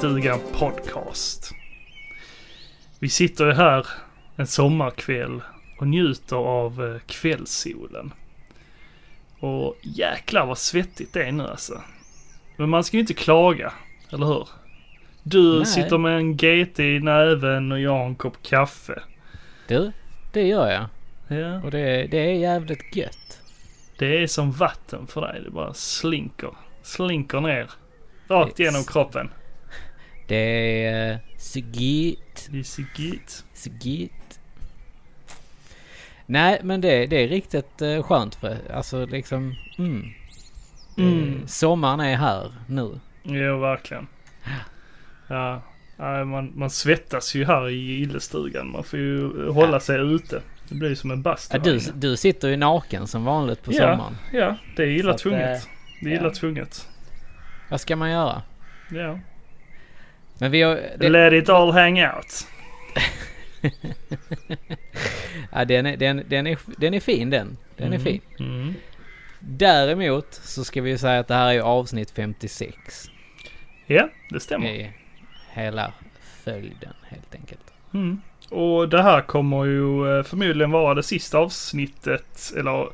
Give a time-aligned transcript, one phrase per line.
[0.00, 1.52] Gillestugan Podcast.
[2.98, 3.86] Vi sitter här
[4.36, 5.42] en sommarkväll
[5.78, 8.12] och njuter av eh, kvällssolen.
[9.38, 11.82] Och jäklar vad svettigt det är nu alltså.
[12.56, 13.72] Men man ska ju inte klaga,
[14.10, 14.48] eller hur?
[15.22, 15.66] Du Nej.
[15.66, 19.02] sitter med en GT i näven och jag har en kopp kaffe.
[19.68, 19.92] Du,
[20.32, 20.86] det gör jag.
[21.38, 23.40] Ja, Och det, det är jävligt gött.
[23.98, 25.40] det är som vatten för dig.
[25.44, 26.50] Det bara slinker,
[26.82, 27.70] slinker ner.
[28.28, 29.30] Rakt genom kroppen.
[30.26, 32.48] Det är så gött.
[32.50, 32.62] Det är.
[33.54, 34.40] Så gött.
[36.26, 40.12] Nej, men det, det är riktigt uh, skönt för alltså liksom, mm.
[40.98, 41.40] Mm.
[41.40, 43.00] Eh, sommaren är här nu.
[43.22, 44.06] Jo, verkligen.
[45.28, 45.62] Ja,
[46.24, 48.70] man, man svettas ju här i gillestugan.
[48.70, 49.80] Man får ju hålla Ja.
[49.80, 50.42] sig ute.
[50.68, 51.56] Det blir ju som en bastu.
[51.56, 54.16] Ja, du, du sitter ju naken som vanligt på ja, sommaren.
[54.32, 55.62] ja, det är illa tvunget.
[55.64, 55.68] eh,
[56.02, 56.30] Det är illa ja.
[56.34, 56.88] tvunget.
[57.70, 58.42] Vad ska man göra?
[58.90, 59.18] Ja.
[60.38, 60.80] Men vi har...
[60.98, 62.46] Det, Let it all hang out.
[65.52, 67.56] ja, den, är, den, den, är, den är fin den.
[67.76, 68.20] Den är Mm, fin.
[68.38, 68.74] Mm.
[69.40, 73.10] Däremot så ska vi ju säga att det här är avsnitt 56.
[73.86, 74.66] Ja, det stämmer.
[74.66, 74.92] i
[75.52, 75.92] hela
[76.44, 77.72] följden helt enkelt.
[77.94, 78.20] Mm.
[78.50, 82.88] Och det här kommer ju eh, förmodligen vara det sista avsnittet, eller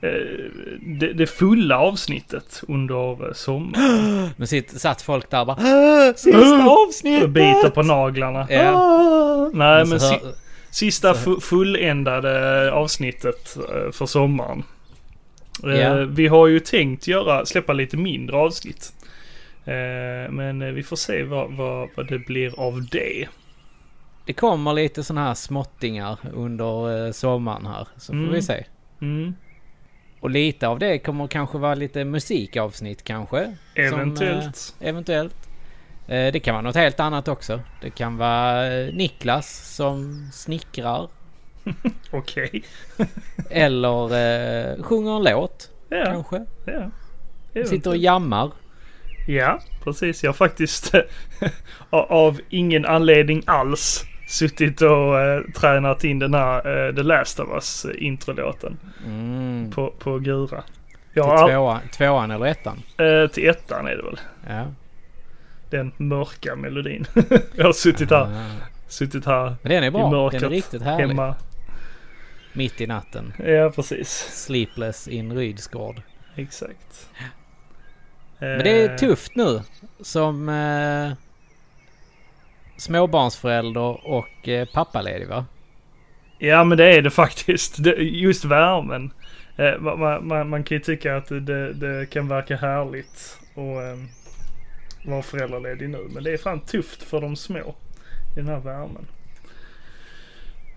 [0.00, 4.30] det, det fulla avsnittet under eh, sommaren.
[4.36, 7.22] Men sitt, satt folk där bara "Åh, Sista avsnittet!
[7.24, 8.46] Och biter på naglarna.
[8.50, 8.70] Ja.
[8.72, 9.50] Ah!
[9.54, 10.20] Nej Men men si-
[10.70, 14.62] Sista Så- fulländade avsnittet eh, för sommaren.
[15.64, 15.94] Eh, Ja.
[15.94, 18.92] Vi har ju tänkt göra, släppa lite mindre avsnitt.
[19.64, 23.28] Eh, Men eh, vi får se vad, vad, vad det blir av det.
[24.26, 27.88] Det kommer lite sådana här småttingar under eh, sommaren här.
[27.96, 28.32] Så får Mm.
[28.32, 28.64] vi se.
[29.02, 29.34] Mm.
[30.20, 33.56] Och lite av det kommer kanske vara lite musikavsnitt kanske.
[33.74, 34.56] Eventuellt.
[34.56, 35.34] Som, eh, eventuellt.
[36.08, 37.60] Eh, det kan vara något helt annat också.
[37.80, 41.08] Det kan vara eh, Niklas som snickrar.
[42.10, 42.64] Okej.
[43.50, 46.44] Eller eh, sjunger en låt Ja, kanske.
[46.64, 46.90] ja.
[47.66, 48.50] Sitter och jammar.
[49.28, 50.24] Ja, precis.
[50.24, 50.94] Jag faktiskt
[51.90, 57.48] av ingen anledning alls suttit och eh, tränat in den här eh, The Last of
[57.54, 59.70] Us eh, introlåten Mm.
[59.70, 60.62] på, på Gura.
[60.62, 62.82] Till Jag har, tvåan, tvåan eller ettan?
[62.98, 64.20] eh, till ettan är det väl.
[64.48, 64.66] Ja.
[65.70, 67.06] Den mörka melodin.
[67.54, 68.50] jag har suttit här, Ah.
[68.88, 70.10] suttit här Men den är i bra.
[70.10, 71.06] mörkret Den är riktigt härlig.
[71.08, 71.34] hemma.
[72.52, 73.32] Mitt i natten.
[73.46, 74.08] Ja, precis.
[74.44, 76.02] Sleepless in Rydsgård.
[76.36, 77.08] Exakt.
[78.38, 79.60] Men det är Eh, tufft nu
[80.00, 81.12] som eh,
[82.76, 85.46] småbarnsförälder och eh, pappaledig va?
[86.38, 87.82] Ja men det är det faktiskt.
[87.84, 89.10] Det, just värmen.
[89.56, 93.98] Eh, man, man- man, kan ju tycka att det, det kan verka härligt att eh,
[95.10, 96.08] vara föräldraledig nu.
[96.10, 97.74] Men det är fan tufft för de små
[98.36, 99.06] i den här värmen.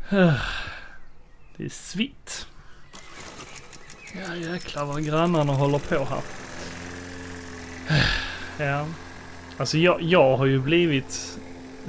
[1.57, 2.47] Det är svitt.
[4.13, 6.21] Ja jäklar vad grannarna håller på här.
[8.65, 8.85] Ja.
[9.57, 11.38] Alltså jag, jag har ju blivit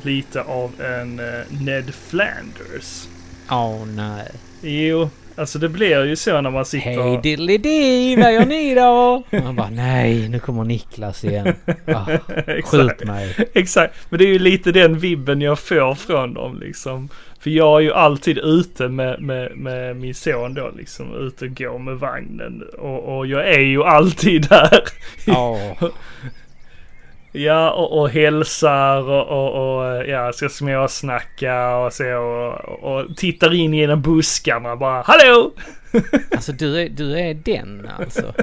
[0.03, 3.09] lite av en eh, Ned Flanders.
[3.51, 4.31] Åh nej.
[4.63, 9.23] Jo, alltså det blir ju så när man sitter Hej diddly vad gör ni då?
[9.45, 11.55] Man bara nej, nu kommer Niklas igen.
[11.87, 12.07] Ah,
[12.65, 13.37] skjut mig.
[13.55, 17.09] Exakt, men det är ju lite den vibben jag får från dem liksom.
[17.41, 21.57] För jag är ju alltid ute med, med, med min son då liksom, ute och
[21.57, 22.63] går med vagnen.
[22.79, 24.83] Och, och jag är ju alltid där.
[25.27, 25.73] Åh,
[27.33, 33.55] Ja, och, och hälsar och, och, och ja, ska småsnacka och så och, och tittar
[33.55, 35.53] in genom buskarna bara Hallå!
[36.33, 38.35] alltså du är, du är den alltså.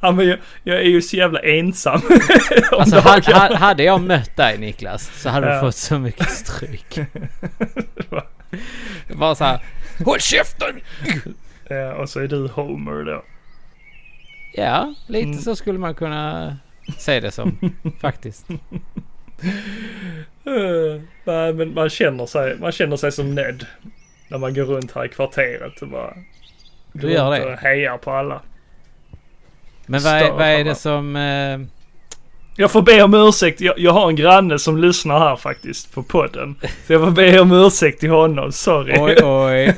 [0.00, 2.00] Ja men jag, jag är ju så jävla ensam.
[2.72, 3.38] Alltså ha, dagarna.
[3.38, 5.54] ha, hade jag mött dig Niklas så hade Ja.
[5.54, 6.98] du fått så mycket stryk.
[9.14, 9.60] Bara så här.
[10.04, 10.80] Håll käften!
[11.68, 13.22] Ja, och så är du Homer då.
[14.54, 15.38] Ja, lite Mm.
[15.38, 16.56] så skulle man kunna
[16.98, 17.58] se det som
[18.00, 18.46] faktiskt.
[20.46, 23.66] Eh, Nej men man känner sig, man känner sig som Ned.
[24.28, 26.14] När man går runt här i kvarteret och bara...
[26.92, 27.44] Du gör det?
[27.44, 28.42] Och hejar på alla.
[29.86, 31.16] Men vad är, vad är det som...
[31.16, 31.60] Eh,
[32.56, 33.60] Jag får be om ursäkt.
[33.60, 36.54] Jag, jag har en granne som lyssnar här faktiskt på podden.
[36.86, 38.52] Så jag får be om ursäkt till honom.
[38.52, 38.96] Sorry.
[38.98, 39.74] oj oj.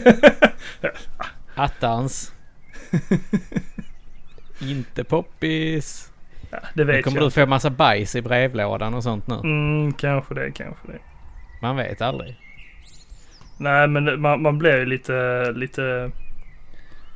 [1.54, 2.32] Attans.
[4.60, 6.10] Inte poppis.
[6.50, 7.26] Ja, det Nu vet kommer jag.
[7.26, 9.34] du få massa bajs i brevlådan och sånt nu.
[9.34, 10.98] Mm, kanske det, kanske det.
[11.62, 12.36] Man vet aldrig.
[13.58, 16.10] Nej men man, man blir ju lite, lite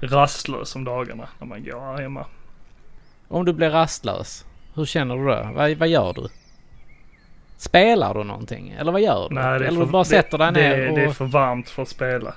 [0.00, 2.26] rastlös om dagarna när man går här hemma.
[3.28, 4.46] Om du blir rastlös.
[4.74, 5.50] Hur känner du då?
[5.54, 6.28] Vad, vad gör du?
[7.56, 8.74] Spelar du någonting?
[8.78, 9.34] Eller vad gör du?
[9.34, 10.96] Nej, Eller för, du bara sätter dig det, ner det, och...
[10.98, 12.34] det är för varmt för att spela.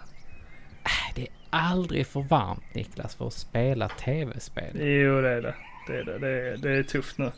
[1.15, 4.71] Det är aldrig för varmt Niklas för att spela tv-spel.
[4.73, 5.55] Jo, det är det.
[5.88, 6.19] Det är, det.
[6.19, 7.31] Det är, det är tufft nu.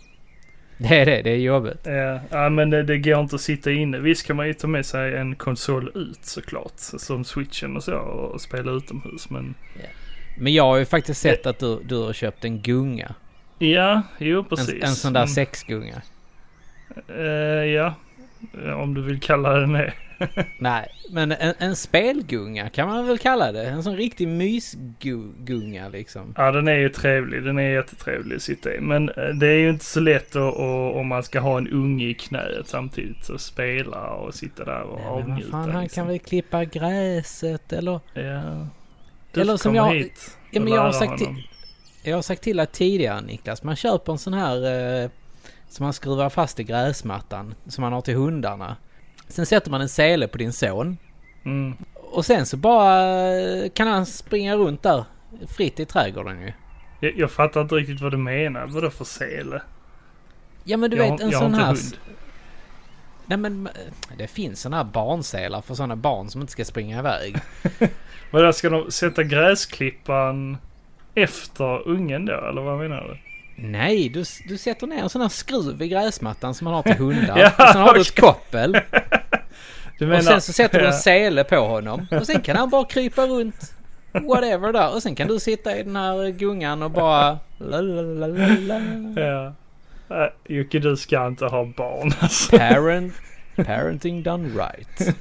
[0.77, 1.79] Det är det, det är jobbigt.
[1.83, 3.99] Ja, ja men det, det går inte att sitta inne.
[3.99, 6.73] Visst kan man ju ta med sig en konsol ut såklart.
[6.77, 9.29] Som switchen och så och spela utomhus.
[9.29, 9.55] Men
[10.37, 13.15] Men jag har ju faktiskt sett att du, du har köpt en gunga.
[13.59, 14.83] ja, jo En, precis.
[14.83, 16.01] en sån där Men, sexgunga.
[17.07, 17.93] eh, ja,
[18.75, 19.93] om du vill kalla den det.
[20.59, 23.65] Nej, men en, en spelgunga kan man väl kalla det.
[23.69, 26.33] En sån riktig mysgunga liksom.
[26.37, 27.43] Ja, den är ju trevlig.
[27.43, 28.79] Den är jättetrevlig att sitta i.
[28.81, 31.67] Men eh, det är ju inte så lätt att, att, om man ska ha en
[31.67, 35.51] unge i knät samtidigt och spela och sitta där och Nej, men vad avnjuta.
[35.51, 36.01] fan, han liksom.
[36.01, 37.99] kan väl klippa gräset eller...
[38.13, 38.67] Ja.
[39.31, 41.41] Du Eller som jag- hit Ja, och men jag har sagt till- honom.
[42.03, 44.55] Jag har sagt till dig tidigare Niklas, man köper en sån här
[45.03, 45.09] eh,
[45.69, 48.75] som man skruvar fast i gräsmattan som man har till hundarna.
[49.27, 50.97] Sen sätter man en sele på din son
[51.45, 51.73] Mm.
[52.11, 53.01] och sen så bara
[53.39, 55.05] eh, kan han springa runt där
[55.47, 56.53] fritt i trädgården ju.
[56.99, 58.67] Jag, jag fattar inte riktigt vad du menar.
[58.67, 59.61] Vadå för sele?
[60.63, 61.65] Ja men du jag, vet en jag sån här...
[61.65, 61.97] hund.
[63.25, 63.73] Nej men eh,
[64.17, 67.35] det finns såna här barnselar för såna barn som inte ska springa iväg.
[68.31, 70.57] Vadå, ska de sätta gräsklippan
[71.15, 72.33] efter ungen då?
[72.49, 73.17] Eller vad menar du?
[73.55, 76.95] Nej, du, du sätter ner en sån här skruv i gräsmattan som man har till
[76.97, 77.37] hundar.
[77.37, 78.77] Ja, och sen har du ett koppel.
[79.99, 80.19] Du menar...
[80.19, 82.07] Och sen så sätter du en sele på honom.
[82.11, 83.73] Och sen kan han bara krypa runt.
[84.11, 84.93] Whatever där.
[84.95, 87.39] Och sen kan du sitta i den här gungan och bara...
[87.57, 88.81] La, la, la, la, la.
[89.21, 89.53] Ja.
[90.09, 92.57] Äh, Jocke, du ska inte ha barn alltså.
[92.57, 93.13] Parent,
[93.55, 95.15] parenting done right.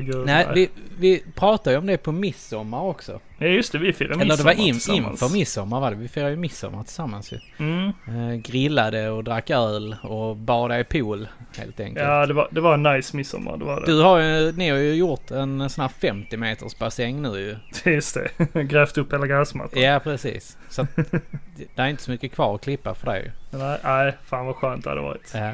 [0.00, 3.20] Gud, Nej, vi, vi pratade ju om det på midsommar också.
[3.38, 3.78] Ja, just det.
[3.78, 5.96] Vi firar Eller det var in, inför midsommar var det.
[5.96, 7.38] Vi firade ju midsommar tillsammans ju.
[7.58, 7.92] Mm.
[8.08, 12.06] Eh, grillade och drack öl och badade i pool helt enkelt.
[12.06, 13.56] Ja, det var, det var en nice midsommar.
[13.56, 13.86] Det var det.
[13.86, 17.56] Du har ju, ni har ju gjort en sån här 50 meters bassäng nu ju.
[17.92, 18.62] Just det.
[18.62, 19.82] Grävt upp hela gräsmattan.
[19.82, 20.58] Ja, precis.
[20.68, 21.10] Så att, det
[21.74, 23.58] det är inte så mycket kvar att klippa för dig ju.
[23.58, 25.32] Nej, nej, fan vad skönt det hade varit.
[25.34, 25.52] Ja.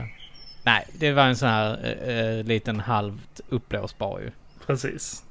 [0.64, 4.30] Nej, det var en sån här eh, eh, liten halvt uppblåsbar ju.
[4.66, 5.24] Precis.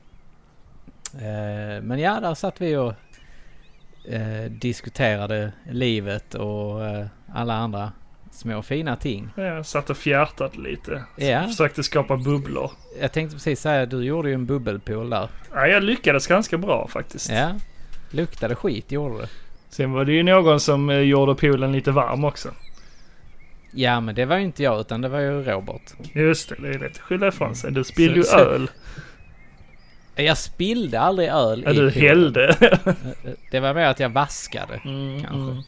[1.14, 2.94] Eh, men ja, där satt vi och
[4.10, 7.92] eh, diskuterade livet och eh, alla andra
[8.32, 9.30] små fina ting.
[9.36, 11.04] Jag satt och fjärtade lite.
[11.18, 11.48] Ja.
[11.48, 12.72] Försökte skapa bubblor.
[13.02, 15.30] Jag tänkte precis säga, du gjorde ju en bubbelpool där.
[15.54, 17.30] Ja, jag lyckades ganska bra faktiskt.
[17.32, 17.52] Ja.
[18.12, 19.28] Luktade skit gjorde det.
[19.70, 22.50] Sen var det ju någon som eh, gjorde poolen lite varm också.
[23.74, 25.82] Ja, men det var ju inte jag utan det var ju Robert.
[26.14, 27.72] Just det, det är lätt att skylla ifrån sig.
[27.72, 28.70] Du spillde ju öl.
[30.16, 32.08] Jag spillde aldrig öl Ja, i du poolen.
[32.08, 32.56] hällde.
[33.52, 34.82] Det var mer att jag vaskade.
[34.86, 35.52] Mm, Kanske.
[35.52, 35.64] mm.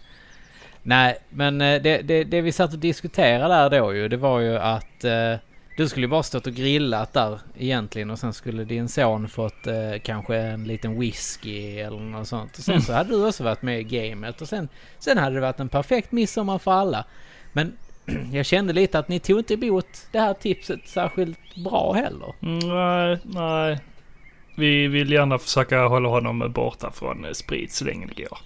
[0.84, 4.40] Nej, men eh, det, det, det vi satt och diskuterade där då ju, det var
[4.40, 5.36] ju att eh,
[5.78, 10.00] du skulle bara stått och grillat där egentligen och sen skulle din son fått eh,
[10.04, 12.58] kanske en liten whisky eller något sånt.
[12.58, 15.42] Och sen så hade du också varit med i gamet och sen, sen hade det
[15.42, 17.06] varit en perfekt midsommar för alla.
[17.54, 17.74] Men
[18.32, 22.34] jag kände lite att ni tog inte emot det här tipset särskilt bra heller.
[22.42, 23.80] Mm, Nej, nej.
[24.58, 28.38] Vi vill gärna försöka hålla honom borta från eh, sprit så länge det går.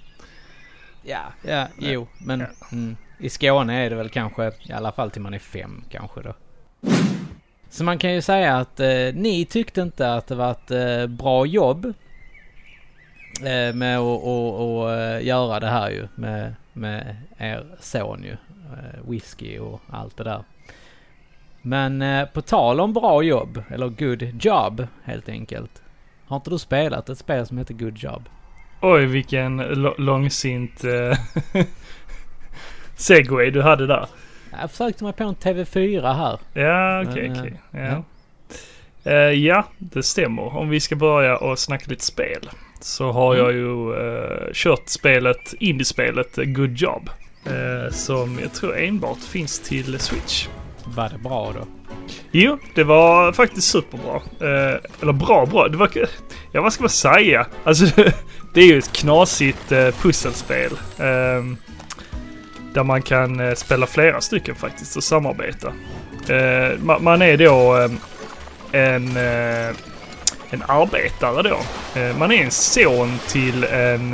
[1.04, 2.46] Ja, ja, jo, men Ja.
[2.72, 6.22] mm, i Skåne är det väl kanske i alla fall till man är fem kanske
[6.22, 6.34] då.
[7.70, 11.08] Så man kan ju säga att eh, ni tyckte inte att det var ett eh,
[11.08, 11.86] bra jobb
[13.42, 14.24] eh, med att
[15.22, 18.38] eh, göra det här ju med, med er son ju.
[18.74, 20.44] Eh, whisky och allt det där.
[21.62, 25.82] Men eh, på tal om bra jobb, eller good job helt enkelt.
[26.26, 28.30] Har inte du spelat ett spel som heter Good Job?
[28.82, 29.58] Oj, vilken
[29.98, 31.18] långsint eh,
[32.96, 34.08] segway du hade där.
[34.62, 36.40] Jag försökte mig på en TV4 här.
[36.54, 37.54] Ja, okej, okej.
[37.74, 38.04] eh, Ja.
[39.12, 40.58] Eh, ja, det stämmer.
[40.58, 42.50] Om vi ska börja och snacka lite spel.
[42.82, 43.46] Så har Mm.
[43.46, 47.10] jag ju eh, kört spelet, indiespelet Good Job.
[47.46, 50.48] Eh, som jag tror enbart finns till Switch.
[50.84, 51.68] Var det bra då?
[52.32, 54.16] Jo, det var faktiskt superbra.
[54.40, 55.68] Eh, eller bra, bra.
[55.68, 55.90] Det var...
[56.52, 57.46] Ja, vad ska man säga?
[57.64, 57.86] Alltså,
[58.54, 60.72] det är ju ett knasigt eh, pusselspel.
[60.98, 61.58] ehm,
[62.74, 65.68] där man kan eh, spela flera stycken faktiskt och samarbeta.
[66.28, 67.92] Eh, ma- man är då eh,
[68.82, 69.18] en,
[70.50, 71.60] en arbetare då.
[72.20, 74.14] Man är en son till en,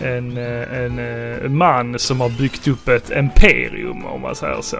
[0.00, 4.78] en, eh, en, eh, man som har byggt upp ett imperium om man säger så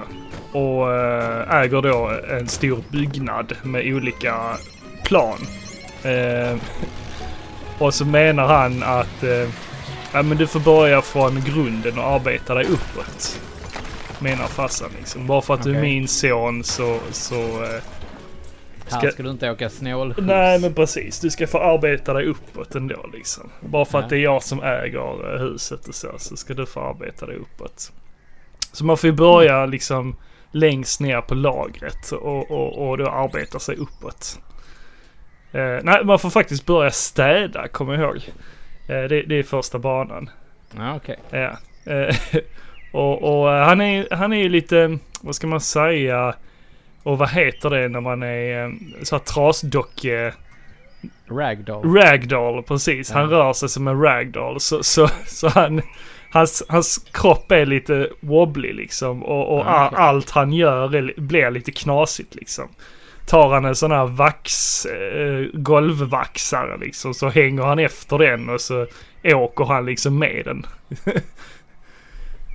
[0.53, 4.35] och eh, äger då en stor byggnad med olika
[5.05, 5.39] plan.
[6.03, 6.57] Eh,
[7.79, 9.49] och så menar han att eh,
[10.15, 13.41] Ja, men du får börja från grunden och arbeta dig uppåt.
[14.19, 15.27] Menar farsan liksom.
[15.27, 16.99] Bara för att du är min son så...
[17.11, 17.83] så eh,
[18.93, 20.27] Här Ska- ska du inte åka snålskjuts.
[20.29, 21.21] nej men precis.
[21.21, 23.51] Du ska få arbeta dig uppåt ändå liksom.
[23.61, 24.05] Bara för Ja.
[24.05, 26.09] att det är jag som äger eh, huset och så.
[26.19, 27.93] Så ska du få arbeta dig uppåt.
[28.73, 30.17] Så man får ju börja liksom
[30.51, 34.41] längst ner på lagret och, och, och då arbeta sig uppåt.
[35.53, 38.17] Eh, nej, man får faktiskt börja städa, jag ihåg.
[38.89, 40.31] Eh, det, det är första banan.
[40.77, 41.19] Ja, okej.
[41.31, 41.57] Ja.
[41.93, 42.17] Eh,
[42.93, 46.35] och och eh, han, är, han är ju lite, vad ska man säga,
[47.03, 48.71] och vad heter det när man är eh,
[49.03, 50.33] så här trasdocke,
[51.29, 51.95] Ragdoll.
[51.97, 53.11] ragdoll precis.
[53.11, 53.37] Han Ja.
[53.37, 54.61] rör sig som en ragdoll.
[54.61, 55.83] Så, så, så han,
[56.31, 59.23] hans, hans kropp är lite wobbly liksom.
[59.23, 62.69] Och, och Ja, all, allt han gör är, blir lite knasigt liksom.
[63.27, 68.61] Tar han en sån här vax, eh, golvvaxare liksom så hänger han efter den och
[68.61, 68.87] så
[69.25, 70.67] åker han liksom med den.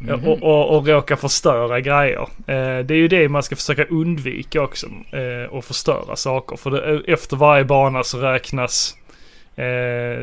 [0.02, 0.28] Mhm.
[0.28, 2.22] Och, och, och råkar förstöra grejer.
[2.48, 4.88] Eh, det är ju det man ska försöka undvika också.
[5.12, 6.58] Eh, och förstöra saker.
[6.58, 8.96] För det, efter varje bana så räknas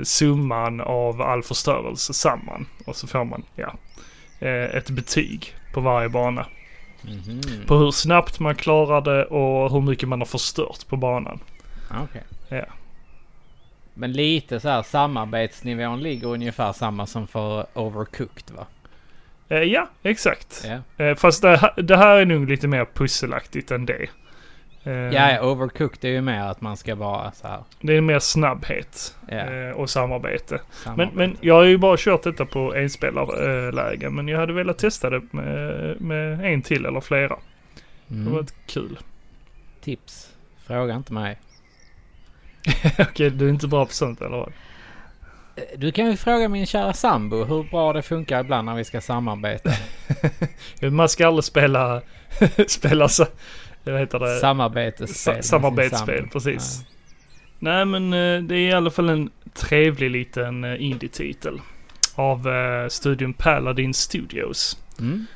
[0.02, 2.66] summan av all förstörelse samman.
[2.87, 3.75] Och så får man ja,
[4.49, 6.47] ett betyg på varje bana.
[7.02, 7.40] Mhm.
[7.66, 11.38] På hur snabbt man klarar det och hur mycket man har förstört på banan.
[11.90, 12.23] Okej.
[12.49, 12.64] Ja.
[13.95, 18.66] Men lite så här samarbetsnivån ligger ungefär samma som för Overcooked va?
[19.56, 20.64] Eh, ja, exakt.
[20.96, 24.08] Eh, fast det, här- det här är nog lite mer pusselaktigt än det.
[24.84, 27.62] Eh, Ja, Overcooked är ju mer att man ska vara så här.
[27.80, 30.54] Det är mer snabbhet eh, och samarbete.
[30.54, 31.16] Men, samarbete.
[31.16, 34.11] men jag har ju bara kört detta på enspelarläge.
[34.11, 37.37] Men jag hade velat testa det med, med en till eller flera.
[38.06, 38.32] Det Mm.
[38.32, 38.99] var ett kul.
[39.80, 40.30] Tips.
[40.66, 41.38] Fråga inte mig.
[42.99, 44.52] Okej, du är inte bra på sånt eller vad?
[45.56, 48.84] Eh, Du kan ju fråga min kära sambo hur bra det funkar ibland när vi
[48.84, 49.70] ska samarbeta.
[50.90, 52.02] Man ska aldrig spela,
[52.68, 53.26] spela så,
[53.84, 54.38] vad heter det?
[54.40, 55.08] Samarbetsspel.
[55.37, 56.80] Sa- samarbetsspel, precis.
[57.58, 61.61] Nej men eh, det är i alla fall en trevlig liten eh, indie-titel.
[62.14, 64.78] Av eh, studion Paladin Studios.
[65.00, 65.26] Mm.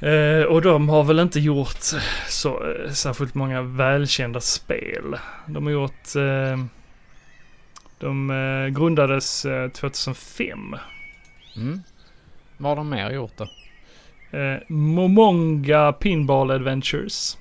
[0.00, 1.78] Eh, och de har väl inte gjort
[2.28, 5.16] så eh, särskilt många välkända spel.
[5.46, 6.16] De har gjort...
[6.16, 6.64] Eh,
[7.98, 10.76] de eh, grundades eh, 2005.
[11.56, 11.82] Mm.
[12.56, 13.48] Vad har de mer gjort då?
[14.38, 17.38] Eh, Momonga Pinball Adventures.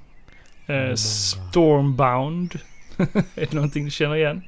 [0.67, 0.95] Eh, Momonga.
[0.95, 2.59] Stormbound.
[2.97, 4.41] är det någonting du känner igen?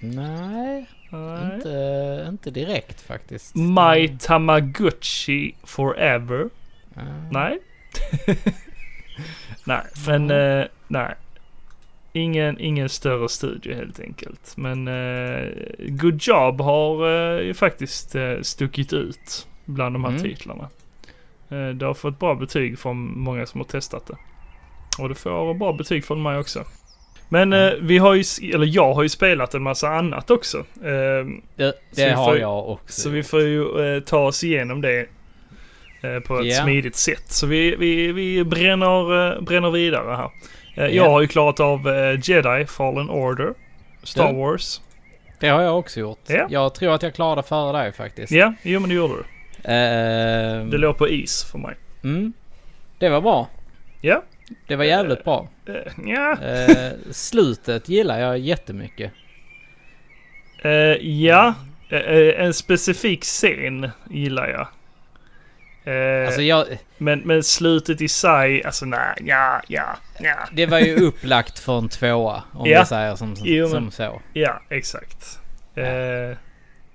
[0.00, 1.54] Nej, Nej.
[1.54, 3.54] inte, inte direkt faktiskt.
[3.54, 6.48] My Tamagotchi Forever.
[6.94, 7.00] Ah.
[7.30, 7.58] Nej.
[9.64, 11.14] nej, men eh, nej.
[12.12, 14.56] Ingen, ingen större studie helt enkelt.
[14.56, 20.22] Men eh, Good Job har eh, ju faktiskt eh, stuckit ut bland de här Mm.
[20.22, 20.68] titlarna.
[21.50, 24.16] Eh, det har fått bra betyg från många som har testat det.
[25.02, 26.64] Och det får bra betyg från mig också.
[27.28, 30.58] Men eh, vi har ju, eller jag har ju spelat en massa annat också.
[30.58, 31.26] Eh,
[31.56, 33.00] Det, det har får- jag också.
[33.00, 35.06] så vi får ju eh, ta oss igenom det
[36.02, 36.62] eh, på ett Ja.
[36.62, 37.24] smidigt sätt.
[37.28, 40.30] Så vi, vi, vi bränner, eh, bränner vidare här.
[40.74, 40.86] Ja.
[40.88, 43.54] Jag har ju klarat av eh, Jedi Fallen Order.
[44.02, 44.32] Star Ja.
[44.32, 44.80] Wars.
[45.40, 46.20] Det har jag också gjort.
[46.26, 46.46] Ja.
[46.50, 48.32] Jag tror att jag klarade före dig faktiskt.
[48.32, 49.24] Ja, jo men det gjorde du.
[49.72, 51.74] Ehm, Det låg på is för mig.
[52.04, 52.32] mm,
[52.98, 53.48] det var bra.
[54.00, 54.22] Ja.
[54.66, 55.48] Det var jävligt bra.
[55.68, 56.36] Eh, ja.
[56.42, 59.12] Eh, slutet gillar jag jättemycket.
[60.64, 60.70] Eh,
[61.22, 61.54] ja.
[62.36, 64.68] En specifik scen gillar jag.
[65.84, 66.66] Eh, Alltså jag,
[66.98, 70.34] men, men slutet i sig, alltså nej, ja, ja, ja.
[70.52, 72.42] det var ju upplagt för en tvåa.
[72.52, 72.80] Om Ja.
[72.80, 74.20] vi säger som, Jo, som men- så.
[74.32, 75.38] Ja, exakt.
[75.74, 76.36] Eh,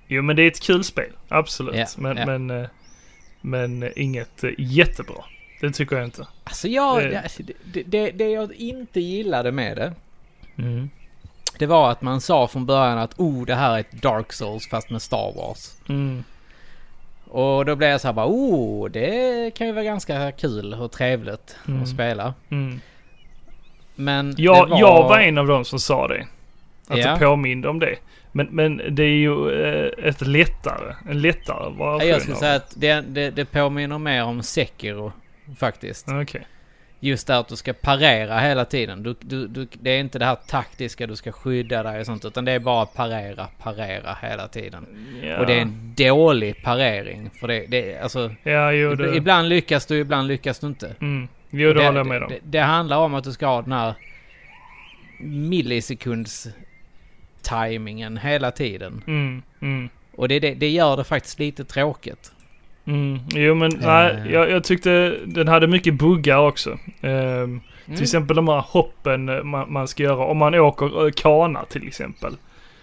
[0.08, 1.10] jo, men det är ett kul spel.
[1.28, 1.76] Absolut.
[1.76, 2.26] Ja, men, ja.
[2.26, 2.68] men, eh,
[3.42, 5.24] men inget jättebra.
[5.62, 6.28] Det tycker jag inte.
[6.44, 9.94] Alltså jag, Det- det, det, det, det jag inte gillade med det.
[10.58, 10.90] Mm.
[11.60, 14.70] Det var att man sa från början att oh det här är ett Dark Souls
[14.70, 15.72] fast med Star Wars.
[15.90, 16.24] Mm.
[17.30, 20.92] Och då blev jag så här bara oh det kan ju vara ganska kul och
[20.92, 21.84] trevligt Mm.
[21.84, 22.34] att spela.
[22.50, 22.80] Mm.
[23.96, 24.80] Men Jag, var...
[24.80, 26.28] jag var en av dem som sa det.
[26.88, 27.12] Att Ja.
[27.14, 27.96] det påminde om det.
[28.32, 32.56] Men, men det är ju eh, ett lättare, en lättare Ja, variation Jag skulle säga
[32.56, 35.12] att det, det, det påminner mer om Sekiro
[35.60, 36.08] faktiskt.
[36.22, 36.48] Okej.
[37.08, 39.04] Just det att du ska parera hela tiden.
[39.04, 42.26] Du, du, du, det är inte det här taktiska du ska skydda dig och sånt
[42.26, 44.86] utan det är bara parera, parera hela tiden.
[45.24, 45.38] Ja.
[45.38, 47.30] Och det är en dålig parering.
[47.40, 48.32] För det, det alltså...
[48.44, 49.16] Ja, jo det...
[49.16, 50.96] Ibland lyckas du, ibland lyckas du inte.
[51.02, 51.28] Mm.
[51.50, 52.30] Jo, det det, håller jag med om.
[52.30, 53.94] det, det handlar om att du ska ha den här
[55.20, 56.48] millisekunds
[57.42, 59.04] timingen hela tiden.
[59.08, 59.42] Mm.
[59.62, 59.90] Mm.
[60.16, 62.32] Och det, det, det gör det faktiskt lite tråkigt.
[62.88, 63.20] Mm.
[63.30, 63.80] Jo men Eh.
[63.88, 66.78] nej, jag, jag tyckte den hade mycket buggar också.
[67.02, 67.96] Ehm, Mm.
[67.98, 70.26] Till exempel de här hoppen eh, man, man ska göra.
[70.26, 72.36] Om man åker kana till exempel.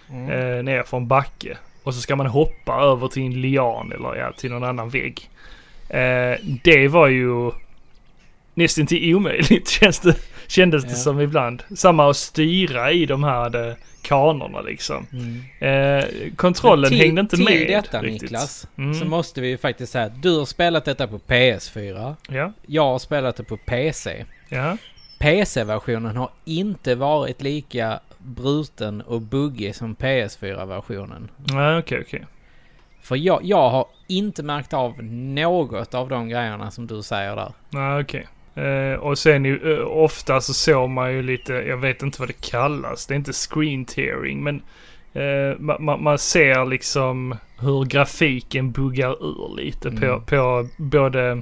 [0.09, 0.29] Mm.
[0.29, 1.57] Eh, ner från backe.
[1.83, 5.29] Och så ska man hoppa över till en lian eller ja, till någon annan vägg.
[5.89, 7.51] Eh, det var ju
[8.53, 10.15] nästan till omöjligt känns det,
[10.47, 10.95] kändes det Ja.
[10.95, 11.63] som ibland.
[11.75, 15.07] Samma att styra i de här eh, kanorna liksom.
[15.13, 15.99] Mm.
[15.99, 18.21] Eh, kontrollen till, hängde inte till med detta riktigt.
[18.21, 18.93] Niklas, Mm.
[18.93, 22.15] så måste vi ju faktiskt säga att du har spelat detta på PS4.
[22.29, 24.25] Ja, Jag har spelat det på PC.
[24.49, 24.77] ja.
[25.19, 31.29] PC-versionen har inte varit lika bruten och buggig som PS4-versionen.
[31.37, 32.25] Nej, okej, okej.
[33.01, 37.51] För jag, jag har inte märkt av något av de grejerna som du säger där.
[37.69, 38.27] Nej, okej.
[38.55, 42.29] Eh, och sen ju, eh, ofta så såg man ju lite, jag vet inte vad
[42.29, 44.55] det kallas, det är inte screen tearing, men
[45.13, 50.21] eh, ma- ma- man ser liksom hur grafiken buggar ur lite på, Mm.
[50.21, 51.41] på både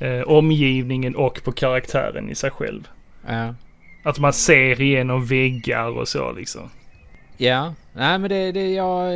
[0.00, 2.88] eh, omgivningen och på karaktären i sig själv.
[3.28, 3.54] Ja.
[4.02, 6.70] Att man ser igenom väggar och så liksom.
[7.36, 9.12] Ja, nej men det, det jag,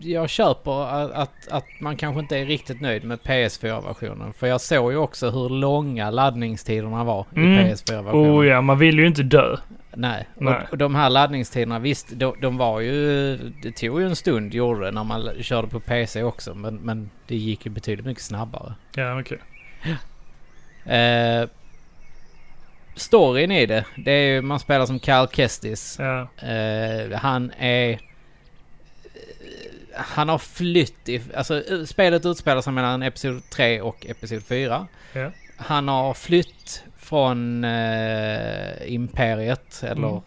[0.00, 4.32] jag köper att, att, att man kanske inte är riktigt nöjd med PS4-versionen.
[4.32, 7.66] För jag såg ju också hur långa laddningstiderna var i Mm.
[7.66, 8.30] PS4-versionen.
[8.40, 9.56] Oh ja, man vill ju inte dö.
[9.94, 10.54] Nej, Nej.
[10.54, 13.36] Och, och de här laddningstiderna visst, de, de var ju...
[13.62, 16.54] Det tog ju en stund gjorde det när man körde på PC också.
[16.54, 18.74] Men, men det gick ju betydligt mycket snabbare.
[18.94, 19.38] Ja, okej.
[20.96, 21.48] Eh,
[22.96, 25.96] storyn i det, det är ju man spelar som Cal Kestis.
[26.00, 26.20] Ja.
[26.48, 28.09] Eh, han är...
[29.94, 31.20] Han har flytt i...
[31.34, 34.86] Alltså spelet utspelar sig mellan Episod 3 och Episod 4.
[35.12, 35.30] Ja.
[35.56, 40.20] Han har flytt från eh, Imperiet, eller Mm.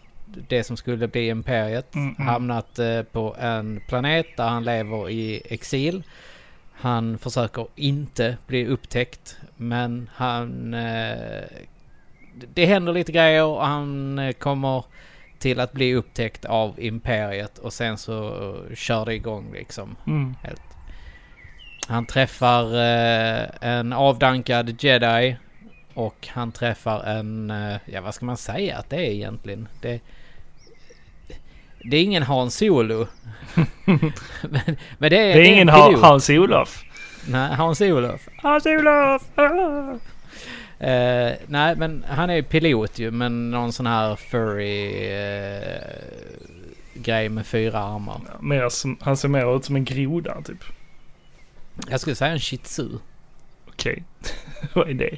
[0.48, 1.94] det som skulle bli Imperiet.
[1.94, 2.26] Mm, mm.
[2.28, 6.02] Hamnat eh, på en planet där han lever i exil.
[6.72, 10.74] Han försöker inte bli upptäckt, men han...
[10.74, 11.44] Eh,
[12.54, 14.84] det händer lite grejer och han eh, kommer
[15.38, 19.96] till att bli upptäckt av Imperiet och sen så eh, kör det igång liksom.
[20.06, 20.34] Mm.
[20.42, 20.62] Helt.
[21.88, 25.36] Han träffar eh, en avdankad jedi
[25.94, 29.68] och han träffar en, eh, ja vad ska man säga att det är egentligen?
[29.80, 30.00] Det,
[31.90, 33.06] det är ingen Han Solo.
[33.84, 35.68] men, men det är, Det är ingen.
[35.68, 36.84] Hans Olof.
[37.28, 38.28] Nej, Hans Olof.
[38.36, 39.22] Hans Olof!
[39.34, 39.98] Ah!
[40.84, 45.78] Eh, nej, men han är ju pilot ju, men någon sån här furry eh,
[46.94, 48.20] grej med fyra armar.
[48.26, 50.64] Ja, mer som, han ser mer ut som en groda typ.
[51.88, 52.88] Jag skulle säga en shih tzu.
[53.68, 54.02] Okej.
[54.72, 55.16] Vad är det?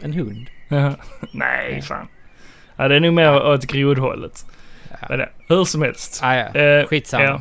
[0.00, 0.50] En hund.
[1.32, 2.08] Nej, fan.
[2.76, 4.46] Ja, det är nog mer åt grodhållet.
[4.90, 5.06] Ja.
[5.08, 6.20] Men det, hur som helst.
[6.22, 6.60] Ah, ja.
[6.60, 7.24] Eh, Skitsamma.
[7.24, 7.40] ja.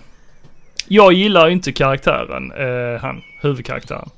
[0.87, 4.09] Jag gillar ju inte karaktären, eh, han, huvudkaraktären.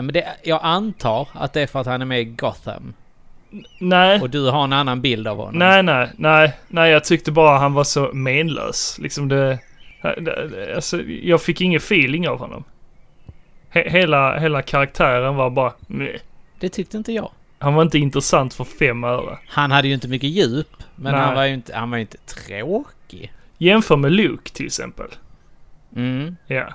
[0.00, 2.94] Ja, men det, jag antar att det är för att han är med i Gotham.
[3.80, 5.58] Nej, Och du har en annan bild av honom.
[5.58, 8.98] nej, nej, nej, nej, jag tyckte bara han var så menlös.
[8.98, 9.58] Liksom det,
[10.02, 12.64] det alltså, jag fick ingen feeling av honom.
[13.70, 16.20] He, hela, hela karaktären var bara, meh.
[16.60, 17.30] Det tyckte inte jag.
[17.58, 19.38] Han var inte intressant för fem öre.
[19.48, 20.76] Han hade ju inte mycket djup.
[20.96, 21.22] Men Nej.
[21.22, 23.32] han var ju inte, han var inte tråkig.
[23.58, 25.08] Jämför med Luke till exempel.
[25.96, 26.36] Mm.
[26.46, 26.74] Ja.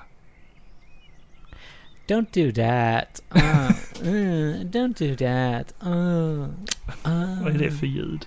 [2.06, 3.20] Don't do that.
[3.36, 3.70] Uh,
[4.08, 5.74] uh, don't do that.
[5.86, 6.48] Uh,
[7.06, 7.42] uh.
[7.42, 8.26] Vad är det för ljud?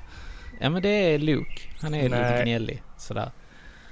[0.60, 1.62] Ja men det är Luke.
[1.82, 2.44] Han är lite Nej.
[2.44, 2.82] gnällig.
[2.98, 3.32] Sådär.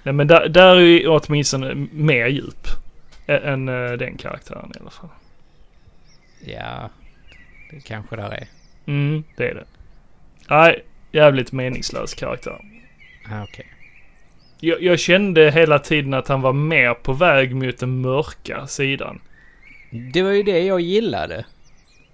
[0.04, 2.67] Nej men där, där är ju åtminstone mer djup.
[3.28, 5.10] Än eh, den karaktären i alla fall.
[6.45, 6.89] Ja.
[7.71, 8.47] Det kanske där är.
[8.86, 9.65] Mm, det är det.
[10.50, 12.62] Nej, jävligt meningslös karaktär.
[13.32, 13.65] Ah, Okej.
[14.60, 19.19] Jag, jag kände hela tiden att han var mer på väg mot den mörka sidan.
[19.89, 21.45] Det var ju det jag gillade.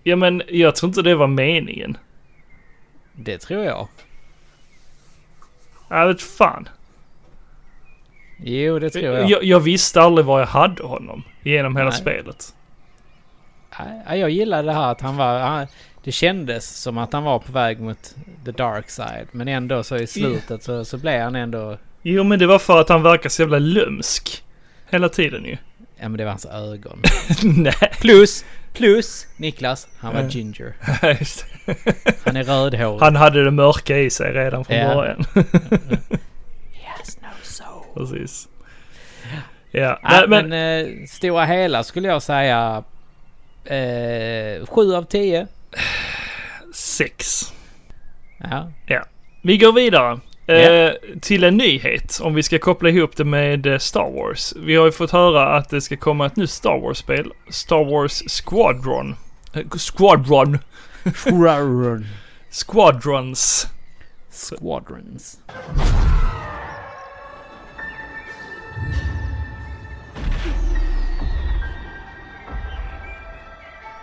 [0.04, 1.98] Ja men jag tror inte det var meningen.
[3.14, 3.88] Det tror jag.
[5.90, 6.70] Jag vet fan.
[8.38, 9.30] Jo, det tror jag.
[9.30, 12.00] Jag, jag visste aldrig var jag hade honom genom hela Nej.
[12.00, 12.54] spelet.
[14.06, 15.40] Ja, jag gillade det här att han var...
[15.40, 15.68] Han,
[16.04, 19.28] det kändes som att han var på väg mot the dark side.
[19.32, 21.78] Men ändå så i slutet så, så blev han ändå...
[22.02, 24.44] Jo men det var för att han verkar så jävla lömsk.
[24.90, 25.58] Hela tiden ju.
[25.98, 27.02] Ja men det var hans ögon.
[27.44, 27.74] Nej.
[28.02, 28.46] Plus!
[28.74, 29.28] Plus!
[29.38, 30.28] Niklas, han var Ja.
[30.30, 30.74] ginger.
[31.20, 31.76] Just det.
[32.26, 33.00] Han är rödhårig.
[33.02, 34.94] Han hade det mörka i sig redan från Ja.
[34.96, 35.26] början.
[36.72, 37.84] He has no soul.
[37.94, 38.48] Precis.
[39.72, 42.84] Ja, Nej, men, men eh, stora hela skulle jag säga...
[43.66, 45.48] Eh, 7 av 10.
[46.74, 47.42] sex.
[48.88, 49.04] Ja.
[49.42, 53.78] Vi går vidare Eh, till en nyhet, om vi ska koppla ihop det med eh,
[53.78, 54.54] Star Wars.
[54.58, 57.32] Vi har ju fått höra att det ska komma ett nytt Star Wars-spel.
[57.50, 59.16] Star Wars Squadron.
[59.54, 60.58] Eh, Squadron.
[61.16, 62.06] Squadron.
[62.50, 63.68] Squadrons.
[64.32, 65.38] Squadrons.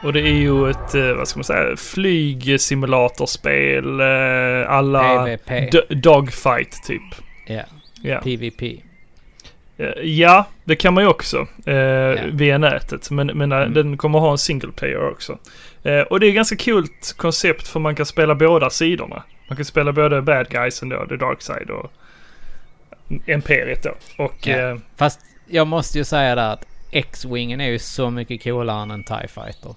[0.02, 4.00] Och det är ju ett, eh, vad ska man säga, flygsimulatorspel.
[4.00, 5.94] eh, Alla PVP.
[5.94, 7.02] dogfight typ.
[7.46, 7.62] Ja.
[8.02, 8.20] Ja.
[8.20, 8.62] PVP.
[9.76, 11.46] Eh, ja, det kan man ju också.
[11.66, 13.10] Eh, Via nätet.
[13.10, 13.74] Men, men eh, Mm.
[13.74, 15.38] den kommer ha en single player också.
[15.82, 16.84] Eh, och det är ganska kul
[17.16, 19.22] koncept för man kan spela båda sidorna.
[19.48, 21.92] Man kan spela både bad guysen då, the dark side och
[23.26, 23.94] imperiet då.
[24.24, 24.56] Och Ja.
[24.70, 28.90] eh, Fast jag måste ju säga där att X-Wingen är ju så mycket coolare än
[28.90, 29.74] en TIE Fighter.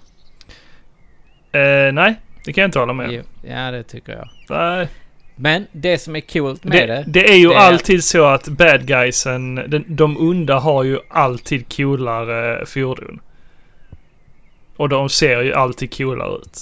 [1.54, 2.14] Eh, nej,
[2.44, 3.12] det kan jag inte hålla med.
[3.12, 4.28] Jo, Ja, det tycker jag.
[4.48, 4.88] Nej,
[5.36, 7.04] Men det som är coolt med det, det...
[7.06, 10.98] det är ju det är- alltid så att bad guysen, den, de onda har ju
[11.08, 13.20] alltid coolare fordon.
[14.76, 16.58] Och de ser ju alltid coolare ut.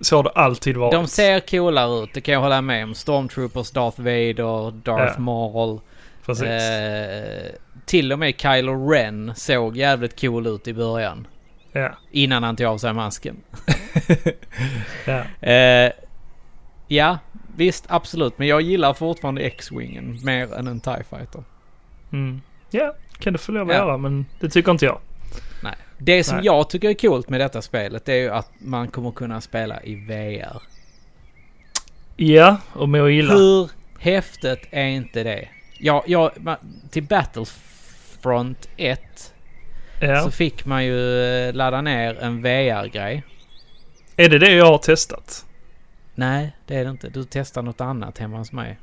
[0.00, 0.92] Så har det alltid varit.
[0.92, 2.94] De ser coolare ut, det kan jag hålla med om.
[2.94, 5.20] Stormtroopers, Darth Vader, Darth Ja.
[5.20, 5.80] Maul.
[6.26, 6.46] Precis.
[6.46, 7.52] Eh,
[7.86, 11.26] till och med Kylo Ren såg jävligt cool ut i början.
[11.72, 11.90] Ja.
[12.10, 13.36] Innan han tog av sig masken.
[15.06, 15.48] ja.
[15.48, 15.92] Eh,
[16.88, 17.18] ja,
[17.56, 18.38] visst absolut.
[18.38, 21.44] Men jag gillar fortfarande X-Wingen mer än en TIE Fighter.
[22.12, 22.40] Mm.
[22.70, 23.82] Ja, kan du få lov att Ja.
[23.82, 24.98] göra men det tycker inte jag.
[25.62, 25.74] Nej.
[25.98, 26.46] Det som Nej.
[26.46, 29.82] jag tycker är coolt med detta spelet det är ju att man kommer kunna spela
[29.82, 30.62] i VR.
[32.16, 33.34] Ja, och må illa.
[33.34, 35.48] Hur häftigt är inte det?
[35.78, 36.32] Ja, ja,
[36.90, 39.34] till Battlefront 1
[40.00, 40.20] Ja.
[40.20, 43.22] så fick man ju eh, ladda ner en VR-grej.
[44.16, 45.44] Är det det jag har testat?
[46.14, 47.08] Nej, det är det inte.
[47.08, 48.78] Du testar något annat hemma hos mig.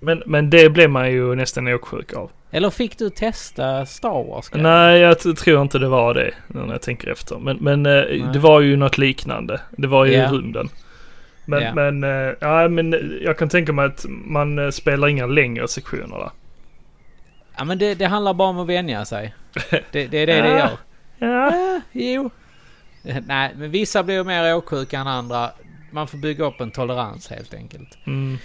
[0.00, 2.30] Men, men det blev man ju nästan åksjuk av.
[2.50, 4.50] Eller fick du testa Star Wars?
[4.54, 7.38] Nej, jag tror inte det var det nu när jag tänker efter.
[7.38, 9.60] Men, men eh, det var ju något liknande.
[9.70, 10.24] Det var ju Ja.
[10.24, 10.68] i rymden.
[11.44, 11.74] Men, Ja.
[11.74, 16.30] men, eh, ja, men jag kan tänka mig att man spelar inga längre sektioner där.
[17.60, 19.34] Ja, men det, det handlar bara om att vänja sig.
[19.70, 20.78] Det, det är det det gör.
[21.18, 21.80] Ja.
[21.92, 22.30] Jo.
[23.26, 25.50] Nej, men vissa blir mer åksjuka än andra.
[25.90, 27.98] Man får bygga upp en tolerans helt enkelt.
[28.06, 28.38] Mm.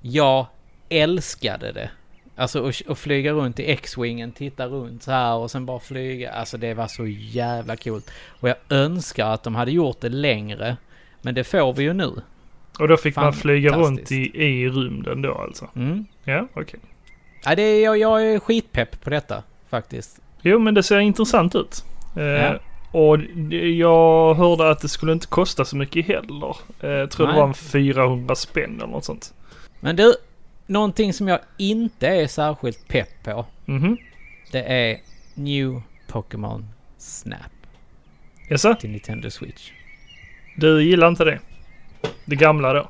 [0.00, 0.46] Jag
[0.88, 1.90] älskade det.
[2.36, 6.32] Alltså att, flyga runt i X-Wingen, titta runt så här och sen bara flyga.
[6.32, 8.10] Alltså det var så jävla coolt.
[8.40, 10.76] Och jag önskar att de hade gjort det längre.
[11.22, 12.10] Men det får vi ju nu.
[12.78, 15.70] Och då fick man flyga runt i, i rymden då alltså?
[15.76, 16.06] Mm.
[16.24, 16.80] Ja, okej.
[17.48, 20.20] Ja, det är, jag, jag är skitpepp på detta faktiskt.
[20.42, 21.84] Jo, men det ser intressant ut.
[22.16, 22.58] Eh, Ja.
[22.92, 23.18] Och
[23.76, 26.56] jag hörde att det skulle inte kosta så mycket heller.
[26.80, 27.34] Eh, jag tror Nej.
[27.34, 29.34] det var en 400 spänn eller något sånt.
[29.80, 30.14] Men du,
[30.66, 33.46] någonting som jag inte är särskilt pepp på.
[33.64, 33.98] Mhm.
[34.52, 34.98] Det är
[35.34, 37.52] New Pokémon Snap
[38.48, 38.74] Jaså?
[38.74, 39.70] till Nintendo Switch.
[40.56, 41.38] Du gillar inte det?
[42.24, 42.88] Det gamla då?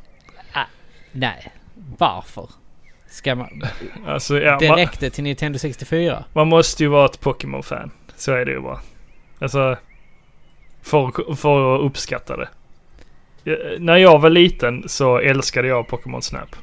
[1.12, 1.53] Nej,
[1.99, 2.49] varför?
[3.11, 3.62] Ska man...
[4.07, 6.25] Alltså, ja, Det man, räckte till Nintendo 64.
[6.33, 7.90] man måste ju vara ett Pokémon-fan.
[8.16, 8.81] Så är det ju bara.
[9.38, 9.77] Alltså,
[10.83, 12.49] för, för att uppskatta det.
[13.44, 16.57] Eh, När jag var liten så älskade jag Pokémon Snap.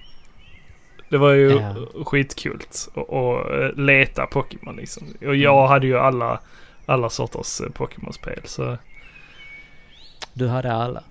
[1.09, 1.75] Det var ju Ja.
[2.05, 2.59] skitkul
[2.95, 5.07] att att leta Pokémon liksom.
[5.25, 6.39] Och jag hade ju alla,
[6.85, 8.77] alla sorters eh, Pokémon-spel så
[10.33, 11.03] Du hade alla.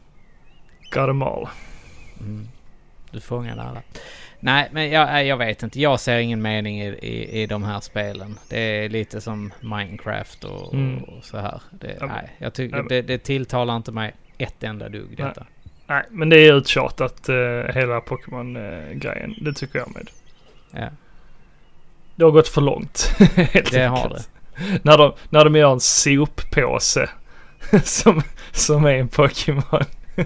[0.91, 1.49] got them all.
[2.21, 2.49] Mm.
[3.11, 3.83] Du fångade alla.
[4.45, 5.81] Nej, men jag, nej, jag vet inte.
[5.81, 8.39] Jag ser ingen mening i, i, i de här spelen.
[8.49, 11.03] Det är lite som Minecraft och, Mm.
[11.03, 11.61] och så här.
[11.71, 15.29] Det, Ja, nej, jag tycker ja, det, det tilltalar inte mig ett enda dugg Nej.
[15.29, 15.47] detta.
[15.87, 19.35] Nej, men det är uttjatat uh, hela Pokémon-grejen.
[19.41, 20.11] det tycker jag med.
[20.71, 20.89] Ja,
[22.15, 23.15] Det har gått för långt.
[23.37, 24.23] helt det har det.
[24.83, 27.11] När de, när de gör en soppåse
[27.85, 29.85] som, som är en Pokémon.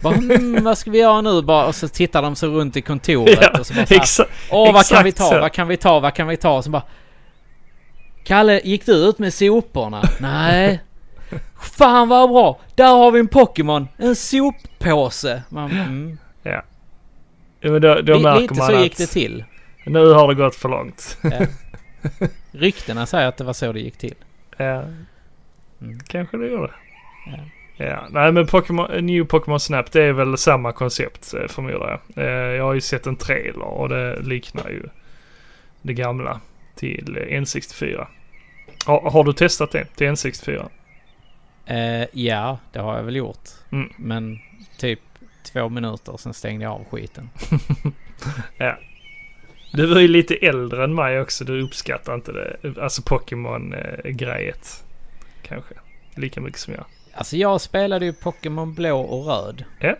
[0.00, 1.42] Bara, hmm, vad ska vi göra nu?
[1.42, 4.30] Bara, och så tittar de så runt i kontoret Ja, och så bara så här.
[4.50, 5.24] Åh, vad kan vi ta?
[5.30, 5.40] så.
[5.40, 6.00] Vad kan vi ta?
[6.00, 6.62] Vad kan vi ta?
[6.62, 6.82] Så bara...
[8.24, 10.02] Kalle, gick du ut med soporna?
[10.20, 10.80] Nej.
[11.60, 12.58] Fan vad bra!
[12.74, 13.88] Där har vi en Pokémon!
[13.96, 15.42] En soppåse!
[15.48, 16.18] Man, mm.
[16.42, 16.62] Ja,
[17.60, 19.44] men då, då Li- märker Lite man så att gick det till.
[19.86, 21.18] nu har det gått för långt.
[21.22, 21.30] Ja.
[22.52, 24.14] Ryktena säger att det var så det gick till.
[24.56, 24.82] Ja,
[25.80, 25.98] Mm.
[26.08, 26.72] kanske det gör det.
[27.30, 27.38] Ja.
[27.76, 32.24] Ja, nej men Pokémon, New Pokémon Snap det är väl samma koncept eh, förmodar jag.
[32.24, 34.82] Eh, Jag har ju sett en trailer och det liknar ju
[35.82, 36.40] det gamla
[36.74, 38.06] till eh, N64.
[38.86, 40.68] Har, har du testat det till N64?
[41.66, 43.48] Eh, ja, det har jag väl gjort.
[43.72, 43.92] Mm.
[43.96, 44.38] Men
[44.78, 45.00] typ
[45.52, 47.28] två minuter sen stängde jag av skiten.
[48.58, 48.78] Ja.
[49.72, 51.44] Du var ju lite äldre än mig också.
[51.44, 52.56] Du uppskattar inte det.
[52.82, 54.84] Alltså Pokémon-grejet.
[55.42, 55.74] Kanske.
[56.14, 56.84] Lika mycket som jag.
[57.16, 59.64] Alltså jag spelade ju Pokémon blå och röd.
[59.80, 59.96] Ja.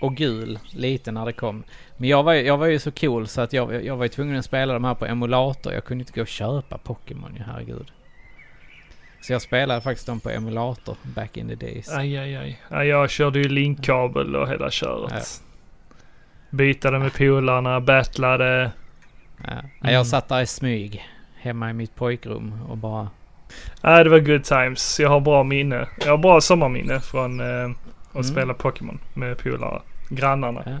[0.00, 1.62] Och gul lite när det kom.
[1.96, 4.08] Men jag var, ju- jag var ju så cool så att jag, jag var ju
[4.08, 5.72] tvungen att spela de här på emulator.
[5.72, 7.92] Jag kunde inte gå och köpa Pokémon ju, herregud.
[9.20, 11.88] Så jag spelade faktiskt dem på emulator back in the days.
[11.92, 12.60] Aj, aj, aj.
[12.70, 15.12] Ja, jag körde ju linkkabel och hela köret.
[15.12, 15.96] Ja.
[16.50, 18.72] Bytade med polarna, battlade.
[19.44, 19.50] Ja.
[19.50, 19.94] Mm.
[19.94, 21.02] Jag satt där i smyg
[21.36, 23.08] hemma i mitt pojkrum och bara...
[23.80, 25.00] Ja, det var good times.
[25.00, 25.88] Jag har bra minne.
[26.00, 27.70] Jag har bra sommarminne från eh,
[28.10, 28.24] att Mm.
[28.24, 29.82] spela Pokémon med polare.
[30.08, 30.62] Grannarna.
[30.66, 30.78] Ja.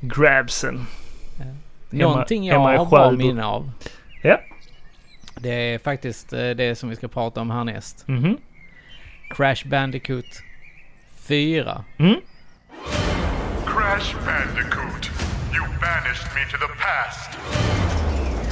[0.00, 0.86] Grabsen.
[1.90, 3.70] Någonting jag har bra minne av.
[4.22, 4.40] Ja.
[5.36, 8.04] Det är faktiskt eh, det som vi ska prata om härnäst.
[8.08, 8.36] Mhm.
[9.30, 10.42] Crash Bandicoot
[11.16, 11.84] 4.
[11.98, 12.14] Mm.
[13.66, 15.10] Crash Bandicoot,
[15.54, 17.30] you banished me to the past.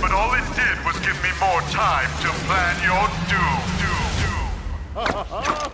[0.02, 3.62] But all it did was give me more time to plan your doom.
[3.80, 5.72] doom, doom.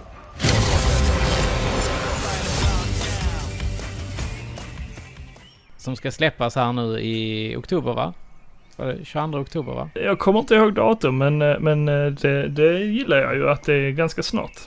[5.77, 8.14] Som ska släppas här nu i oktober va?
[8.77, 9.91] Var det 22 oktober va?
[9.95, 13.62] Jag kommer inte ihåg datum men, eh, men eh, det, det gillar jag ju att
[13.62, 14.61] det är ganska snart.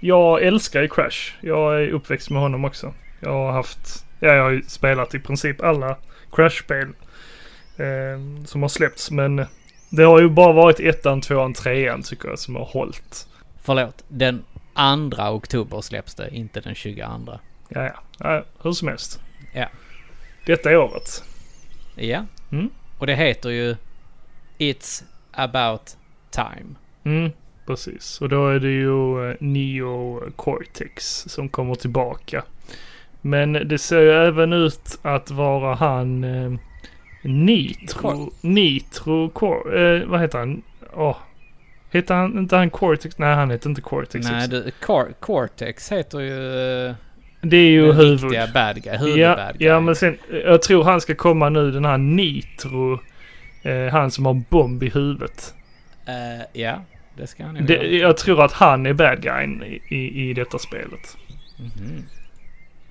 [0.00, 1.32] Jag älskar ju Crash.
[1.40, 2.94] Jag är uppväxt med honom också.
[3.20, 5.96] Jag har haft, ja jag har ju spelat i princip alla
[6.32, 6.88] Crash-spel
[7.78, 9.10] eh, som har släppts.
[9.10, 9.46] Men
[9.90, 13.28] det har ju bara varit ettan, tvåan, trean tycker jag som har hållit.
[13.62, 17.02] Förlåt, den andra oktober släpps det, inte den 22.
[17.68, 17.94] Ja, ja.
[18.18, 19.20] ja hur som helst.
[19.52, 19.68] Ja.
[20.46, 21.24] Detta är året.
[21.94, 22.24] Ja.
[22.52, 22.70] Mm.
[22.98, 23.76] Och det heter ju
[24.58, 25.96] It's about
[26.30, 26.74] time.
[27.04, 27.30] Mm,
[27.66, 28.20] precis.
[28.20, 32.44] Och då är det ju eh, Neo Cortex som kommer tillbaka.
[33.20, 36.58] Men det ser ju även ut att vara han eh,
[37.28, 38.00] Nitro.
[38.00, 39.78] Cor- Nitro Cor...
[39.80, 40.62] Eh, vad heter han?
[40.94, 41.16] Åh.
[41.90, 43.18] Heter han inte han Cortex?
[43.18, 44.26] Nej, han heter inte Cortex.
[44.30, 46.94] Nej, du, Cor- Cortex heter ju
[47.40, 48.52] det är ju huvud.
[48.54, 49.68] bad guy, Ja, huvudbad guy.
[49.68, 53.00] ja, men sen, jag tror han ska komma nu, den här Nitro.
[53.62, 55.54] Eh, han som har bomb i huvudet.
[56.06, 56.82] Eh, ja,
[57.16, 60.34] det ska han ju Det, jag tror att han är bad guyen i, i, i
[60.34, 61.16] detta spelet.
[61.58, 62.04] Mhm.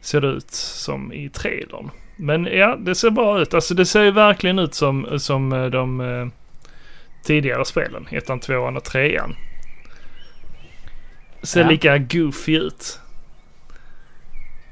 [0.02, 1.90] Ser det ut som i trailern.
[2.18, 3.54] Men ja, det ser bra ut.
[3.54, 6.28] Alltså det ser ju verkligen ut som, som eh, de eh,
[7.24, 8.08] tidigare spelen.
[8.12, 9.36] Ettan, tvåan och trean.
[11.44, 11.70] Ser Ja.
[11.70, 13.00] lika goofy ut.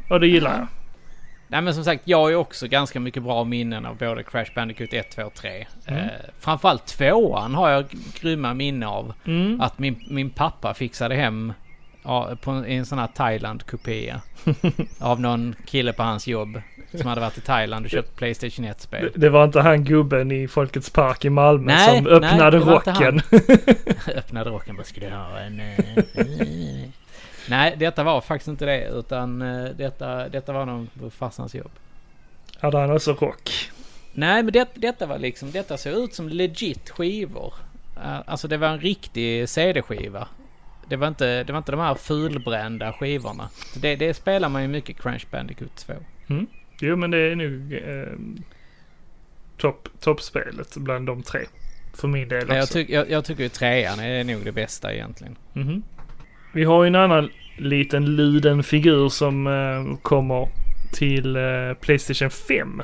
[0.10, 0.68] Och det gillar jag.
[1.48, 4.54] Nej men som sagt, jag har ju också ganska mycket bra minnen av både Crash
[4.56, 5.68] Bandicoot 1, 2 och 3.
[5.88, 6.00] Mm.
[6.04, 7.86] Eh, framförallt tvåan har jag
[8.22, 9.14] grymma minnen av.
[9.26, 9.62] Mm.
[9.62, 11.54] Att min, min pappa fixade hem
[12.04, 14.22] ja, på en, en sån här Thailand-kopia.
[15.00, 16.62] av någon kille på hans jobb.
[16.98, 19.12] Som hade varit i Thailand och köpt Playstation 1-spel.
[19.14, 22.58] Det, det var inte han gubben i Folkets Park i Malmö Nej, som nej, öppnade
[22.58, 23.22] inte rocken.
[24.16, 25.60] Öppnade rocken, vad ska du ha en...
[25.60, 26.90] eh,
[27.50, 28.88] Nej, detta var faktiskt inte det.
[28.94, 31.72] Utan eh, detta, detta var nog farsans jobb.
[32.60, 33.72] Hade han också rock?
[34.14, 37.54] Nej, men det, detta var liksom, detta såg ut som legit skivor.
[38.04, 40.28] Eh, Alltså det var en riktig CD-skiva.
[40.90, 43.50] Det var inte, det var inte de här fulbrända skivorna.
[43.76, 45.94] Det, det spelar man ju mycket Crash Bandicoot 2.
[46.80, 48.18] Jo men det är nog eh,
[49.58, 51.42] topp- toppspelet bland de tre.
[51.94, 52.56] För min del också.
[52.56, 55.36] Jag, tyck, jag, jag tycker ju trean är nog det bästa egentligen.
[55.54, 55.84] Mhm.
[56.54, 60.50] Vi har ju en annan liten luden figur som eh, kommer
[60.94, 62.82] till eh, Playstation 5.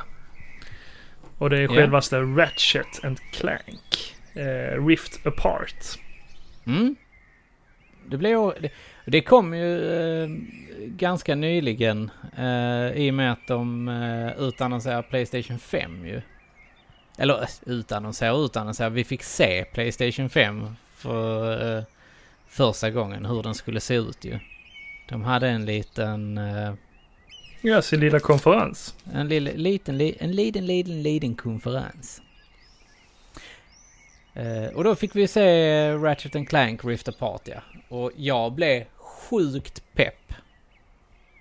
[1.37, 1.67] Och det är Ja.
[1.69, 4.15] självaste Ratchet and Clank.
[4.33, 5.75] Eh, Rift Apart.
[6.65, 6.95] Mm.
[8.05, 8.69] Det blev det,
[9.05, 10.29] det kom ju eh,
[10.87, 16.21] ganska nyligen eh, i och med att de eh, utannonserade Playstation 5 ju.
[17.17, 18.95] Eller eh, utannonserade och utannonserade.
[18.95, 21.83] Vi fick se Playstation 5 för eh,
[22.47, 24.39] första gången hur den skulle se ut ju.
[25.09, 26.73] De hade en liten, eh,
[27.61, 28.95] Ja, sin lilla konferens.
[29.13, 32.21] en liten, li, en liten, liten, liten konferens.
[34.33, 37.61] Eh, och då fick vi se Ratchet and Clank Rift Apart ja.
[37.89, 40.33] Och jag blev sjukt pepp.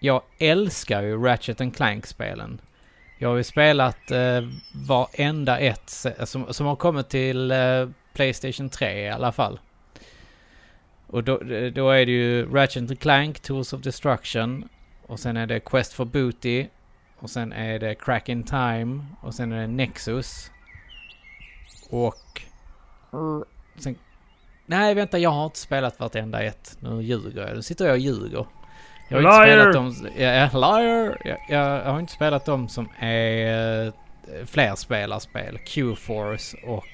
[0.01, 2.61] Jag älskar ju Ratchet and Clank-spelen.
[3.19, 4.43] Jag har ju spelat eh,
[4.75, 5.91] varenda ett
[6.25, 9.61] som, som har kommit till eh, Playstation 3 i alla fall.
[11.07, 14.69] Och då, eh, då är det ju Ratchet and Clank, Tools of Destruction.
[15.07, 16.67] Och sen är det Quest for Booty.
[17.19, 19.05] Och sen är det Crack in Time.
[19.23, 20.51] Och sen är det Nexus.
[21.91, 22.50] Och...
[23.77, 23.97] Sen...
[24.67, 26.77] Nej, vänta, jag har inte spelat vartenda ett.
[26.81, 27.57] Nu ljuger jag.
[27.57, 28.47] Nu sitter jag och ljuger.
[29.09, 29.67] Jag har Liar!
[29.67, 30.09] inte spelat dem...
[30.17, 31.19] Ja, ja, liar!
[31.25, 33.93] Jag, jag har inte spelat dem som är eh,
[34.47, 35.59] flerspelarspel.
[35.59, 36.87] Q-Force och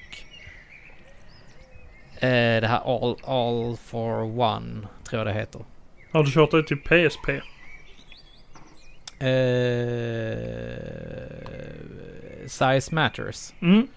[2.23, 5.61] eh, det här All, All for One, tror jag det heter.
[6.11, 7.29] Har du kört det till PSP?
[9.19, 10.37] Eh,
[12.47, 13.53] Size Matters.
[13.61, 13.87] Mm,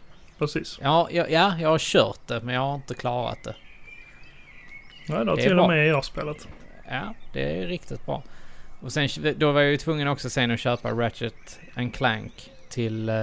[0.40, 0.78] precis.
[0.82, 3.54] Ja, ja, ja, jag har kört det men jag har inte klarat det.
[5.08, 5.62] Nej, det har till bra.
[5.62, 6.48] och med jag spelat.
[6.90, 8.22] Ja, det är riktigt bra.
[8.80, 13.08] Och sen då var jag ju tvungen också sen att köpa Ratchet and Clank till
[13.08, 13.14] eh,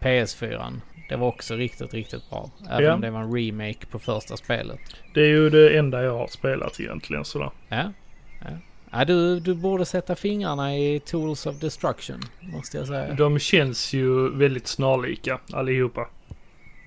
[0.00, 0.80] PS4.
[1.08, 2.50] Det var också riktigt, riktigt bra.
[2.70, 2.94] Även Ja.
[2.94, 4.80] om det var en remake på första spelet.
[5.14, 7.50] Det är ju det enda jag har spelat egentligen sådär.
[7.68, 7.92] Ja.
[8.40, 8.46] ja.
[8.92, 13.14] ja du, du borde sätta fingrarna i Tools of Destruction, måste jag säga.
[13.14, 16.08] De känns ju väldigt snarlika allihopa.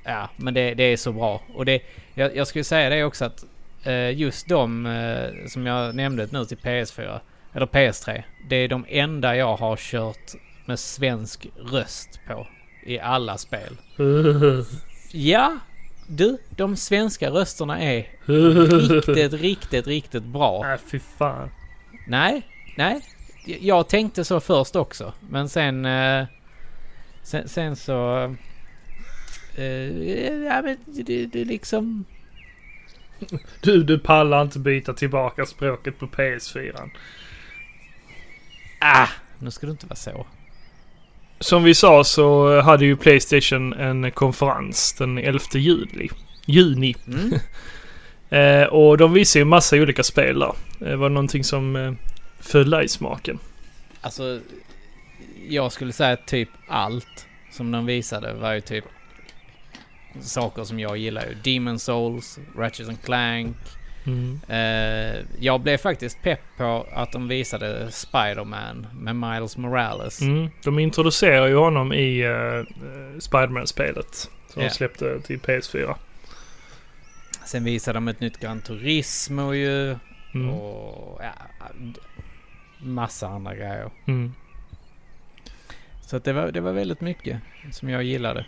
[0.03, 1.41] Ja, men det, det är så bra.
[1.53, 1.81] Och det,
[2.13, 3.45] jag, jag skulle säga det också att
[3.83, 7.19] eh, just de eh, som jag nämnde nu till PS4,
[7.53, 10.31] eller PS3, det är de enda jag har kört
[10.65, 12.47] med svensk röst på
[12.83, 13.77] i alla spel.
[15.13, 15.57] Ja,
[16.07, 20.61] du, de svenska rösterna är riktigt, riktigt, riktigt bra.
[20.63, 21.49] Nej, fy fan.
[22.07, 22.41] Nej,
[22.77, 23.01] nej.
[23.45, 25.13] Jag tänkte så först också.
[25.29, 25.85] Men sen...
[25.85, 26.25] Eh,
[27.23, 28.35] sen, sen så...
[29.55, 32.05] Eh, ja men det, det liksom...
[33.61, 36.89] Du, du pallar inte byta tillbaka språket på PS4.
[38.79, 39.07] Ah!
[39.39, 40.25] Nu ska du inte vara så.
[41.39, 46.09] Som vi sa så hade ju Playstation en konferens den 11 juli.
[46.45, 46.95] Juni.
[47.07, 47.39] Mm.
[48.31, 50.53] Eh, och de visar ju massa olika spel där.
[50.79, 51.93] Det var någonting som eh,
[52.39, 53.39] föll i smaken.
[54.01, 54.39] Alltså...
[55.49, 58.85] Jag skulle säga att typ allt som de visade var ju typ...
[60.19, 61.34] Saker som jag gillar ju.
[61.54, 63.58] Demon Souls, Ratchet and Clank.
[64.06, 64.39] Mm.
[64.47, 70.21] Eh, jag blev faktiskt pepp på att de visade Spider-Man med Miles Morales.
[70.21, 70.50] Mm.
[70.63, 72.63] De introducerar ju honom i uh,
[73.19, 74.30] Spiderman-spelet.
[74.47, 74.67] Som Ja.
[74.67, 75.95] de släppte till PS4.
[77.45, 79.95] Sen visade de ett nytt Gran Turismo ju.
[80.34, 80.50] Mm.
[80.50, 81.34] Och ja,
[82.80, 83.89] massa andra grejer.
[84.08, 84.34] Mm.
[86.02, 88.45] Så att det, var, det var väldigt mycket som jag gillade.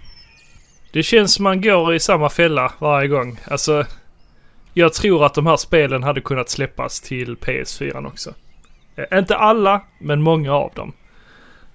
[0.94, 3.40] Det känns som man går i samma fälla varje gång.
[3.46, 3.86] Alltså,
[4.74, 8.34] jag tror att de här spelen hade kunnat släppas till PS4 också.
[8.96, 10.94] Eh, inte alla, men många av dem.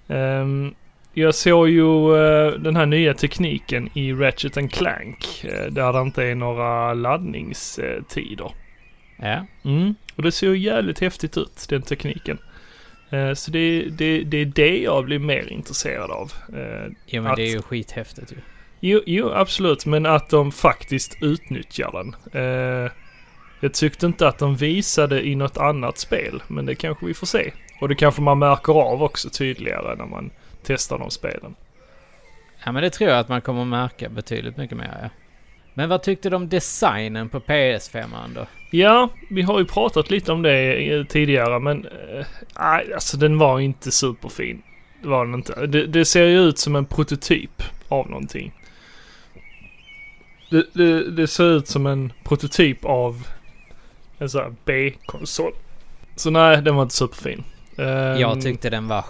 [0.07, 0.73] Ehm,
[1.13, 5.43] jag såg ju eh, den här nya tekniken i Ratchet and Clank.
[5.43, 8.51] eh, där det inte är några laddningstider.
[9.21, 9.95] Ja, Mm.
[10.15, 12.37] Och det ser ju jävligt häftigt ut, den tekniken.
[13.09, 16.31] Eh, så det, det, det är det jag blir mer intresserad av.
[16.57, 18.35] Eh, jo men Att- det är ju skithäftigt ju.
[18.79, 19.85] Jo, jo, absolut.
[19.85, 22.15] Men att de faktiskt utnyttjar den.
[22.43, 22.91] Eh,
[23.59, 27.27] jag tyckte inte att de visade i något annat spel, men det kanske vi får
[27.27, 27.51] se.
[27.81, 30.31] Och det kanske man märker av också tydligare när man
[30.63, 31.55] testar de spelen.
[32.65, 35.09] Ja men det tror jag att man kommer märka betydligt mycket mer ja.
[35.73, 38.45] Men vad tyckte du om designen på PS5 då?
[38.71, 42.25] Ja, vi har ju pratat lite om det eh, tidigare, men eh,
[42.59, 44.61] nej, alltså den var inte superfin.
[45.01, 45.65] Det var den inte.
[45.65, 48.53] Det, det ser ju ut som en prototyp av någonting.
[50.49, 53.27] Det, det, det ser ut som en prototyp av
[54.17, 55.53] en sån här B-konsol.
[56.15, 57.43] Så nej, den var inte superfin.
[57.77, 59.01] Ehm, Jag tyckte den var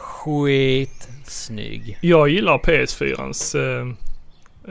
[0.89, 1.97] skitsnygg.
[2.01, 3.87] Jag gillar PS4ans eh,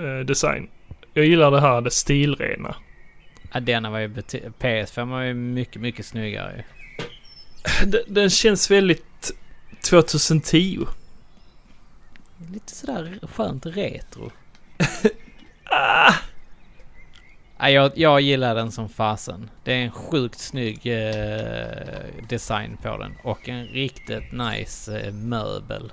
[0.04, 0.68] eh, design.
[1.14, 2.76] Jag gillar det här, det stilrena.
[3.52, 6.64] Ja, denna var ju bety- PS5 var ju mycket, mycket snyggare.
[7.86, 9.32] Den, den känns väldigt
[9.90, 10.86] 2010.
[12.52, 14.30] Lite sådär skönt retro.
[15.70, 16.14] Ah,
[17.58, 19.50] Ja, jag, jag gillar den som fasen.
[19.64, 23.12] Det är en sjukt snygg eh, design på den.
[23.22, 25.92] Och en riktigt nice eh, möbel.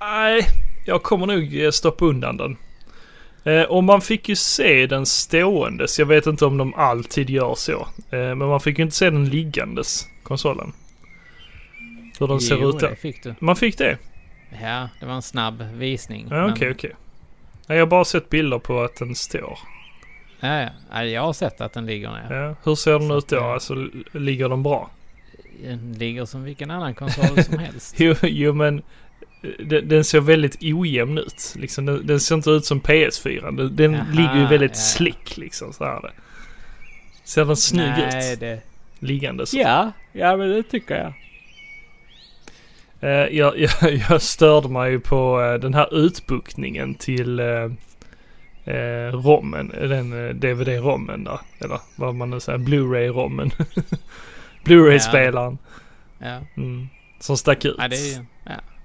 [0.00, 0.46] Nej,
[0.86, 2.56] jag kommer nog eh, stoppa undan den.
[3.44, 5.98] Eh, och man fick ju se den ståendes.
[5.98, 7.80] Jag vet inte om de alltid gör så.
[8.10, 10.72] Eh, men man fick ju inte se den liggandes, konsolen.
[12.20, 12.94] Hur den ser jo, ut det där.
[12.94, 13.34] fick du.
[13.38, 13.98] Man fick det?
[14.62, 16.26] Ja, det var en snabb visning.
[16.30, 16.92] Ja, okej, men- okej.
[17.66, 19.58] Nej, Jag har bara sett bilder på att den står.
[20.40, 20.68] Ja, ja.
[20.92, 22.36] ja, jag har sett att den ligger ner.
[22.36, 22.54] Ja.
[22.64, 23.36] Hur ser den Så ut då?
[23.36, 23.74] eh, Alltså,
[24.12, 24.90] ligger den bra?
[25.64, 27.94] Den ligger som vilken annan konsol som helst.
[27.98, 28.78] Jo, jo men
[29.42, 31.54] eh, den, den ser väldigt ojämn ut.
[31.58, 33.56] Liksom, den, den ser inte ut som PS4.
[33.56, 34.80] Den, den ligger ju väldigt ja.
[34.80, 36.12] slick liksom så här.
[37.24, 38.40] Ser den snygg Nej, ut?
[38.40, 38.60] det...
[38.98, 39.58] Liggande så.
[39.58, 41.12] Ja, ja men det tycker jag.
[43.00, 47.46] Eh, jag, jag, jag störde mig ju på eh, den här utbuktningen till eh,
[48.64, 49.68] eh, rommen.
[49.68, 51.38] Den eh, DVD-rommen där.
[51.58, 52.58] Eller vad man nu säger.
[52.58, 53.50] Blu-ray-rommen.
[54.64, 55.58] Blu-ray-spelaren.
[56.18, 56.40] Ja.
[56.56, 56.88] Mm,
[57.20, 57.76] som stack ut.
[57.78, 58.24] ja, det.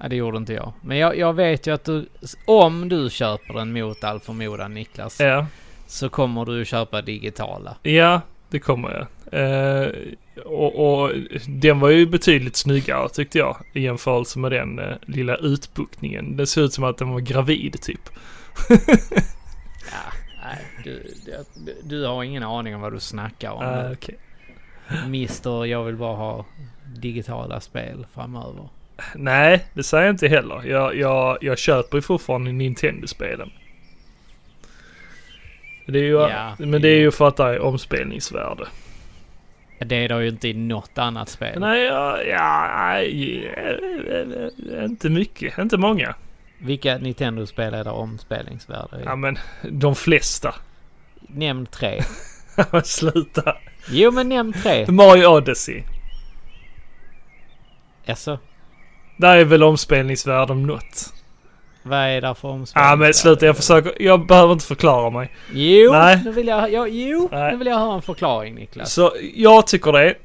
[0.02, 0.74] Ja, det gjorde inte jag.
[0.82, 2.10] Men jag, jag vet ju att du,
[2.46, 5.46] om du köper den mot all förmodan Niklas, Ja,
[5.88, 7.78] så kommer du köpa digitala.
[7.84, 9.08] ja det kommer jag.
[9.42, 9.90] Eh,
[10.46, 11.12] och, och
[11.48, 16.38] den var ju betydligt snyggare tyckte jag i jämförelse med den eh, lilla utbuktningen.
[16.38, 18.10] Det ser ut som att den var gravid typ.
[20.54, 21.04] Nej, du,
[21.66, 23.64] du, du har ingen aning om vad du snackar om.
[23.64, 24.18] Ah, okej.
[25.08, 26.46] Mister, jag vill bara ha
[26.96, 28.70] digitala spel framöver.
[29.16, 30.64] Nej, det säger jag inte heller.
[30.66, 33.52] Jag, jag, jag köper ju fortfarande Nintendo-spelen.
[35.86, 38.68] Det är ju, Ja, men det är ju för att det är omspelningsvärde.
[39.80, 41.60] Det är det ju inte i något annat spel.
[41.60, 43.02] Nej, ja, ja,
[44.86, 45.58] inte mycket.
[45.58, 46.16] Inte många.
[46.62, 49.02] Vilka Nintendo-spel är det omspelningsvärde i?
[49.06, 49.38] Ja, men
[49.70, 50.56] de flesta.
[51.22, 52.02] Nämn tre.
[52.84, 53.56] Sluta.
[53.90, 54.86] Jo, men nämn tre.
[54.92, 55.84] Mario Odyssey.
[58.08, 58.40] Alltså,
[59.18, 61.14] Där är väl omspelningsvärde om något.
[61.84, 62.90] vad är det för omspelningsvärde?
[62.90, 63.46] Ja, men sluta.
[63.46, 64.02] Jag försöker.
[64.02, 65.32] Jag behöver inte förklara mig.
[65.54, 66.22] Jo, Nej.
[66.26, 67.52] Nu vill jag, ja, jo Nej.
[67.52, 68.94] nu vill jag höra en förklaring Niklas.
[68.94, 70.16] Så jag tycker det.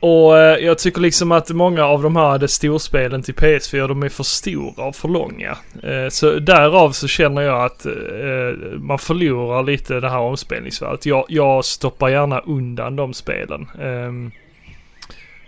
[0.00, 4.08] Och eh, jag tycker liksom att många av de här storspelen till PS4 de är
[4.08, 5.58] för stora och för långa.
[5.82, 11.06] Eh, så därav så känner jag att eh, man förlorar lite det här omspelningsvärdet.
[11.06, 13.68] Jag, jag stoppar gärna undan de spelen.
[13.80, 14.30] Ehm,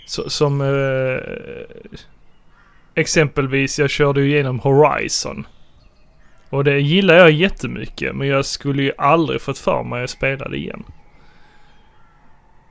[0.07, 0.63] så, som
[2.95, 5.47] exempelvis jag körde ju igenom Horizon.
[6.51, 10.49] Och det gillar jag jättemycket men jag skulle ju aldrig fått för mig att spela
[10.49, 10.85] det igen.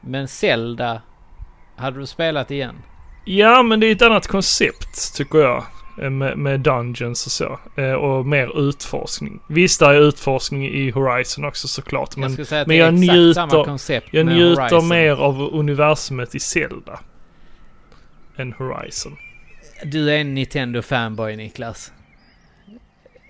[0.02, 1.02] Men Zelda,
[1.78, 2.76] hade du spelat igen?
[3.26, 5.64] Ja, men det är ett annat koncept tycker jag.
[6.02, 7.60] eh, Med, med dungeons och så.
[7.78, 9.40] Eh, Och mer utforskning.
[9.50, 12.10] Visst, det är utforskning i Horizon också såklart.
[12.12, 14.62] jag Men skulle säga att men det är jag exakt njuter- samma koncept jag njuter
[14.62, 14.88] Horizon.
[14.88, 17.00] mer av universumet i Zelda.
[18.38, 19.18] Än Horizon.
[19.84, 21.92] Du är en Nintendo-fanboy Niklas.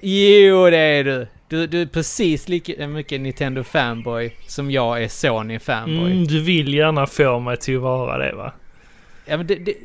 [0.01, 1.27] Jo, det är du.
[1.49, 6.11] Du, du är precis lika mycket Nintendo-fanboy som jag är Sony-fanboy.
[6.11, 8.53] Mm, du vill gärna få mig till att vara det va?
[9.25, 9.75] Ja, men det, det,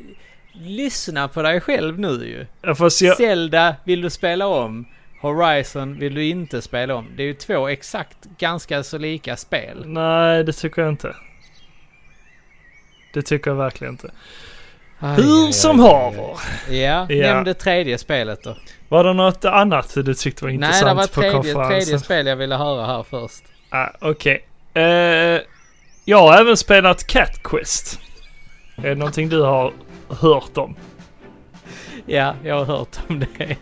[0.53, 2.45] lyssna på dig själv nu ju.
[2.61, 3.17] Ja, fast jag...
[3.17, 4.85] Zelda vill du spela om.
[5.21, 7.07] Horizon vill du inte spela om.
[7.15, 9.83] Det är ju två exakt ganska så lika spel.
[9.85, 11.15] Nej, det tycker jag inte.
[13.13, 14.11] Det tycker jag verkligen inte.
[15.03, 16.37] Aj, Hur aj, som haver.
[16.69, 17.33] Ja, Ja.
[17.33, 18.57] nämn det tredje spelet då.
[18.89, 21.69] Var det något annat du tyckte var Nej, intressant det var på tredje, konferensen?
[21.69, 23.43] tredje spel jag ville höra här först.
[23.69, 24.45] Ah, Okej.
[24.73, 24.83] Eh,
[26.05, 27.99] jag har även spelat Cat Quest.
[28.77, 29.73] Är det någonting du har
[30.09, 30.75] hört om?
[32.05, 33.55] Ja, jag har hört om det.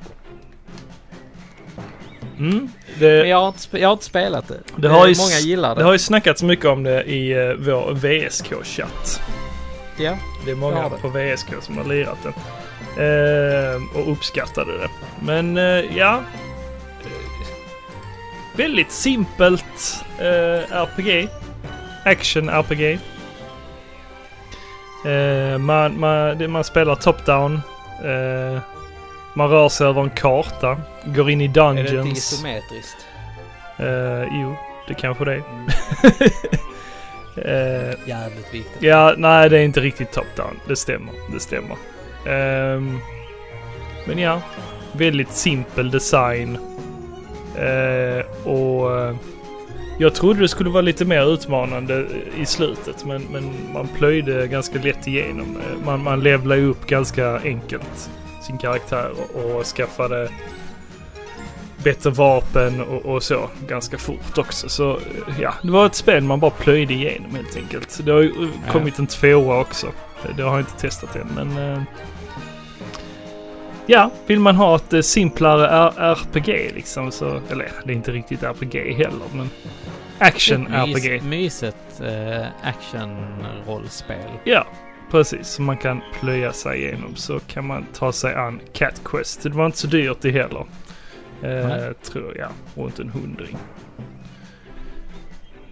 [2.40, 2.50] Mm.
[2.58, 2.70] Men
[3.00, 4.58] Det, jag har inte, jag har inte spelat det.
[4.76, 5.82] Det har ju s- Många gillar det.
[5.82, 9.22] det har ju snackats mycket om det i uh, vår VSK-chatt.
[9.98, 10.18] Ja.
[10.46, 10.98] Det är många det.
[10.98, 12.34] på VSK som har lirat den.
[13.06, 14.90] Eh, och uppskattade det.
[15.20, 16.20] Men eh, ja.
[18.56, 21.28] Väldigt simpelt eh, RPG.
[22.06, 23.00] Action-RPG.
[25.06, 27.62] Eh, man, man, man spelar top-down.
[28.04, 28.60] Eh,
[29.34, 30.78] man rör sig över en karta.
[31.06, 32.18] Går in i Är det inte dungeons.
[32.34, 33.08] isometriskt?
[33.80, 34.56] Eh, jo,
[34.88, 35.38] det kanske det är.
[35.50, 35.68] Mm.
[37.36, 38.78] Eh, Jävligt viktigt.
[38.80, 40.60] Ja, nej det är inte riktigt top-down.
[40.68, 41.14] Det stämmer.
[41.34, 41.78] Det stämmer.
[42.28, 43.00] Ehm,
[44.08, 44.42] men ja,
[44.94, 46.58] väldigt simpel design.
[47.58, 49.16] Eh, och eh,
[50.00, 52.06] jag trodde det skulle vara lite mer utmanande
[52.42, 55.58] i slutet men, men man plöjde ganska lätt igenom.
[55.58, 58.10] Eh, Man, man levlade upp ganska enkelt
[58.42, 60.30] sin karaktär och, och skaffade
[61.84, 64.70] bättre vapen och, och så ganska fort också.
[64.70, 65.00] Så
[65.40, 68.00] ja, det var ett spel man bara plöjde igenom helt enkelt.
[68.06, 68.34] Det har ju
[68.72, 69.88] kommit en tvåa också.
[70.38, 71.74] Det- har jag inte testat än men...
[71.74, 71.82] eh,
[73.86, 75.68] Ja, vill man ha ett eh, simplare
[75.98, 77.42] RPG liksom så...
[77.50, 79.50] Eller det är inte riktigt RPG heller men...
[80.20, 81.12] Action-RPG.
[81.12, 84.30] Mys, mysigt eh, action-rollspel.
[84.44, 84.68] Ja,
[85.12, 85.48] precis.
[85.48, 89.44] Så man kan plöja sig igenom så kan man ta sig an Cat Quest.
[89.44, 90.66] Det var inte så dyrt det heller.
[91.44, 92.50] Eh, tror jag.
[92.76, 93.58] Runt en hundring.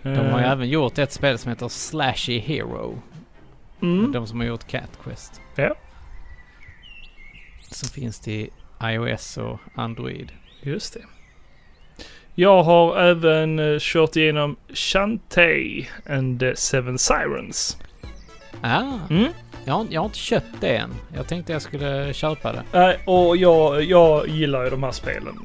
[0.03, 3.01] De har ju Eh, även gjort ett spel som heter Slashy Hero.
[3.82, 5.41] mm, De som har gjort Cat Quest.
[5.55, 5.76] Ja.
[7.72, 8.49] Som finns till
[8.84, 10.32] iOS och Android.
[10.61, 11.01] Just det.
[12.36, 17.78] Jag har även uh, kört igenom Shantae and the Seven Sirens.
[18.61, 19.28] Ah, Mm.
[19.65, 20.89] jag, har, jag har inte köpt det än.
[21.15, 22.63] Jag tänkte jag skulle köpa det.
[22.74, 25.39] Nej, och jag, jag gillar ju de här spelen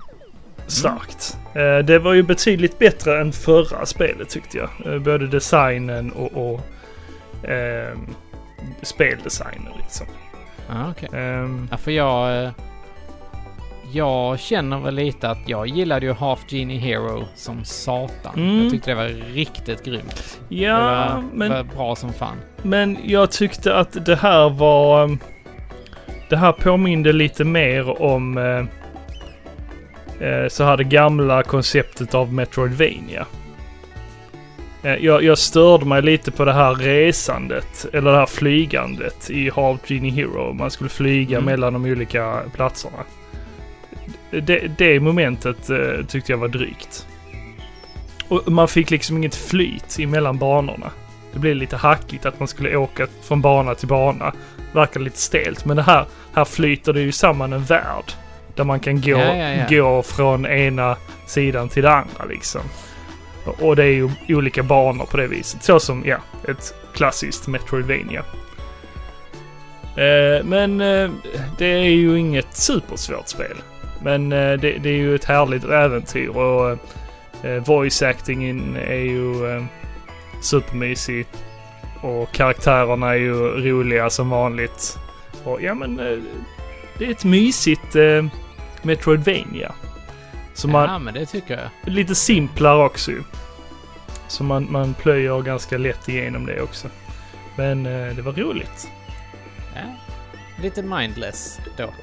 [0.67, 1.37] starkt.
[1.55, 4.69] Eh, det var ju betydligt bättre än förra spelet tyckte jag.
[4.95, 6.61] Eh, både designen och, och
[7.49, 8.07] ehm,
[8.83, 10.07] speldesignen liksom.
[10.69, 11.09] Ah, okej.
[11.13, 12.51] Ehm, Ja, för jag, eh,
[13.93, 18.35] jag känner väl lite att jag gillade ju Half Genie Hero som satan.
[18.37, 18.63] Mm.
[18.63, 20.41] Jag tyckte det var riktigt grymt.
[20.49, 22.37] det Ja, var, men, var bra som fan.
[22.63, 25.03] men jag tyckte att det här var...
[25.05, 25.19] um,
[26.29, 28.65] Det här påminde lite mer om eh, eh,
[30.49, 33.27] så här det gamla konceptet av Metroidvania.
[34.83, 39.51] Eh, Jag, jag störde mig lite på det här resandet, eller det här flygandet i
[39.51, 40.53] Half Genie Hero.
[40.53, 41.45] Man skulle flyga Mm.
[41.47, 42.99] mellan de olika platserna.
[44.31, 47.07] Det, det momentet eh, tyckte jag var drygt.
[48.29, 50.91] Och man fick liksom inget flyt emellan banorna.
[51.33, 54.33] Det blev lite hackigt att man skulle åka från bana till bana.
[54.73, 58.13] Verkar lite stelt, men det här, här flyter det ju samman en värld.
[58.55, 59.67] Där man kan gå, Ja, ja, ja.
[59.69, 60.97] gå från ena
[61.27, 62.61] sidan till det andra liksom.
[63.61, 65.63] Och- det är ju olika banor på det viset.
[65.63, 66.17] Så som, ja,
[66.49, 68.25] ett klassiskt Metroidvania.
[69.97, 71.11] Eh, men eh,
[71.59, 73.57] det är ju inget supersvårt spel.
[74.03, 76.71] Men eh, det, det är ju ett härligt äventyr och
[77.45, 79.65] eh, voice actingen är ju eh,
[80.43, 81.27] supermysig.
[82.03, 83.35] Och karaktärerna är ju
[83.71, 84.99] roliga som vanligt.
[85.45, 86.19] Och ja men, eh,
[86.99, 87.97] det är ett mysigt
[88.85, 89.73] Metroidvania.
[90.55, 91.55] Så man, Ja, men det tycker
[91.85, 91.93] jag.
[91.95, 93.23] lite simplare också ju.
[94.29, 96.89] Så man, man plöjer ganska lätt igenom det också.
[97.57, 98.89] Men eh, det var roligt.
[99.75, 99.81] Ja.
[100.63, 101.95] Lite mindless då.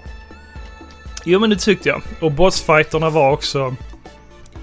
[1.26, 2.02] Jo men det tyckte jag.
[2.22, 3.76] Och bossfighterna var också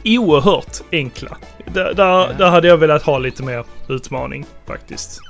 [0.05, 1.37] oerhört enkla.
[1.67, 2.29] Där, där, Ja.
[2.39, 5.21] där hade jag velat ha lite mer utmaning faktiskt.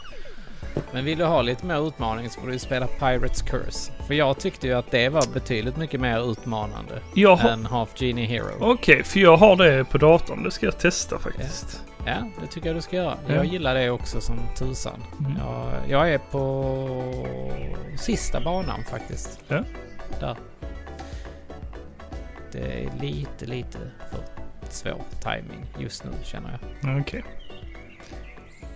[0.93, 3.93] Men vill du ha lite mer utmaning så får du spela Pirates Curse.
[4.07, 6.95] För jag tyckte ju att det var betydligt mycket mer utmanande
[7.26, 8.55] har, än Half Genie Hero.
[8.61, 10.43] Okej, för jag har det på datorn.
[10.43, 11.85] Det ska jag testa faktiskt.
[12.07, 13.18] Ja, det tycker jag du ska göra.
[13.26, 13.35] Ja.
[13.35, 15.03] Jag gillar det också som tusan.
[15.20, 15.33] Mm.
[15.39, 17.26] Jag, jag är på
[17.99, 19.41] sista banan faktiskt.
[19.49, 19.64] Ja.
[20.20, 20.37] Där.
[22.53, 23.79] Det är lite, lite
[24.11, 24.20] för
[24.70, 27.01] svår timing just nu känner jag.
[27.01, 27.24] Okej.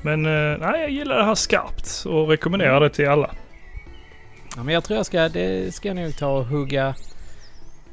[0.03, 3.31] Men eh, nej, jag gillar det här skarpt och rekommenderar det till alla.
[4.57, 6.95] Ja, men jag tror jag ska, det ska jag nog ta och hugga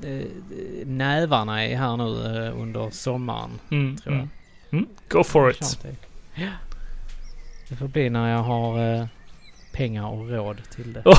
[0.04, 0.26] eh,
[0.86, 3.60] nävarna i här nu eh, under sommaren.
[3.72, 4.20] Mm, Tror jag.
[4.20, 4.30] mm.
[4.72, 4.88] Mm.
[5.10, 5.80] Go for it.
[6.36, 6.48] Ja.
[7.70, 9.08] Det får bli när jag har
[9.72, 11.04] pengar och råd till det.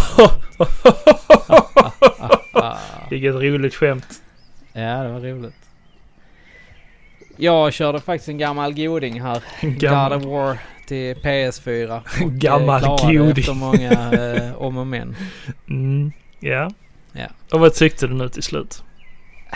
[3.11, 4.23] Vilket roligt skämt.
[4.73, 5.55] Ja, det var roligt.
[7.37, 9.43] Jag körde faktiskt en gammal goding här.
[9.61, 10.59] God Gammal, of War
[10.91, 12.01] till PS4.
[12.23, 13.31] Och, eh, gammal goding.
[13.39, 15.17] Efter många eh, om och men.
[15.69, 16.71] Mm, ja.
[17.13, 17.27] Ja.
[17.53, 18.83] Och vad tyckte du nu till slut?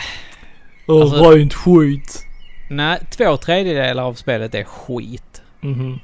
[0.87, 2.25] Åh, Alltså- rent skit.
[2.69, 5.41] Nej, två tredjedelar av spelet är skit.
[5.61, 5.99] Mhm.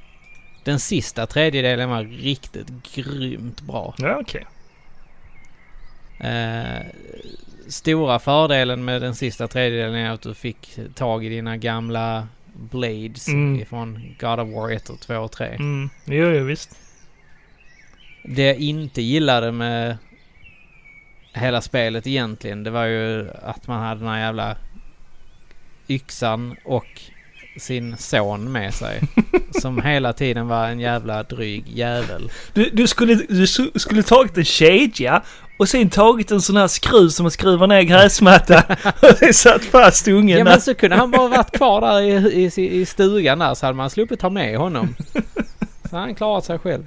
[0.63, 3.93] Den sista tredjedelen var riktigt grymt bra.
[3.97, 4.45] Ja, okej.
[6.19, 6.85] Eh,
[7.67, 13.27] stora fördelen med den sista tredjedelen är att du fick tag i dina gamla Blades
[13.27, 13.59] Mm.
[13.61, 15.45] ifrån God of War 1 och 2 och 3.
[15.47, 15.89] Mm.
[16.05, 16.77] Jo, jo, visst.
[18.23, 19.97] Det jag inte gillade med
[21.33, 24.57] hela spelet egentligen, det var ju att man hade den här jävla
[25.87, 27.01] yxan och
[27.57, 29.01] sin son med sig.
[29.61, 32.31] som hela tiden var en jävla dryg jävel.
[32.53, 35.21] Du, du, skulle, du skulle tagit en kedja
[35.61, 38.63] och sen tagit en sån här skruv som man skruvar ner gräsmattan
[39.01, 42.51] och sen satt fast ungen Ja men så kunde han bara varit kvar där i,
[42.57, 44.95] i, i stugan där så hade man sluppit ta med honom.
[45.89, 46.83] Så han klarat sig själv.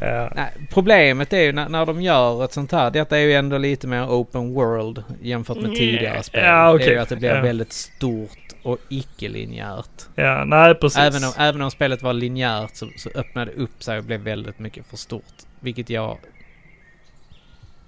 [0.00, 0.32] Ja.
[0.36, 2.90] Nej, problemet är ju när, när de gör ett sånt här.
[2.90, 6.44] Detta är ju ändå lite mer open world jämfört med tidigare spel.
[6.44, 7.40] ja, Det är ju att det blir Ja.
[7.40, 10.02] väldigt stort och icke-linjärt.
[10.14, 10.98] ja, nej precis.
[10.98, 14.20] Även om, även om spelet var linjärt så, så öppnade det upp sig och blev
[14.20, 15.34] väldigt mycket för stort.
[15.60, 16.18] Vilket jag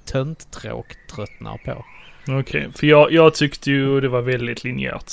[0.04, 1.84] tönttråk tröttnar på.
[2.40, 5.12] Okej, för jag, jag tyckte ju det var väldigt linjärt.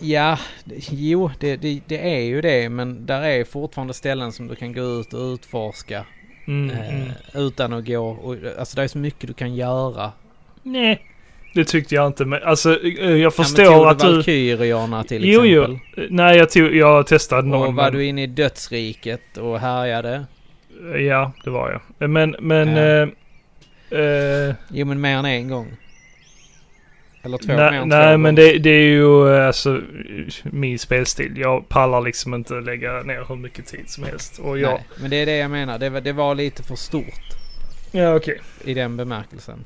[0.00, 0.38] Ja,
[0.90, 4.72] jo det, det, det är ju det men där är fortfarande ställen som du kan
[4.72, 6.04] gå ut och utforska.
[6.46, 7.08] Mm, Eh, mm.
[7.34, 10.12] utan att gå och, Alltså det är så mycket du kan göra.
[10.62, 11.02] Nej,
[11.54, 12.24] det tyckte jag inte.
[12.24, 14.14] Men alltså, eh, jag Ja, men förstår tog att du du...
[14.14, 15.62] Valkyrierna till Jo, jo.
[15.62, 16.06] exempel?
[16.10, 17.68] Nej, jag, tog, jag testade någon.
[17.68, 20.24] Och var men- du inne i dödsriket och härjade?
[20.96, 22.10] Ja, det var jag.
[22.10, 22.68] Men, men...
[22.76, 23.08] Ja.
[23.90, 25.76] Eh, eh, Jo men mer än en gång.
[27.24, 29.80] Eller två, mer nej, än nej två men det, det är ju eh, alltså
[30.44, 31.32] min spelstil.
[31.36, 34.38] Jag pallar liksom inte lägga ner hur mycket tid som helst.
[34.38, 34.70] Och jag...
[34.72, 35.78] Nej, men det är det jag menar.
[35.78, 37.22] Det var, det var lite för stort
[37.92, 38.40] Ja, okej.
[38.64, 39.64] i den bemärkelsen.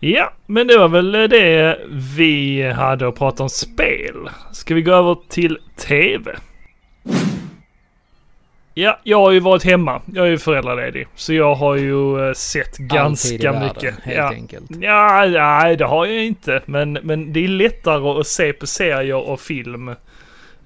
[0.00, 1.78] Ja, men det var väl det
[2.16, 4.28] vi hade att prata om spel.
[4.52, 6.36] Ska vi gå över till TV?
[8.78, 10.02] Ja, jag har ju varit hemma.
[10.14, 11.06] Jag är ju föräldraledig.
[11.14, 14.00] Så jag har ju eh, sett ganska världen, mycket.
[14.04, 14.28] helt ja.
[14.32, 14.64] enkelt.
[14.80, 16.62] Ja, nej det har jag inte.
[16.66, 19.94] Men, men det är lättare att se på serier och film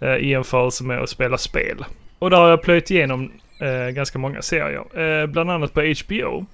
[0.00, 1.84] eh, i jämförelse med att spela spel.
[2.18, 5.00] Och där har jag plöjt igenom eh, ganska många serier.
[5.00, 6.46] Eh, bland annat på HBO.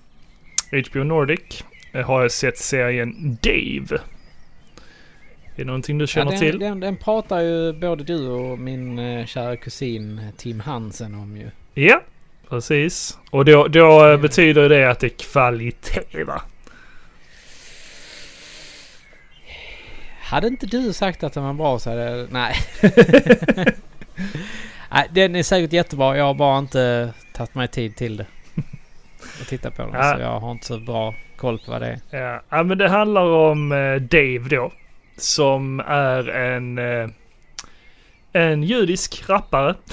[0.90, 4.00] HBO Nordic eh, har jag sett serien Dave.
[5.56, 6.58] Är det någonting du känner ja, den, till?
[6.58, 11.50] Den, den pratar ju både du och min eh, kära kusin Tim Hansen om ju.
[11.74, 12.00] Ja,
[12.48, 13.18] precis.
[13.30, 16.42] Och då, då eh, betyder det att det är kvalitet va?
[20.20, 22.26] Hade inte du sagt att den var bra så hade...
[22.30, 22.54] Nej.
[24.90, 26.16] Nej, den är säkert jättebra.
[26.16, 28.26] Jag har bara inte tagit mig tid till det.
[29.40, 29.90] Och titta på den.
[29.94, 30.14] Ja.
[30.14, 32.18] Så jag har inte så bra koll på vad det är.
[32.18, 34.72] Ja, ja men det handlar om eh, Dave då.
[35.16, 37.08] Som är en, eh,
[38.32, 39.74] en judisk rappare.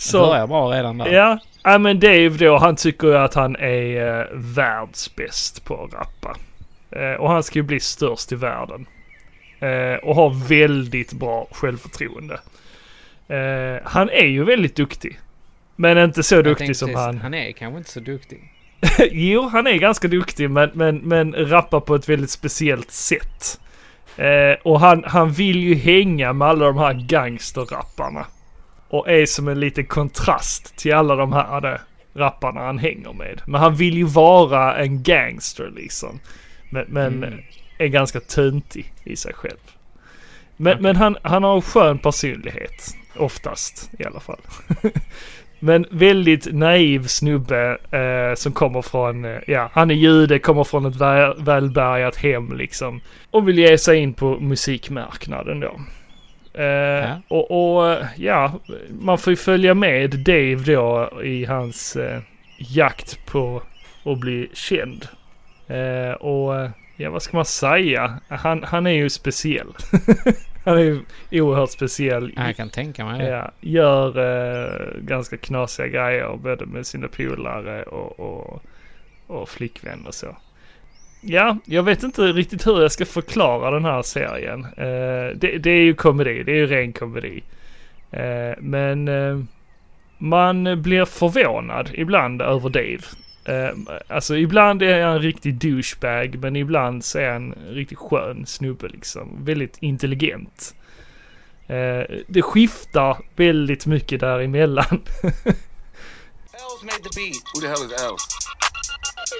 [0.00, 1.06] Det Så, börjar bra redan där.
[1.12, 6.36] ja, ja, men Dave då han tycker att han är eh, världsbäst på att rappa.
[6.90, 8.86] Eh, och han ska ju bli störst i världen.
[9.60, 12.40] Eh, och har väldigt bra självförtroende.
[13.28, 15.18] Eh, han är ju väldigt duktig.
[15.76, 17.18] Men inte så Jag duktig som han.
[17.18, 18.52] Han är kanske inte så duktig.
[19.10, 23.60] jo, han är ganska duktig men, men, men rappar på ett väldigt speciellt sätt.
[24.16, 28.26] Eh, och han, han vill ju hänga med alla de här gangsterrapparna.
[28.88, 31.80] Och är som en liten kontrast till alla de här eh,
[32.14, 33.42] rapparna han hänger med.
[33.46, 36.20] Men han vill ju vara en gangster liksom.
[36.70, 37.40] Men, men Mm.
[37.78, 39.58] är ganska töntig i sig själv.
[40.56, 40.82] Men, Okej.
[40.82, 42.94] men han, han har en skön personlighet.
[43.16, 44.40] Oftast i alla fall.
[45.60, 50.86] Men väldigt naiv snubbe eh, som kommer från, eh, ja han är jude, kommer från
[50.86, 53.00] ett väl, välbärgat hem liksom.
[53.30, 55.80] Och vill ge sig in på musikmarknaden då.
[56.54, 57.20] Eh, Ja.
[57.28, 58.52] Och, och ja,
[59.00, 62.20] man får ju följa med Dave då i hans eh,
[62.58, 63.62] jakt på
[64.04, 65.08] att bli känd.
[65.68, 68.20] Eh, och ja, vad ska man säga?
[68.28, 69.68] Han, han är ju speciell.
[70.70, 71.00] han är
[71.30, 72.32] ju oerhört speciell.
[72.36, 73.28] Ja, Jag kan tänka mig det.
[73.28, 78.62] Ja, gör eh, ganska knasiga grejer både med sina polare och, och,
[79.26, 80.36] och flickvän och så.
[81.22, 84.64] Ja, jag vet inte riktigt hur jag ska förklara den här serien.
[84.64, 87.42] Eh, det, det är ju komedi, det är ju ren komedi.
[88.10, 89.40] Eh, men eh,
[90.18, 93.02] man blir förvånad ibland över Dave.
[93.44, 97.98] Ehm, alltså ibland är han en riktig douchebag men ibland så är han en riktigt
[97.98, 99.44] skön snubbe liksom.
[99.44, 100.74] Väldigt intelligent.
[101.66, 105.02] Ehm, det skiftar väldigt mycket däremellan.
[106.52, 107.42] Els made the beat.
[107.54, 108.16] Who the hell is L?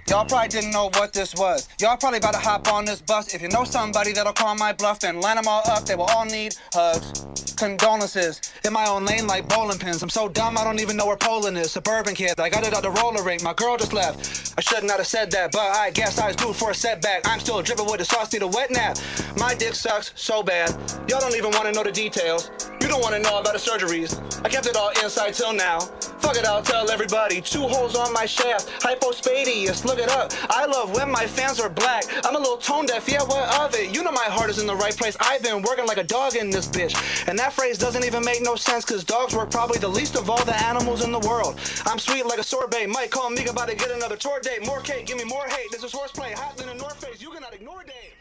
[0.09, 1.69] Y'all probably didn't know what this was.
[1.81, 3.35] Y'all probably about to hop on this bus.
[3.35, 6.05] If you know somebody that'll call my bluff and line them all up, they will
[6.05, 7.27] all need hugs.
[7.57, 8.41] Condolences.
[8.65, 10.03] In my own lane like bowling pins.
[10.03, 11.73] I'm so dumb I don't even know where Poland is.
[11.73, 13.43] Suburban kid, I got it at the roller rink.
[13.43, 14.55] My girl just left.
[14.57, 17.29] I should not have said that, but I guess I was due for a setback.
[17.29, 18.97] I'm still dripping with the sauce, need a wet nap.
[19.37, 20.71] My dick sucks so bad.
[21.09, 22.51] Y'all don't even want to know the details.
[22.81, 24.17] You don't want to know about the surgeries.
[24.45, 25.81] I kept it all inside till now.
[26.21, 27.41] Fuck it, I'll tell everybody.
[27.41, 28.69] Two holes on my shaft.
[28.81, 30.33] Hypospadias, look it up.
[30.49, 32.05] I love when my fans are black.
[32.25, 33.95] I'm a little tone deaf, yeah, what of it?
[33.95, 35.17] You know my heart is in the right place.
[35.21, 36.95] I've been working like a dog in this bitch.
[37.29, 40.31] And that phrase doesn't even make no sense, cause dogs work probably the least of
[40.31, 41.59] all the animals in the world.
[41.87, 42.87] I'm sweet like a sorbet.
[42.87, 44.67] Might call me about to get another tour date.
[44.67, 45.71] More cake, give me more hate.
[45.71, 46.33] This is horseplay.
[46.33, 47.21] Hot than a North Face.
[47.21, 48.15] You cannot ignore Dave.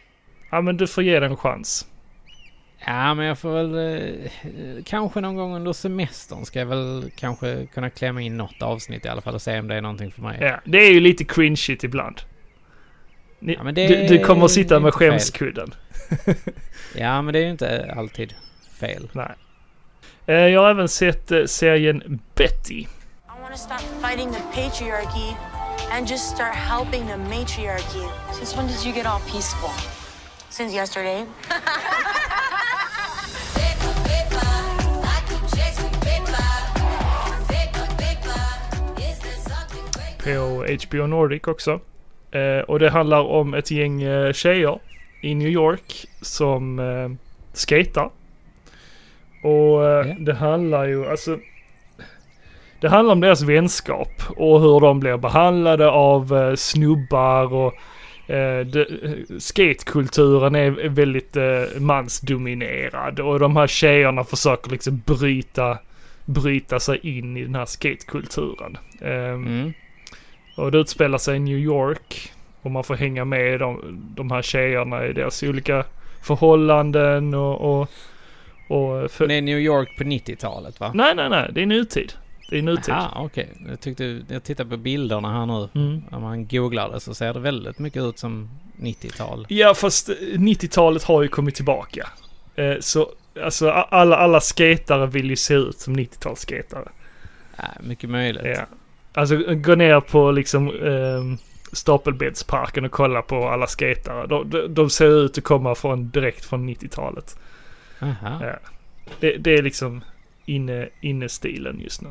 [0.51, 1.85] ja men du får ge den en chans.
[2.85, 3.75] Ja, men jag får väl...
[4.23, 9.05] Eh, kanske någon gång under semestern ska jag väl kanske kunna klämma in något avsnitt
[9.05, 10.37] i alla fall och se om det är någonting för mig.
[10.41, 12.21] Ja, det är ju lite cringeigt ibland.
[13.39, 15.73] Ni, Ja, men det du, du kommer att sitta med skämskudden.
[16.95, 18.33] Ja, men det är ju inte alltid
[18.79, 19.09] fel.
[19.11, 19.31] Nej.
[20.25, 22.79] Eh, jag har även sett eh, serien Betty.
[22.79, 22.87] I
[23.41, 25.35] want to stop fighting the patriarchy
[25.91, 28.05] and just start helping the matriarchy.
[28.33, 29.71] Since when did you get all peaceful?
[30.49, 31.25] Since yesterday.
[40.35, 41.79] på HBO Nordic också.
[42.31, 44.79] Eh, och det handlar om ett gäng eh, tjejer
[45.21, 47.09] i New York som eh,
[47.53, 48.09] skater.
[49.43, 51.37] Och eh, det handlar ju, alltså
[52.81, 57.73] det handlar om deras vänskap och hur de blir behandlade av eh, snubbar och
[58.31, 58.85] eh, eh,
[59.39, 65.77] skatekulturen är är väldigt eh, mansdominerad och de här tjejerna försöker liksom bryta,
[66.25, 68.77] bryta sig in i den här skatekulturen.
[69.01, 69.73] Ehm, Mm.
[70.59, 72.31] Och det utspelar sig i New York.
[72.61, 75.85] Och man får hänga med de, de här tjejerna i deras olika
[76.21, 77.89] förhållanden och, och,
[78.67, 79.27] Och för...
[79.27, 80.91] Det är New York på 90-talet va?
[80.93, 81.49] Nej, nej, nej.
[81.53, 82.13] Det är nutid.
[82.49, 82.93] Det är nutid.
[82.93, 83.49] Ja, okej.
[83.69, 85.69] Jag tyckte, jag tittar på bilderna här nu.
[85.75, 86.03] Mm.
[86.11, 89.45] Om man googlar det så ser det väldigt mycket ut som 90-tal.
[89.49, 92.09] Ja, fast eh, 90-talet har ju kommit tillbaka.
[92.55, 93.09] Eh, så
[93.43, 96.87] alltså alla, alla skatare vill ju se ut som 90-talsskatare.
[97.55, 98.43] Ja, mycket möjligt.
[98.45, 98.65] Ja.
[99.13, 101.39] Alltså gå ner på liksom eh,
[101.73, 104.27] Stapelbäddsparken och kolla på alla skatare.
[104.27, 107.39] De, de, de ser ut att komma från, direkt från 90-talet.
[108.01, 108.55] Aha, Ja.
[109.19, 110.03] Det, det är liksom
[110.45, 112.09] inne, innestilen just nu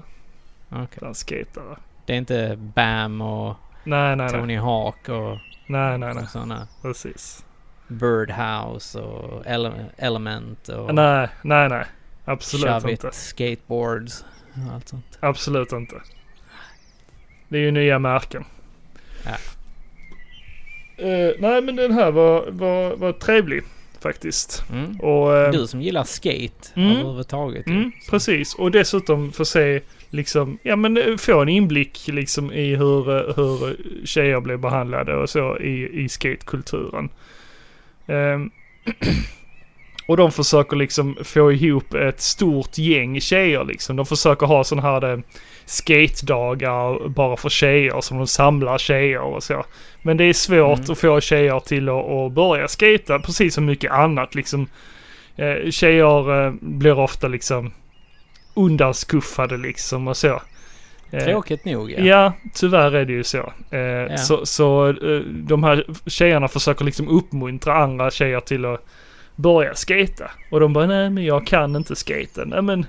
[0.71, 0.87] okej.
[0.99, 1.77] bland skatare.
[2.07, 4.29] Det är inte Bam och Nej, nej, nej.
[4.41, 6.27] Tony Hawk och, Nej, nej, nej.
[6.29, 6.69] sådana.
[6.83, 7.45] Precis.
[7.89, 11.85] Birdhouse och Ele- Element och Nej, nej, nej.
[12.25, 13.13] Absolut Shove inte.
[13.13, 14.25] Skateboards
[14.69, 15.19] och allt sånt.
[15.21, 15.97] Absolut inte.
[17.49, 18.45] Det är ju nya märken.
[19.25, 19.31] Ja.
[21.05, 23.63] Eh, nej men den här var, var, var trevlig
[24.01, 24.65] faktiskt.
[24.73, 24.97] Mm.
[25.01, 26.91] Och, eh, Du som gillar skate Mm.
[26.97, 27.67] överhuvudtaget.
[27.67, 28.55] mm, Så- precis.
[28.55, 29.81] Och dessutom få se
[30.11, 33.05] liksom, ja men eh, få en inblick liksom i hur,
[33.37, 33.77] hur
[34.07, 37.09] tjejer blir behandlade och så i, i skatekulturen.
[38.07, 38.51] Ehm,
[40.09, 43.97] och de försöker liksom få ihop ett stort gäng tjejer liksom.
[43.97, 45.19] De försöker ha sådana här eh,
[45.69, 49.65] skatedagar bara för tjejer som de samlar tjejer och så.
[50.03, 50.93] Men det är svårt Mm.
[50.93, 54.67] att få tjejer till att, att börja skata precis som mycket annat liksom.
[55.37, 57.73] Eh, tjejer eh, blir ofta liksom
[58.55, 60.43] undanskuffade liksom och så.
[61.11, 61.99] Eh, Tråkigt nog ja.
[61.99, 63.53] Ja, tyvärr är det ju så.
[63.77, 68.85] Eh, Så, så eh, de här tjejerna försöker liksom uppmuntra andra tjejer till att
[69.37, 70.31] börja skata.
[70.51, 72.45] Och de bara, nej men jag kan inte skata.
[72.47, 72.87] Nej men,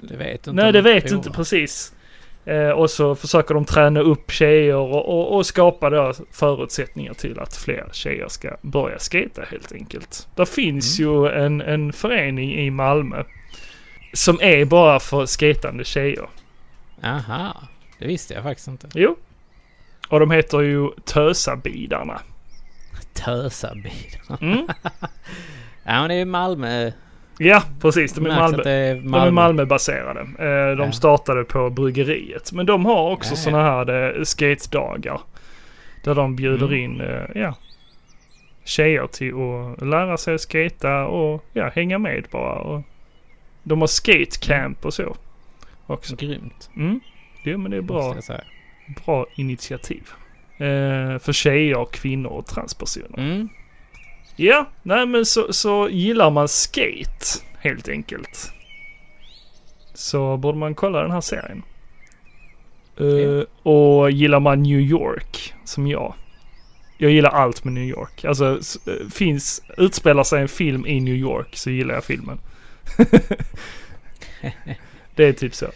[0.00, 0.52] Det vet inte.
[0.52, 1.92] nej det vet inte precis.
[2.44, 7.38] Eh, och så försöker de träna upp tjejer och, och, och skapa då förutsättningar till
[7.38, 10.28] att fler tjejer ska börja skata helt enkelt.
[10.36, 13.24] Det finns ju en, en förening i Malmö
[14.12, 16.28] som är bara för skatande tjejer.
[17.04, 17.62] Aha,
[17.98, 18.88] det visste jag faktiskt inte.
[18.94, 19.16] Jo.
[20.08, 22.20] Och de heter ju Tösabidarna.
[23.14, 24.16] Tösabil.
[24.40, 24.66] Mm.
[25.84, 26.92] Ja men det är Malmö.
[27.38, 28.12] Ja, precis.
[28.12, 29.26] De är, Malmö, är de Malmö.
[29.26, 30.20] är Malmöbaserade.
[30.20, 30.92] Eh, de Ja.
[30.92, 32.52] startade på bryggeriet.
[32.52, 33.42] Men de har också Ja, ja.
[33.42, 35.20] sådana här eh, skatedagar.
[36.04, 36.78] Där de bjuder Mm.
[36.78, 37.54] in eh, ja,
[38.64, 39.34] tjejer till
[39.80, 42.54] att lära sig att skata och ja, hänga med bara.
[42.58, 42.82] Och
[43.62, 45.16] de har skatecamp och så.
[45.86, 46.16] Också.
[46.16, 46.70] Grymt.
[46.76, 47.00] Mm.
[47.44, 48.14] Jo men det är bra.
[49.04, 50.08] Bra initiativ.
[50.58, 53.18] Eh, för tjejer, kvinnor och transpersoner.
[53.18, 53.48] Mm.
[54.42, 57.26] Ja, nej men så, så gillar man skate
[57.58, 58.52] helt enkelt.
[59.94, 61.62] Så borde man kolla den här serien.
[62.96, 63.44] Ja.
[63.70, 66.14] Och gillar man New York som jag.
[66.98, 68.24] Jag gillar allt med New York.
[68.24, 72.40] Alltså eh, finns, utspelar sig en film i New York så gillar jag filmen.
[75.14, 75.66] det är typ så.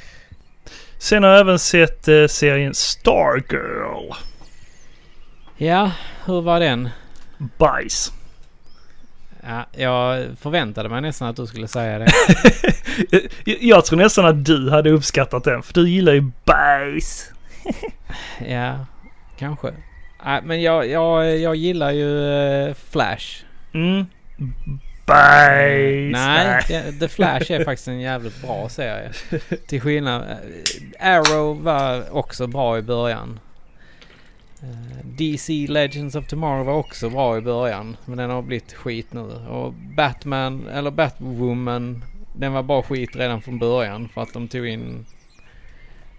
[0.99, 4.13] Sen har jag även sett eh, serien Stargirl.
[5.57, 5.93] Ja,
[6.25, 6.89] hur var den?
[7.59, 8.16] Bajs.
[9.49, 12.07] Ja, jag förväntade mig nästan att du skulle säga det.
[13.61, 17.31] jag, tror nästan att du hade uppskattat den för du gillar ju bajs.
[18.49, 18.87] ja,
[19.39, 19.73] kanske.
[20.43, 22.33] Men jag, jag, jag gillar ju
[22.69, 23.45] eh, Flash.
[23.75, 24.07] Mm.
[25.07, 26.13] Bajs.
[26.13, 29.11] Nej, The Flash är faktiskt en jävligt bra serie.
[29.67, 30.23] Till skillnad...
[30.23, 33.41] eh, Arrow var också bra i början.
[34.67, 37.97] Eh, DC Legends of Tomorrow var också bra i början.
[38.05, 39.21] Men den har blivit skit nu.
[39.49, 44.09] Och Batman, eller Batwoman, den var bara skit redan från början.
[44.09, 45.07] För att de tog in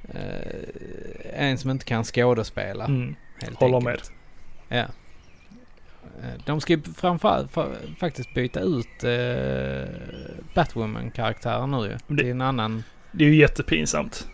[0.09, 2.85] eh, en som inte kan skådespela.
[2.85, 3.15] Mm.
[3.41, 4.11] Helt Håller enkelt.
[4.69, 4.77] Ja.
[4.77, 9.89] Eh, De ska ju framförallt fa- faktiskt byta ut eh,
[10.53, 11.97] Batwoman-karaktären nu ju.
[12.07, 12.83] Det- Till en annan...
[13.11, 14.27] Det är ju jättepinsamt.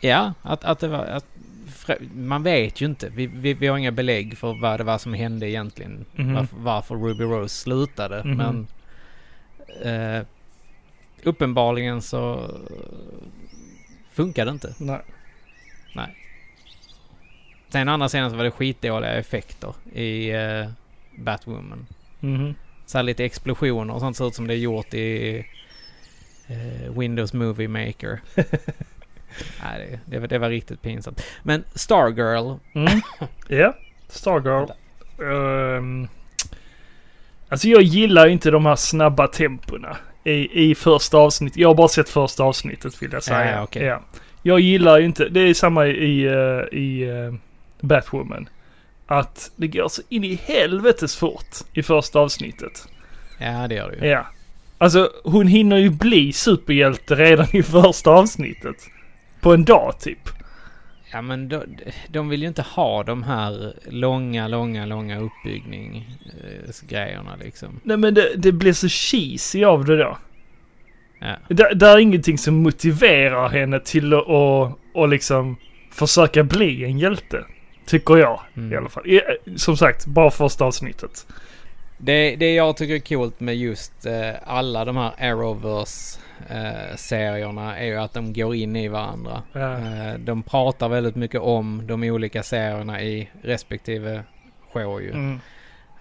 [0.00, 1.04] Ja, att, att det var...
[1.04, 1.24] Att,
[2.14, 3.08] man vet ju inte.
[3.08, 6.04] Vi, vi, vi har inga belägg för vad det var som hände egentligen.
[6.14, 6.34] Mhm.
[6.34, 8.22] Varför, varför Ruby Rose slutade.
[8.24, 8.36] Mhm.
[8.36, 8.66] Men
[10.18, 10.26] eh,
[11.22, 12.50] uppenbarligen så
[14.12, 14.74] funkar det inte.
[14.78, 15.00] Nej.
[17.68, 20.68] Sen andra sidan så var det skitdåliga effekter i eh,
[21.18, 21.86] Batwoman.
[22.20, 22.54] Mhm.
[22.86, 25.38] Så här lite explosioner och sånt ser ut som det är gjort i
[26.46, 28.20] eh, Windows Movie Maker.
[29.62, 31.22] Nej, det, det, var, det var riktigt pinsamt.
[31.42, 32.58] Men Stargirl.
[32.74, 33.00] Mm.
[33.48, 33.76] Ja,
[34.08, 34.66] Stargirl.
[35.18, 36.08] Um,
[37.48, 41.56] alltså jag gillar inte de här snabba tempona i, i första avsnittet.
[41.56, 43.50] Jag har bara sett första avsnittet vill jag säga.
[43.50, 43.82] Ja, okej.
[43.84, 44.02] ja.
[44.42, 47.34] Jag gillar ju inte, det är samma i, eh, i eh,
[47.80, 48.48] Batwoman.
[49.06, 52.88] Att det går så in i helvetes fort i första avsnittet.
[53.38, 54.12] Ja, det gör det ju.
[54.12, 54.26] Ja.
[54.78, 58.76] Alltså hon hinner ju bli superhjälte redan i första avsnittet.
[59.40, 60.28] På en dag typ.
[61.12, 61.62] Ja men de,
[62.08, 67.80] de vill ju inte ha de här långa, långa, långa uppbyggningsgrejerna liksom.
[67.82, 70.18] Nej men det, det blir så cheesy av det då.
[71.20, 71.36] Ja.
[71.48, 75.56] Det, det är ingenting som motiverar henne till att och, och liksom
[75.90, 77.44] försöka bli en hjälte.
[77.86, 78.72] Tycker jag Mm.
[78.72, 79.20] i alla fall.
[79.56, 81.26] Som sagt, bara första avsnittet.
[81.98, 85.12] Det, det jag tycker är coolt med just eh, alla de här
[86.48, 89.42] Arrowverse-serierna är ju att de går in i varandra.
[89.52, 89.78] Ja.
[89.78, 94.22] Eh, de pratar väldigt mycket om de olika serierna i respektive
[94.72, 95.10] show ju.
[95.10, 95.40] Mm.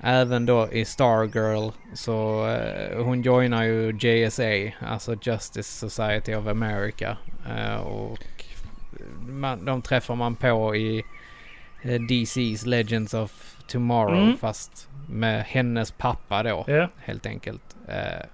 [0.03, 7.17] Även då i Stargirl så eh, hon joinar ju JSA, alltså Justice Society of America.
[7.57, 8.19] Eh, och
[9.27, 11.03] man, de träffar man på i
[11.81, 14.37] eh, DC's Legends of Tomorrow Mm.
[14.37, 16.89] fast med hennes pappa då Ja.
[16.97, 17.75] helt enkelt.
[17.87, 18.25] Eh,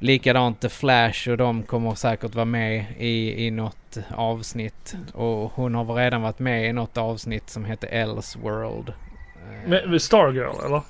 [0.00, 4.94] likadant The Flash och de kommer säkert vara med i, i något avsnitt.
[5.14, 8.88] Och hon har redan varit med i något avsnitt som heter Elseworld.
[9.64, 10.82] Eh, Med, Stargirl eller?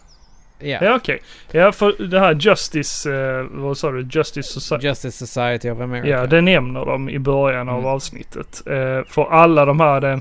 [0.58, 0.78] ja.
[0.82, 1.18] Ja okej.
[1.52, 4.08] Ja för det här Justice, eh, vad sa du?
[4.10, 4.86] Justice Society.
[4.86, 6.08] Justice Society of America.
[6.08, 7.90] Ja, det nämner de i början av Mm.
[7.90, 8.62] avsnittet.
[8.66, 10.20] Eh, för alla de här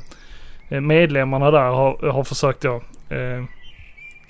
[0.70, 2.76] eh, medlemmarna där har, har försökt då
[3.10, 3.44] eh,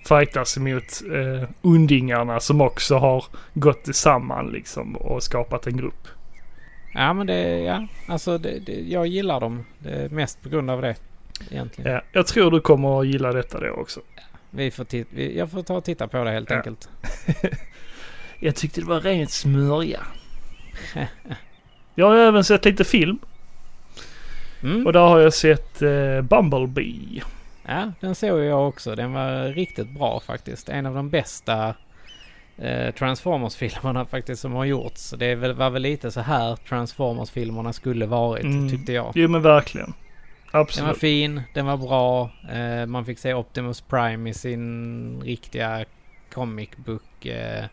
[0.10, 6.08] fightas emot eh, undingarna som också har gått samman liksom och skapat en grupp.
[6.94, 7.88] Ja men det, ja.
[8.08, 9.66] Alltså det, det, jag gillar dem.
[10.10, 10.96] Mest på grund av det.
[11.52, 11.92] Egentligen.
[11.92, 14.00] Ja, jag tror du kommer att gilla detta då också.
[14.50, 14.86] Vi får
[15.16, 16.56] vi, jag får ta och titta på det helt Ja.
[16.58, 16.90] enkelt.
[18.40, 20.00] Jag tyckte det var rent smörja.
[21.96, 23.20] jag har även sett lite film
[24.64, 24.86] Mm.
[24.88, 27.22] och där har jag sett eh, Bumblebee.
[27.70, 28.96] Ja, den såg jag också.
[28.96, 30.70] Den var riktigt bra faktiskt.
[30.70, 31.76] En av de bästa
[32.58, 35.14] eh, Transformers-filmerna faktiskt som har gjorts.
[35.18, 38.70] Det är väl, var väl lite så här Transformers-filmerna skulle varit, Mm.
[38.70, 39.12] tyckte jag.
[39.16, 39.94] Jo men verkligen.
[40.52, 40.98] Den var Absolut.
[40.98, 42.32] fin, den var bra.
[42.52, 45.86] Eh, man fick se Optimus Prime i sin riktiga
[46.34, 47.66] comic book eh,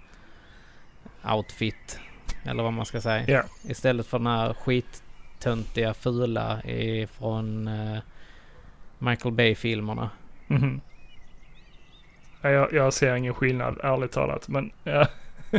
[1.35, 2.01] outfit.
[2.45, 3.25] Eller vad man ska säga.
[3.29, 3.43] Ja.
[3.71, 6.61] Istället för den här skittöntiga fula
[7.19, 7.99] från eh,
[8.99, 10.11] Michael Bay-filmerna.
[10.47, 10.81] Mhm.
[12.43, 15.07] Ja, jag, jag ser ingen skillnad ärligt talat men ja.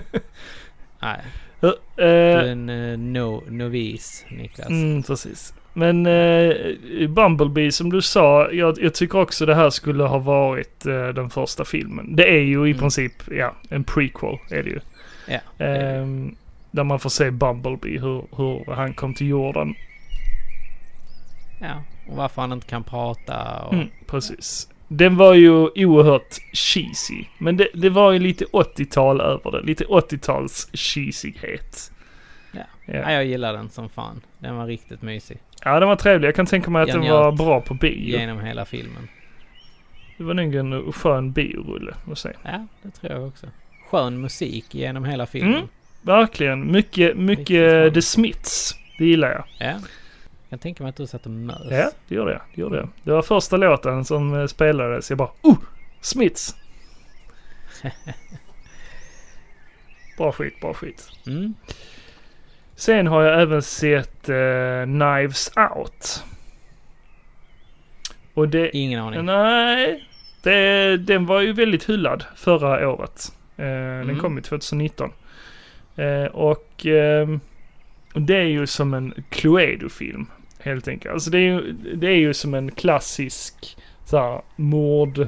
[1.01, 1.19] Nej,
[1.61, 4.69] Eh, du är en eh, no, novis Niklas.
[4.69, 5.53] mm, precis.
[5.73, 6.55] Men eh,
[7.09, 11.29] Bumblebee som du sa, jag, jag tycker också det här skulle ha varit eh, den
[11.29, 12.15] första filmen.
[12.15, 12.77] Det är ju i Mm.
[12.79, 14.79] princip, ja, en prequel är det ju.
[15.27, 15.65] Ja, det.
[15.65, 16.35] Ehm,
[16.71, 19.75] där man får se Bumblebee, hur, hur han kom till jorden.
[21.61, 21.83] ja.
[22.09, 23.73] Och varför han inte kan prata och...
[23.73, 24.69] Mm, precis.
[24.87, 25.51] Den var ju
[25.85, 27.23] oerhört cheesy.
[27.37, 29.61] Men det, det var ju lite 80-tal över det.
[29.61, 31.91] Lite 80-tals cheesighet.
[32.51, 32.61] Ja.
[32.85, 32.93] Ja.
[32.93, 34.21] Ja, jag gillar den som fan.
[34.39, 35.37] Den var riktigt mysig.
[35.63, 36.27] Ja, den var trevlig.
[36.27, 38.19] Jag kan tänka mig att den var bra på bio.
[38.19, 39.07] Genom hela filmen.
[40.17, 42.37] Det var nog en skön biorulle, måste säga.
[42.43, 43.47] Ja, det tror jag också.
[43.89, 45.55] Skön musik genom hela filmen.
[45.55, 45.67] Mm.
[46.01, 46.71] Verkligen.
[46.71, 47.93] Mycket, mycket.
[47.93, 48.75] The Smiths.
[48.97, 49.69] Det gillar jag.
[49.69, 49.75] Ja.
[50.49, 51.67] Jag tänker mig att du satt och mös.
[51.69, 52.41] Ja, det gjorde jag.
[52.55, 52.89] Det gjorde jag.
[53.03, 55.09] Det var första låten som eh, spelades.
[55.09, 55.57] Jag bara oh!
[56.01, 56.55] Smiths!
[60.17, 61.09] bra skit, bra skit.
[61.27, 61.53] Mm.
[62.75, 66.23] Sen har jag även sett eh, Knives Out.
[68.33, 68.77] Och det...
[68.77, 69.25] Ingen aning.
[69.25, 70.03] Nej.
[70.43, 73.33] Det, den var ju väldigt hyllad förra året.
[73.57, 74.19] Eh, Den Mm.
[74.19, 75.11] kom ju 2019.
[75.95, 77.39] Eh, och ehm,
[78.13, 80.25] det är ju som en Cluedo-film.
[80.67, 81.13] Helt enkelt.
[81.13, 85.27] Alltså det är ju, det är ju som en klassisk så här, mord...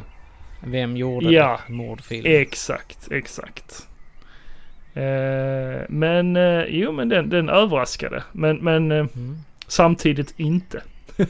[0.64, 1.60] Vem gjorde Ja.
[1.68, 1.74] det?
[1.74, 2.26] Mordfilm.
[2.26, 3.88] Exakt, exakt.
[4.94, 8.24] Eh, men eh, jo men den, den överraskade.
[8.32, 9.38] Men, men eh, Mm.
[9.68, 10.82] samtidigt inte.
[11.18, 11.26] Ja,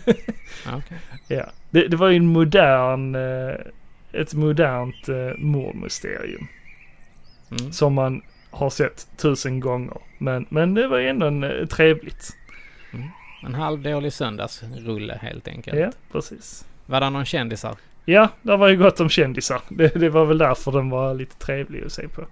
[0.66, 0.98] okej.
[1.28, 1.46] Ja.
[1.70, 3.56] Det, det var ju en modern, eh,
[4.22, 6.48] ett modernt eh, mordmysterium.
[7.60, 7.72] Mm.
[7.72, 9.98] Som man har sett tusen gånger.
[10.18, 12.30] Men, men det var ändå en, eh, trevligt.
[13.46, 15.80] En halvdålig söndagsrulle helt enkelt.
[15.80, 16.66] Ja, precis.
[16.86, 17.76] Var det någon kändisar?
[18.06, 19.62] Ja, där var ju gott om kändisar.
[19.70, 22.26] Det, det var väl därför den var lite trevlig att se på.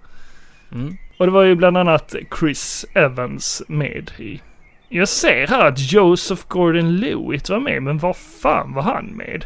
[0.72, 0.96] Mm.
[1.18, 4.40] Och det var ju bland annat Chris Evans med i.
[4.88, 9.44] Jag ser här att Joseph Gordon-Lewitt var med, men var fan var han med?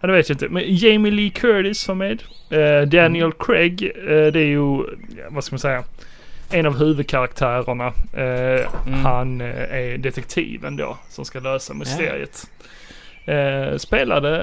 [0.00, 0.48] Ja, det vet jag inte.
[0.48, 2.22] Men Jamie Lee Curtis var med.
[2.50, 4.76] Eh, Daniel Craig, eh, det är ju,
[5.16, 5.84] ja, vad ska man säga,
[6.50, 7.86] en av huvudkaraktärerna.
[8.12, 9.04] Eh, Mm.
[9.04, 12.50] Han eh, är detektiven då, som ska lösa mysteriet.
[13.24, 14.38] Eh, spelade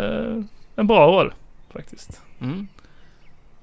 [0.76, 1.34] en bra roll,
[1.74, 2.22] faktiskt.
[2.42, 2.68] Mm.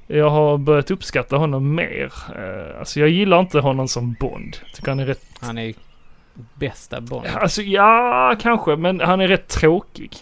[0.07, 2.13] jag har börjat uppskatta honom mer.
[2.37, 4.57] Eh, alltså jag gillar inte honom som Bond.
[4.75, 5.25] Tycker han är rätt...
[5.41, 5.75] Han är
[6.55, 7.27] bästa Bond.
[7.35, 8.77] Alltså ja, kanske.
[8.77, 10.17] Men han är rätt tråkig.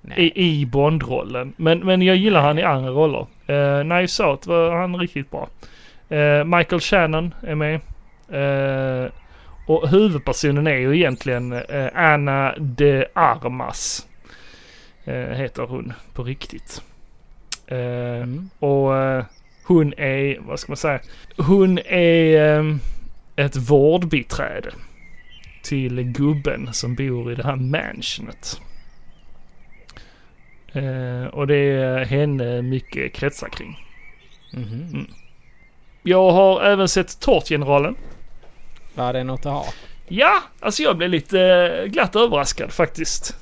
[0.00, 0.32] Nej.
[0.34, 1.52] I, i Bond-rollen.
[1.56, 3.26] Men, men jag gillar han i andra roller.
[3.50, 5.48] Uh, Knives Out var han riktigt bra.
[6.12, 7.80] Eh, Michael Shannon är med.
[8.28, 9.10] Eh,
[9.66, 14.06] och huvudpersonen är ju egentligen eh, Anna de Armas.
[15.04, 16.82] Eh, heter hon på riktigt.
[17.66, 17.78] Eh,
[18.22, 18.50] Mm.
[18.58, 19.24] och eh,
[19.64, 21.00] hon är, vad ska man säga?
[21.36, 22.78] Hon är
[23.36, 24.70] ett vårdbiträde
[25.62, 28.60] till gubben som bor i det här mansionet.
[31.32, 33.76] Och det är henne mycket kretsar kring.
[34.52, 35.06] Mhm.
[36.02, 37.96] Jag har även sett Tårtgeneralen.
[38.94, 39.64] Var det något att ha?
[40.08, 43.36] Ja, alltså jag blev lite eh, glatt överraskad faktiskt.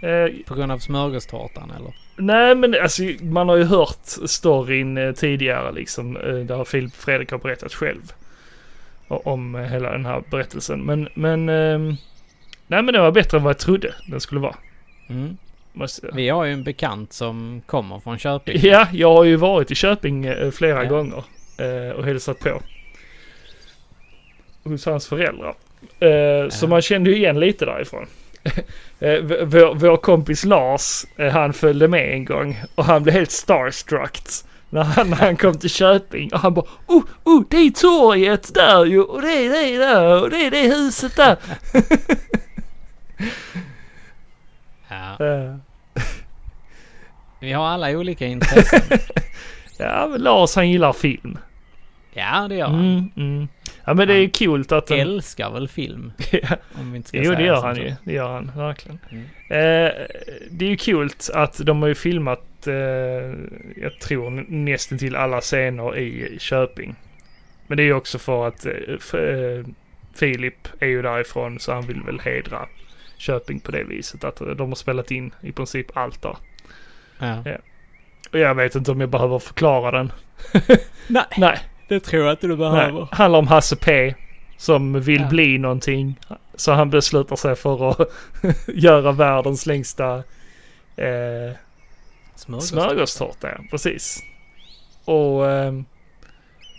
[0.00, 1.94] Eh, På grund av smörgåstårtan eller?
[2.16, 6.14] nej men alltså man har ju hört storyn eh, tidigare liksom.
[6.46, 8.12] Där Filip Fredrik har berättat själv.
[9.08, 10.80] Om hela den här berättelsen.
[10.82, 11.48] Men, men...
[11.48, 11.96] ehm,
[12.66, 14.56] nej men det var bättre än vad jag trodde den skulle vara.
[15.08, 15.36] Mm.
[16.12, 18.58] Vi har ju en bekant som kommer från Köping.
[18.62, 20.90] Ja, jag har ju varit i Köping flera Ja.
[20.90, 21.24] gånger
[21.58, 22.62] eh, och hälsat på.
[24.64, 25.54] Hos hans föräldrar.
[26.00, 26.68] Eh, Så Ja.
[26.68, 28.06] man kände ju igen lite därifrån.
[29.00, 33.30] Eh, vår, vår kompis Lars, eh, han följde med en gång och han blev helt
[33.30, 34.18] starstruck
[34.70, 38.54] när han, när han kom till Köping och han bara oh, oh, det är torget
[38.54, 41.36] där ju och det är det där och det är det huset där.
[44.88, 45.26] Ja.
[45.26, 45.56] Eh,
[47.40, 48.80] Vi har alla olika intressen.
[49.84, 51.38] Ja, Lars han gillar film.
[52.12, 52.80] ja, det gör han.
[52.80, 53.48] Mm, mm.
[53.84, 55.00] Ja men det är ju coolt att de...
[55.00, 56.12] Älskar väl film?
[56.32, 56.56] Ja.
[56.74, 57.80] Om vi inte ska Jo säga det gör han så.
[57.80, 57.92] ju.
[58.04, 58.98] Det gör han verkligen.
[59.10, 59.24] Mm.
[59.24, 59.92] Eh,
[60.50, 62.74] det är ju kul att de har ju filmat, eh,
[63.76, 66.94] jag tror nästan till alla scener i Köping.
[67.66, 69.64] Men det är ju också för att eh, eh,
[70.14, 72.66] Filip är ju därifrån så han vill väl hedra
[73.18, 74.24] Köping på det viset.
[74.24, 76.36] Att de har spelat in i princip allt där.
[77.18, 77.42] Ja.
[78.34, 80.12] Och jag vet inte om jag behöver förklara den.
[81.06, 81.58] Nej, Nej,
[81.88, 83.06] det tror jag inte du nej.
[83.10, 84.14] Handlar om Hasse P.
[84.56, 85.28] Som vill Ja.
[85.28, 86.20] bli någonting.
[86.54, 88.08] Så han beslutar sig för att
[88.66, 90.16] göra världens längsta
[90.96, 91.56] eh,
[92.60, 93.64] Smörgåstårta, ja.
[93.70, 94.22] Precis.
[95.04, 95.84] Och ehm,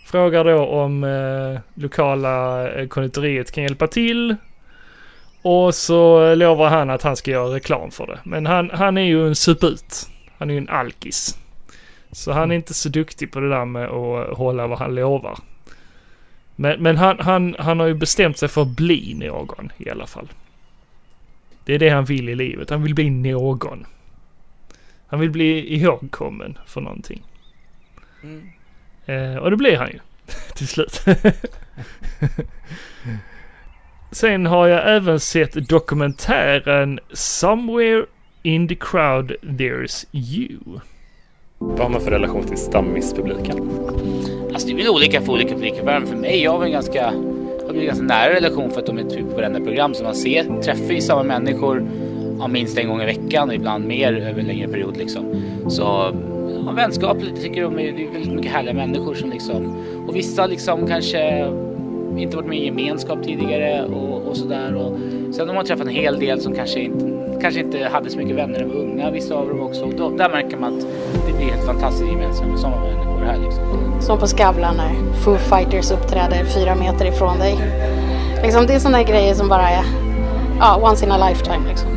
[0.06, 4.36] frågar då om eh, lokala eh, konditoriet kan hjälpa till.
[5.42, 8.18] Och så lovar han att han ska göra reklam för det.
[8.24, 10.08] Men han, han är ju en suput.
[10.38, 11.38] Han är ju en alkis.
[12.16, 15.38] Så han är inte så duktig på det där med att hålla vad han lovar.
[16.56, 20.06] Men, men han, han, han har ju bestämt sig för att bli någon i alla
[20.06, 20.28] fall.
[21.64, 22.70] Det är det han vill i livet.
[22.70, 23.86] Han vill bli någon.
[25.06, 27.22] Han vill bli ihågkommen för någonting.
[28.22, 28.50] Mm.
[29.06, 29.98] Eh, och det blir han ju
[30.54, 31.04] till slut.
[34.10, 38.06] Sen har jag även sett dokumentären Somewhere
[38.42, 40.80] in the crowd there's you.
[41.58, 43.70] Vad har man för relation till stammispubliken?
[44.52, 45.82] Alltså det är väl olika för olika publiker.
[45.84, 47.04] Men för mig, jag har en ganska,
[47.66, 50.14] har en ganska nära relation för att de är typ på varenda program som man
[50.14, 50.62] ser.
[50.62, 51.88] Träffar ju samma människor
[52.38, 55.42] ja, minst en gång i veckan och ibland mer över en längre period liksom.
[55.68, 55.82] Så
[56.66, 59.76] ja, vänskapligt tycker de är, det är väldigt mycket härliga människor som liksom,
[60.08, 61.52] och vissa liksom kanske
[62.18, 64.74] inte varit med i gemenskap tidigare och, och sådär.
[64.74, 64.98] Och
[65.34, 68.36] sen har man träffat en hel del som kanske inte, kanske inte hade så mycket
[68.36, 69.84] vänner när de var unga, vissa av dem också.
[69.84, 70.86] Och då, där märker man att
[71.26, 73.62] det blir helt fantastiskt gemensamt med sådana människor här liksom.
[74.00, 77.56] Som på Skavlan när Foo Fighters uppträder fyra meter ifrån dig.
[78.42, 79.84] Liksom, det är sådana grejer som bara är
[80.60, 81.68] ja, once in a lifetime.
[81.68, 81.88] Liksom.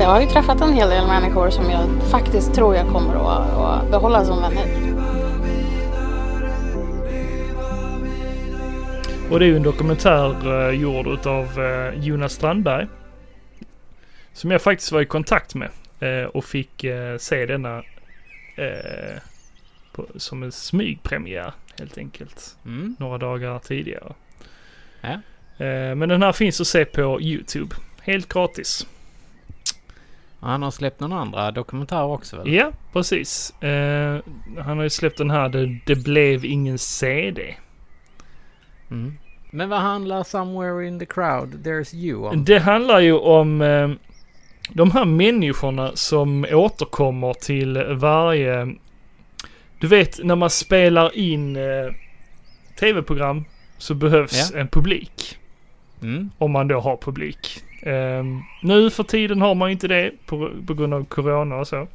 [0.00, 3.58] Jag har ju träffat en hel del människor som jag faktiskt tror jag kommer att,
[3.58, 4.89] att behålla som vänner.
[9.30, 12.86] Och det är ju en dokumentär eh, gjord utav eh, Jonas Strandberg.
[14.32, 15.70] Som jag faktiskt var i kontakt med
[16.00, 17.82] eh, och fick eh, se denna
[18.56, 19.22] eh,
[19.92, 22.56] på, som en smygpremiär helt enkelt.
[22.66, 22.96] Mm.
[22.98, 24.12] Några dagar tidigare.
[25.00, 25.12] Ja.
[25.66, 27.74] Eh, men den här finns att se på YouTube.
[28.02, 28.86] Helt gratis.
[30.40, 32.52] Han har släppt några andra dokumentärer också väl?
[32.52, 33.54] Ja, precis.
[34.58, 37.54] Han har ju släppt den här Det, det blev ingen CD.
[38.90, 39.16] Mm.
[39.50, 42.44] Men vad handlar Somewhere in the crowd there's you om?
[42.44, 43.90] Det handlar ju om eh,
[44.72, 48.74] de här människorna som återkommer till varje...
[49.80, 51.92] Du vet när man spelar in eh,
[52.80, 53.44] tv-program
[53.78, 54.60] så behövs Ja.
[54.60, 55.38] en publik.
[56.02, 56.30] Mm.
[56.38, 57.62] Om man då har publik.
[57.82, 58.24] Eh,
[58.62, 61.88] nu för tiden har man inte det på, på grund av corona och så.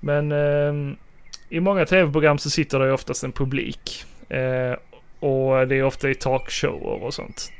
[0.00, 0.94] Men eh,
[1.48, 4.04] i många tv-program så sitter det oftast en publik.
[4.28, 4.78] Eh,
[5.24, 7.52] och det är ofta i talkshower och sånt.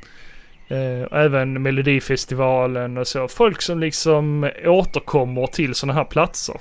[0.67, 3.27] Eh, även Melodifestivalen och så.
[3.27, 6.55] Folk som liksom återkommer till sådana här platser.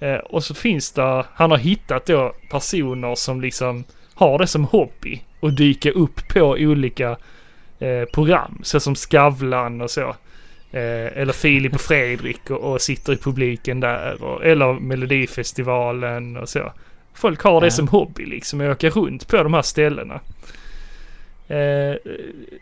[0.00, 3.84] Eh, och så finns det, han har hittat då personer som liksom
[4.14, 5.22] har det som hobby.
[5.40, 7.16] Och dyka upp på olika
[7.78, 8.60] eh, program.
[8.62, 10.08] Så som Skavlan och så.
[10.72, 14.22] Eh, eller Filip och Fredrik och, och sitter i publiken där.
[14.22, 16.72] Och, eller Melodifestivalen och så.
[17.20, 17.70] Folk har det Ja.
[17.70, 18.60] som hobby liksom.
[18.60, 20.14] Att åka runt på de här ställena.
[21.48, 21.96] Eh,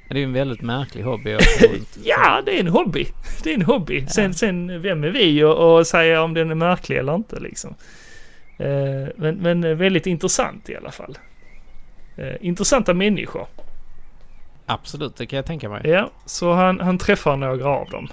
[0.09, 1.36] Det är ju en väldigt märklig hobby.
[2.04, 3.06] Ja, det är en hobby.
[3.42, 4.06] Det är en hobby.
[4.06, 7.74] Sen, sen vem är vi och, och säga om den är märklig eller inte liksom.
[8.59, 11.18] Eh, men, men väldigt intressant i alla fall.
[12.16, 13.46] Eh, intressanta människor.
[14.66, 15.80] Absolut, det kan jag tänka mig.
[15.84, 18.09] Ja, så han, han träffar några av dem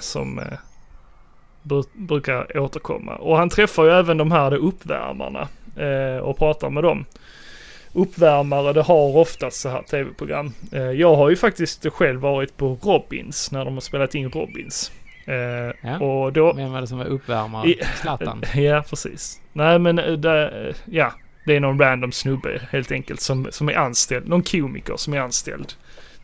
[0.00, 0.40] som
[1.62, 3.16] bru- brukar återkomma.
[3.16, 7.04] Och han träffar ju även de här uppvärmarna eh, och pratar med dem.
[7.92, 10.52] Uppvärmare, det har oftast så här tv-program.
[10.72, 14.92] Eh, jag har ju faktiskt själv varit på Robins när de har spelat in Robins.
[15.26, 15.34] Eh,
[15.82, 15.98] Ja.
[15.98, 16.52] Och då...
[16.52, 17.68] Vem var det som var uppvärmare?
[17.68, 18.42] I- Zlatan?
[18.54, 19.40] Ja, precis.
[19.52, 21.12] Nej, men eh, det, ja,
[21.46, 24.28] det är någon random snubbe helt enkelt som, som är anställd.
[24.28, 25.72] Någon komiker som är anställd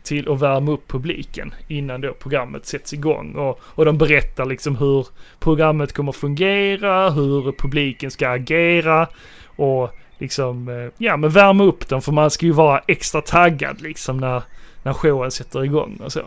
[0.03, 3.35] till att värma upp publiken innan då programmet sätts igång.
[3.35, 5.07] Och, och de berättar liksom hur
[5.39, 9.07] programmet kommer fungera, hur publiken ska agera
[9.55, 13.81] och liksom, eh, ja men värma upp dem för man ska ju vara extra taggad
[13.81, 14.43] liksom när,
[14.83, 16.19] när showen sätter igång och så.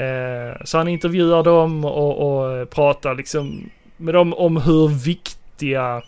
[0.00, 6.02] Eh, så han intervjuar dem och, och pratar liksom med dem om hur viktiga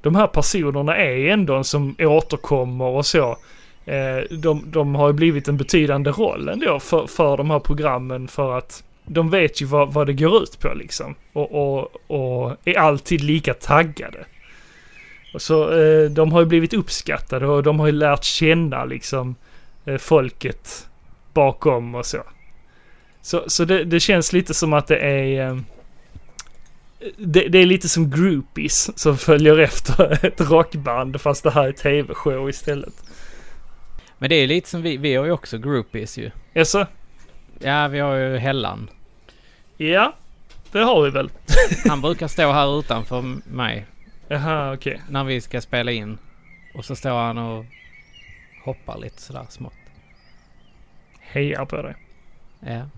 [0.00, 3.36] de här personerna är ändå som återkommer och så.
[3.84, 8.28] Eh, de, de har ju blivit en betydande roll ändå för, för de här programmen
[8.28, 11.14] för att de vet ju vad, vad det går ut på liksom.
[11.32, 14.18] Och, och, och är alltid lika taggade.
[15.34, 19.34] Och så eh, de har ju blivit uppskattade och de har ju lärt känna liksom
[19.84, 20.88] eh, folket
[21.32, 22.18] bakom och så.
[23.22, 25.48] Så, så det, det känns lite som att det är...
[25.50, 25.58] eh,
[27.16, 31.72] Det, det är lite som groupies som följer efter ett rockband fast det här är
[31.72, 32.94] tv-show istället.
[34.18, 36.30] Men det är lite som vi, vi har ju också groupies ju.
[36.52, 36.86] Jaså?
[37.58, 38.90] Ja, vi har ju Hellan.
[39.76, 40.14] Ja,
[40.72, 41.30] det har vi väl.
[41.88, 43.86] Han brukar stå här utanför mig
[44.28, 45.02] Jaha, okej.
[45.08, 46.18] när vi ska spela in.
[46.74, 47.64] Och så står han och
[48.64, 49.72] hoppar lite sådär smått.
[51.20, 51.94] Hejar på dig.
[52.60, 52.88] Ja.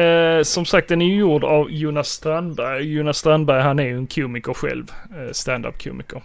[0.00, 2.92] Eh, som sagt, den är gjord av Jonas Strandberg.
[2.92, 4.92] Jonas Strandberg, han är ju en komiker själv.
[5.16, 6.22] Eh, Stand-up komiker.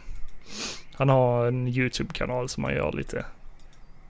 [0.94, 3.26] Han har en YouTube-kanal som han gör lite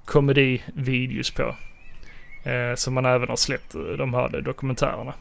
[0.06, 1.56] komedivideos på.
[2.50, 5.14] Eh, som han även har släppt eh, de här dokumentärerna.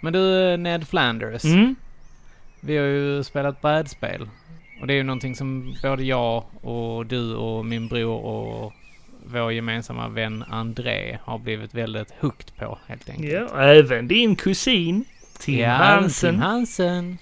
[0.00, 1.44] Men du Ned Flanders.
[1.44, 1.74] Mm.
[2.64, 4.28] Vi har ju spelat brädspel.
[4.80, 8.72] Och det är ju någonting som både jag och du och min bror och
[9.24, 13.32] vår gemensamma vän André har blivit väldigt hooked på helt enkelt.
[13.32, 15.04] Ja, även din kusin
[15.38, 16.34] Tim ja, Hansen.
[16.34, 17.18] Tim Hansen.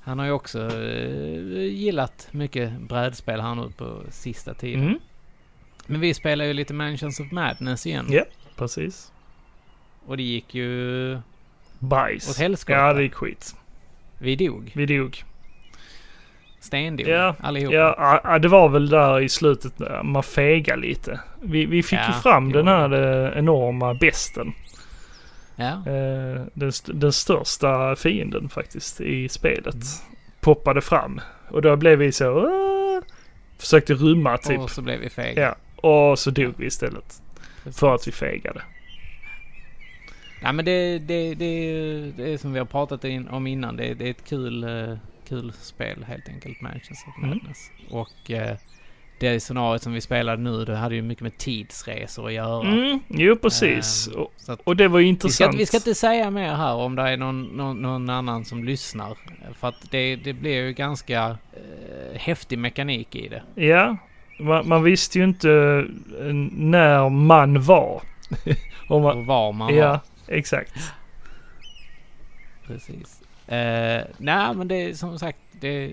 [0.00, 4.82] Han har ju också eh, gillat mycket brädspel här nu på sista tiden.
[4.82, 4.98] Mm.
[5.86, 8.06] Men vi spelar ju lite Mansions of Madness igen.
[8.08, 8.24] Ja,
[8.56, 9.12] precis.
[10.06, 11.18] Och det gick ju...
[11.78, 12.30] Bajs.
[12.30, 12.78] Åt helskotta.
[12.78, 13.56] Ja, det gick skit.
[14.22, 14.72] Vi dog.
[14.74, 15.22] Vi dog.
[16.60, 17.08] Stendog.
[17.08, 18.20] Ja, allihopa.
[18.24, 19.72] Ja, det var väl där i slutet
[20.04, 21.20] man fegade lite.
[21.42, 22.92] Vi, vi fick Ja, ju fram det den här
[23.32, 24.52] eh, enorma besten.
[25.56, 25.70] Ja.
[25.70, 29.76] Eh, den, den största fienden faktiskt i spelet.
[30.40, 31.20] Poppade fram.
[31.50, 32.30] Och då blev vi så...
[32.30, 33.02] "Åh!"
[33.58, 34.60] Försökte rymma typ.
[34.60, 35.42] Och så blev vi fega.
[35.42, 35.54] Ja,
[35.88, 37.22] och så dog vi istället.
[37.72, 38.62] För att vi fegade.
[40.42, 41.72] Ja men det, det, det,
[42.16, 43.76] det är som vi har pratat in, om innan.
[43.76, 44.96] Det, det är ett kul, eh,
[45.28, 47.30] kul spel helt enkelt, of Mm.
[47.30, 47.70] Madness.
[47.90, 48.56] Och eh,
[49.20, 52.68] det scenariot som vi spelade nu, det hade ju mycket med tidsresor att göra.
[52.68, 54.08] Mm, jo precis.
[54.36, 55.60] Så att och det var ju vi, ska, intressant.
[55.60, 59.18] vi ska inte säga mer här om det är någon, någon, någon annan som lyssnar.
[59.54, 63.42] För att det, det blir ju ganska eh, häftig mekanik i det.
[63.66, 63.96] Ja,
[64.40, 65.50] man, man visste ju inte
[66.20, 68.02] eh, när man var.
[68.88, 70.00] Man, Och var man ja, var.
[70.30, 70.72] Exakt.
[72.66, 73.20] Precis.
[73.46, 75.90] Eh, nej, men det är som sagt, det,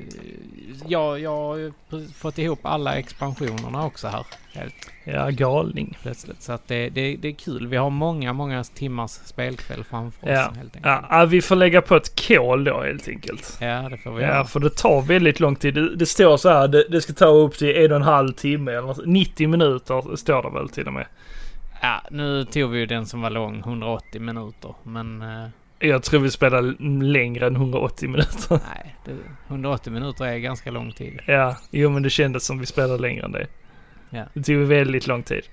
[0.88, 1.72] jag, jag har ju
[2.16, 4.26] fått ihop alla expansionerna också här.
[4.54, 5.98] Helt Ja, galning.
[6.02, 6.42] plötsligt.
[6.42, 7.68] Så att det, det, det är kul.
[7.68, 10.30] Vi har många, många timmars spelkväll framför oss.
[10.34, 10.42] Ja.
[10.42, 10.86] Helt enkelt.
[10.86, 13.58] Ja, ja, vi får lägga på ett kol då helt enkelt.
[13.62, 14.46] ja, det får vi Ja, göra.
[14.46, 15.74] för det tar väldigt lång tid.
[15.74, 18.34] Det, det står så här, det, det ska ta upp till en och en halv
[18.34, 19.06] timme eller något.
[19.06, 21.06] 90 minuter står det väl till och med.
[21.82, 24.74] Ja, nu tog vi ju den som var lång, 180 minuter.
[24.84, 25.48] Men eh,
[25.80, 26.62] Jag tror vi spelar
[27.04, 28.50] längre än 180 minuter.
[28.76, 29.16] Nej, det,
[29.48, 31.20] 180 minuter är ganska lång tid.
[31.26, 33.48] Ja, jo men det kändes som vi spelade längre än det.
[34.10, 34.24] Ja.
[34.34, 35.44] Det tog väldigt lång tid.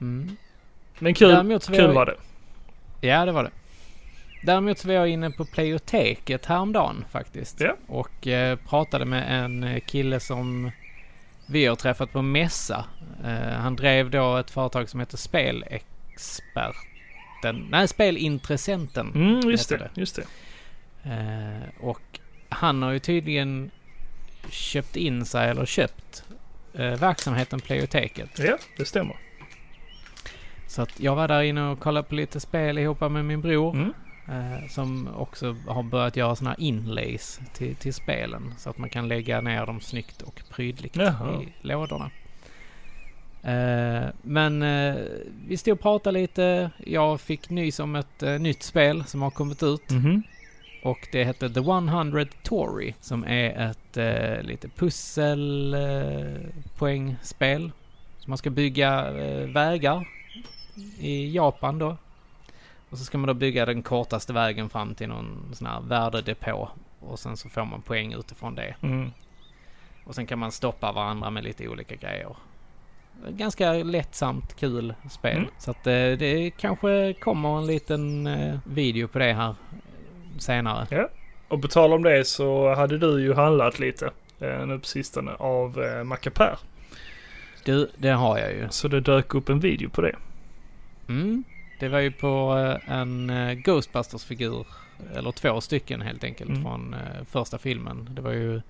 [0.00, 0.36] Mm.
[0.98, 2.16] Men kul, Däremot kul jag- var det.
[3.08, 3.50] Ja, det var det.
[4.42, 7.60] Däremot så var jag inne på Playoteket häromdagen faktiskt.
[7.60, 7.76] Ja.
[7.88, 10.70] Och eh, pratade med en eh, kille som
[11.46, 12.84] vi har träffat på mässa.
[13.24, 17.66] Eh, han drev då ett företag som heter Spelexperten.
[17.70, 19.12] Nej, Spelintressenten.
[19.14, 20.22] Mm, just heter det, just det.
[21.10, 23.70] Eh, och han har ju tydligen
[24.50, 26.24] köpt in sig, eller köpt,
[26.74, 28.38] eh, verksamheten Playoteket.
[28.38, 29.16] Ja, det stämmer.
[30.66, 33.74] Så att jag var där inne och kollade på lite spel ihop med min bror.
[33.74, 33.92] Mm.
[34.28, 38.54] Eh, som också har börjat göra såna här inlays till, till spelen.
[38.58, 41.42] Så att man kan lägga ner dem snyggt och prydligt Jaha.
[41.42, 42.10] i lådorna.
[43.42, 44.94] Eh, men eh,
[45.46, 46.70] vi stod och pratade lite.
[46.86, 49.90] Jag fick nys om ett nytt spel som har kommit ut.
[49.90, 50.22] Mhm.
[50.82, 52.94] Och det heter The 100 Tory.
[53.00, 53.96] Som är ett
[54.46, 57.64] lite pusselpoängspel.
[57.64, 57.70] Eh,
[58.18, 59.10] så man ska bygga
[59.46, 60.08] vägar
[60.98, 61.96] i Japan då.
[62.90, 66.68] Och så ska man då bygga den kortaste vägen fram till någon sån här värdedepå.
[67.00, 68.74] Och sen så får man poäng utifrån det.
[68.80, 69.10] Mm.
[70.04, 72.36] Och sen kan man stoppa varandra med lite olika grejer.
[73.28, 75.36] Ganska lättsamt, kul spel.
[75.36, 75.50] Mm.
[75.58, 79.54] Så att eh, det kanske kommer en liten eh, video på det här eh,
[80.38, 80.86] senare.
[80.90, 81.08] Ja.
[81.48, 84.10] Och på tal om det så hade du ju handlat lite
[84.40, 86.58] eh, nu på sistone av eh, Macapär.
[87.64, 88.68] Du, det har jag ju.
[88.70, 90.16] Så det dök upp en video på det.
[91.08, 91.44] Mm.
[91.78, 94.66] Det var ju på eh, en eh, Ghostbusters-figur.
[95.14, 96.62] Eller två stycken helt enkelt Mm.
[96.62, 98.08] från eh, första filmen.
[98.12, 98.60] Det var ju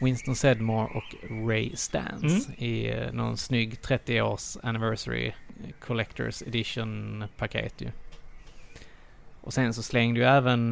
[0.00, 1.14] Winston Sedmore och
[1.48, 2.58] Ray Stans Mm.
[2.64, 5.32] i någon snygg 30-års anniversary
[5.80, 7.88] Collector's Edition paket ju.
[9.40, 10.68] Och sen så slängde ju även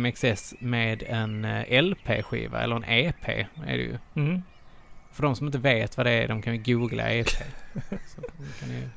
[0.00, 3.98] MXS med en LP-skiva, eller en EP är det ju.
[4.16, 4.42] Mm.
[5.12, 7.28] För de som inte vet vad det är, de kan ju googla EP.
[8.06, 8.20] så
[8.60, 8.88] kan ni ju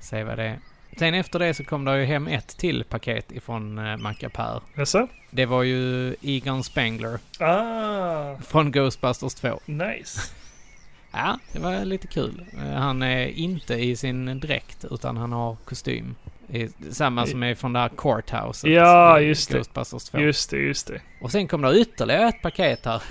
[0.00, 0.58] se vad det är.
[0.98, 4.60] Sen efter det så kom det ju hem ett till paket ifrån eh, Macapär.
[4.74, 5.08] Jaså?
[5.30, 9.60] Det var ju Egon Spengler Ah, från Ghostbusters 2.
[9.66, 10.20] nice.
[11.12, 12.44] Ja, det var lite kul.
[12.58, 16.14] Eh, Han är inte i sin dräkt utan han har kostym.
[16.90, 19.56] Samma som är från det här Courthouset Ja, just det.
[19.58, 20.18] Ghostbusters 2.
[20.18, 21.00] Just det, just det.
[21.20, 23.02] Och sen kom det ytterligare ett paket här.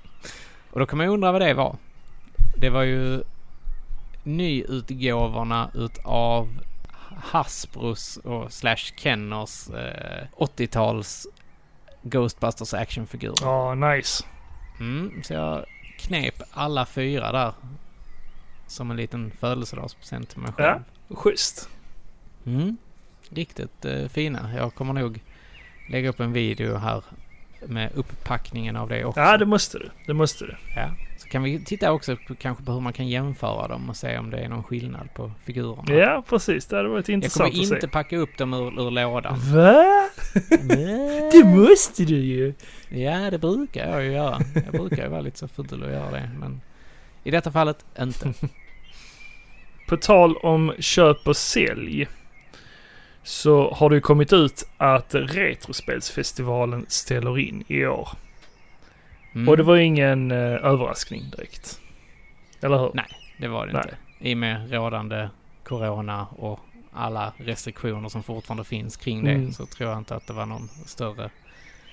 [0.70, 1.76] och då kan man ju undra vad det var.
[2.56, 3.22] Det var ju
[4.24, 6.48] nyutgåvorna utav
[7.22, 11.26] Hasbros och slash Kenners eh, 80-tals
[12.02, 13.34] Ghostbusters actionfigurer.
[13.40, 14.24] Ja, nice.
[14.80, 15.64] Mm, så jag
[15.98, 17.52] knep alla fyra där.
[18.66, 20.80] Som en liten födelsedagspresent till mig själv.
[21.08, 21.68] Schysst.
[22.46, 22.76] Mm.
[23.28, 24.54] Riktigt eh, fina.
[24.56, 25.20] Jag kommer nog
[25.88, 27.02] lägga upp en video här
[27.66, 29.20] med upppackningen av det också.
[29.20, 29.90] Ja, det måste du.
[30.06, 30.56] Det måste du.
[30.76, 30.90] Ja.
[31.30, 34.30] Kan vi titta också på, kanske på hur man kan jämföra dem och se om
[34.30, 35.94] det är någon skillnad på figurerna.
[35.94, 36.66] Ja, precis.
[36.66, 37.88] Det hade varit Jag intressant kommer att inte se.
[37.88, 39.38] packa upp dem ur, ur lådan.
[39.54, 40.08] Va?
[41.32, 42.54] Det måste du ju.
[42.88, 44.38] Ja, det brukar jag ju göra.
[44.64, 46.60] Jag brukar ju vara lite så ful och göra det, men
[47.24, 48.32] i detta fallet inte.
[49.88, 52.08] På tal om köp och sälj.
[53.22, 58.08] Så har det ju kommit ut att Retrospelsfestivalen ställer in i år.
[59.34, 59.48] Mm.
[59.48, 61.80] Och det var ju ingen eh, överraskning direkt.
[62.60, 62.90] Eller hur?
[62.94, 63.06] Nej,
[63.38, 63.82] det var det Nej.
[63.84, 63.96] inte.
[64.28, 65.28] I och med rådande
[65.64, 66.60] corona och
[66.92, 69.52] alla restriktioner som fortfarande finns kring det Mm.
[69.52, 71.30] så tror jag inte att det var någon större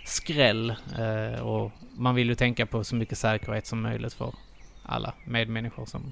[0.06, 0.70] skräll.
[1.00, 4.34] Eh, och man vill ju tänka på så mycket säkerhet som möjligt för
[4.84, 6.12] alla medmänniskor som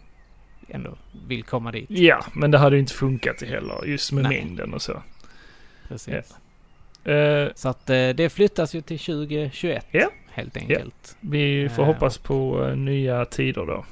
[0.68, 0.98] ändå
[1.28, 1.86] vill komma dit.
[1.90, 3.86] Ja, men det hade ju inte funkat heller.
[3.86, 4.44] Just med Nej.
[4.44, 5.02] mängden och så.
[5.88, 6.36] Precis.
[7.08, 10.10] Eh, Så att eh, det flyttas ju till 2021 Ja.
[10.36, 11.18] Helt enkelt.
[11.20, 13.86] vi får Eh, hoppas på eh, nya tider då.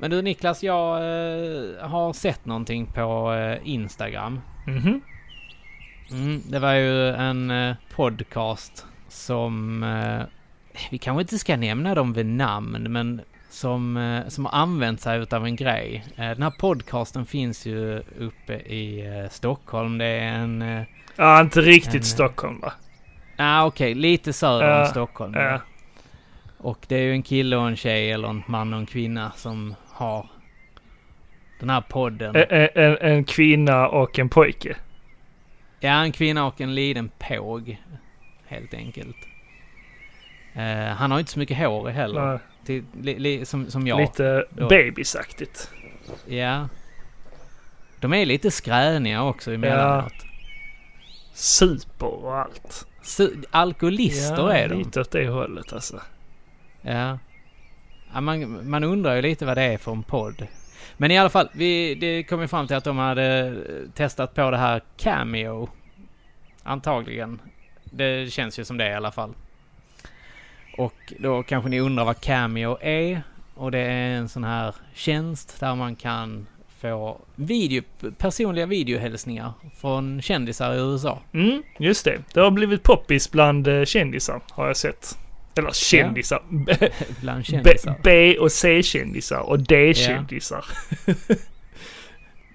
[0.00, 3.34] Men du Niklas, jag eh, har sett någonting på
[3.64, 4.40] Instagram.
[4.66, 5.00] Mhm.
[6.10, 7.52] Mm, det var ju en
[7.94, 9.84] podcast som...
[10.90, 13.20] Vi kanske inte ska nämna dem vid namn, men
[13.50, 16.04] som, som har använt sig utav en grej.
[16.16, 19.98] Den här podcasten finns ju uppe i Stockholm.
[19.98, 20.84] Det är en...
[21.16, 22.72] Ja, inte riktigt En- Stockholm va?
[23.42, 25.34] Ah, okej, lite söder Ja, om Stockholm.
[25.34, 25.60] ja.
[26.58, 29.32] Och det är ju en kille och en tjej, eller en man och en kvinna,
[29.36, 30.26] som har
[31.60, 32.36] den här podden.
[32.36, 34.76] En, en, en kvinna och en pojke.
[35.80, 37.78] Ja, en kvinna och en liten påg.
[38.46, 39.16] Helt enkelt.
[40.54, 42.26] Eh, han har inte så mycket hår heller.
[42.26, 44.00] Nej, Till, li, li, som, som jag.
[44.00, 44.68] Lite då.
[44.68, 45.70] bebisaktigt.
[46.26, 46.68] Ja.
[48.00, 50.12] De är lite skräniga också emellanåt.
[51.34, 52.86] super och allt.
[53.50, 54.78] Alkoholister ja, är de.
[54.78, 56.00] lite åt det hållet alltså.
[56.82, 57.18] Ja.
[58.12, 60.46] ja man, man undrar ju lite vad det är för en podd.
[60.96, 63.54] Men i alla fall, vi, det kom ju fram till att de hade
[63.94, 65.68] testat på det här Cameo.
[66.62, 67.40] Antagligen.
[67.84, 69.34] Det känns ju som det i alla fall.
[70.78, 73.22] Och då kanske ni undrar vad Cameo är.
[73.54, 76.46] Och det är en sån här tjänst där man kan
[76.82, 77.82] få video,
[78.18, 81.18] personliga videohälsningar från kändisar i USA.
[81.32, 82.18] Mm, just det.
[82.34, 85.18] Det har blivit poppis bland eh, kändisar har jag sett.
[85.58, 86.42] Eller kändisar.
[87.20, 87.94] Bland B, kändisar.
[88.02, 90.64] B och C-kändisar och D-kändisar.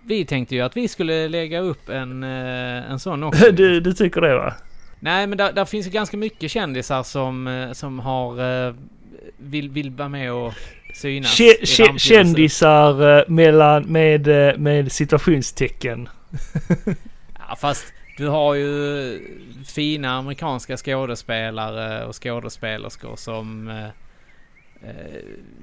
[0.05, 3.51] Vi tänkte ju att vi skulle lägga upp en, eh, en sån också.
[3.51, 4.53] du, du tycker det va?
[4.99, 8.75] Nej, men där, där finns ju ganska mycket kändisar som, eh, som har...
[9.37, 10.53] Vill, vill vara med och
[10.93, 11.39] synas.
[11.97, 16.09] Kändisar eh, mellan, med, eh, med situationstecken.
[17.49, 19.19] Ja, fast du har ju
[19.65, 23.89] fina amerikanska skådespelare och skådespelerskor som eh,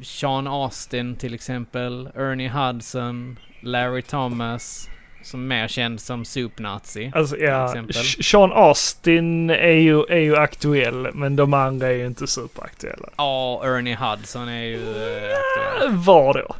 [0.02, 4.88] Sean Austin till exempel, Ernie Hudson, Larry Thomas,
[5.24, 7.12] som mer känd som Soup Nazi.
[7.14, 7.74] Alltså ja,
[8.22, 13.08] Sean Austin är ju, är ju aktuell men de andra är ju inte superaktuella.
[13.16, 15.90] Ja, Ernie Hudson är ju eh, aktuell.
[15.90, 16.56] Eh, Var då?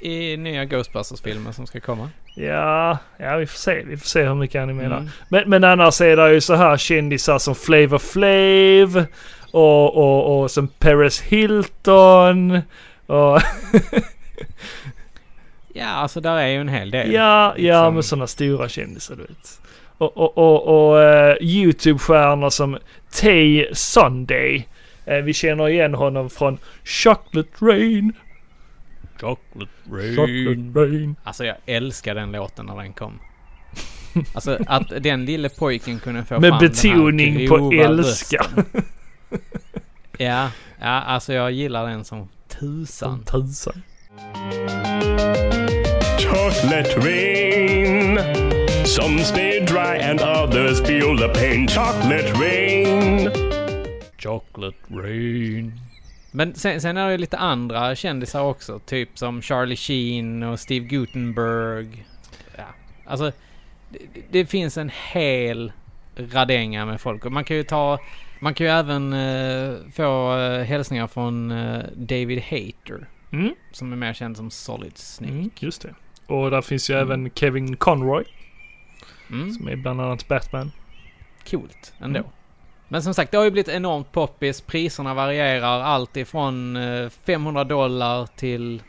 [0.00, 2.10] I nya Ghostbusters-filmen som ska komma.
[2.34, 3.82] Ja, ja vi får se.
[3.86, 4.96] Vi får se hur mycket han är med där.
[4.96, 5.10] Mm.
[5.28, 9.04] Men, men annars är det ju så här kändisar som Flavor Flav
[9.52, 12.62] och, och, och som Paris Hilton
[13.06, 13.40] och
[15.80, 17.12] Ja, alltså där är ju en hel del.
[17.12, 17.94] ja, ja Liksom.
[17.94, 19.60] med sådana stora kändisar du vet.
[19.98, 22.78] Och, och, och, och eh, YouTube-stjärnor som
[23.20, 24.68] Tay Sunday.
[25.04, 28.12] Eh, vi känner igen honom från Chocolate Rain.
[29.20, 31.16] Chocolate Chocolate Rain.
[31.24, 33.18] Alltså jag älskar den låten när den kom.
[34.34, 38.46] Alltså att den lille pojken kunde få Med fram betoning den här på älska.
[40.18, 40.50] Ja,
[40.80, 43.24] ja, alltså jag gillar den som tusan.
[43.24, 43.82] Tusan.
[46.30, 48.18] Chocolate rain.
[48.86, 51.68] Some stay dry and others feel the pain.
[51.68, 53.30] Chocolate rain.
[54.18, 55.80] Chocolate rain.
[56.30, 58.78] Men sen, sen är det ju lite andra kändisar också.
[58.78, 62.06] Typ som Charlie Sheen och Steve Gutenberg.
[62.56, 62.64] Ja,
[63.06, 63.32] alltså
[63.88, 63.98] det,
[64.30, 65.72] det finns en hel
[66.16, 67.24] radänga med folk.
[67.24, 67.98] Och man kan ju ta...
[68.40, 73.08] Man kan ju även eh, få uh, hälsningar från eh, David Hayter.
[73.32, 73.54] Mm.
[73.72, 75.32] Som är mer känd som Solid Snake.
[75.32, 75.94] Mm, just det.
[76.30, 78.24] Och där finns ju även Kevin Conroy.
[79.30, 79.52] Mm.
[79.52, 80.72] Som är bland annat Batman.
[81.50, 82.18] Coolt ändå.
[82.18, 82.30] Mm.
[82.88, 84.60] Men som sagt, det har ju blivit enormt poppis.
[84.60, 88.82] Priserna varierar allt ifrån eh, 500 dollar till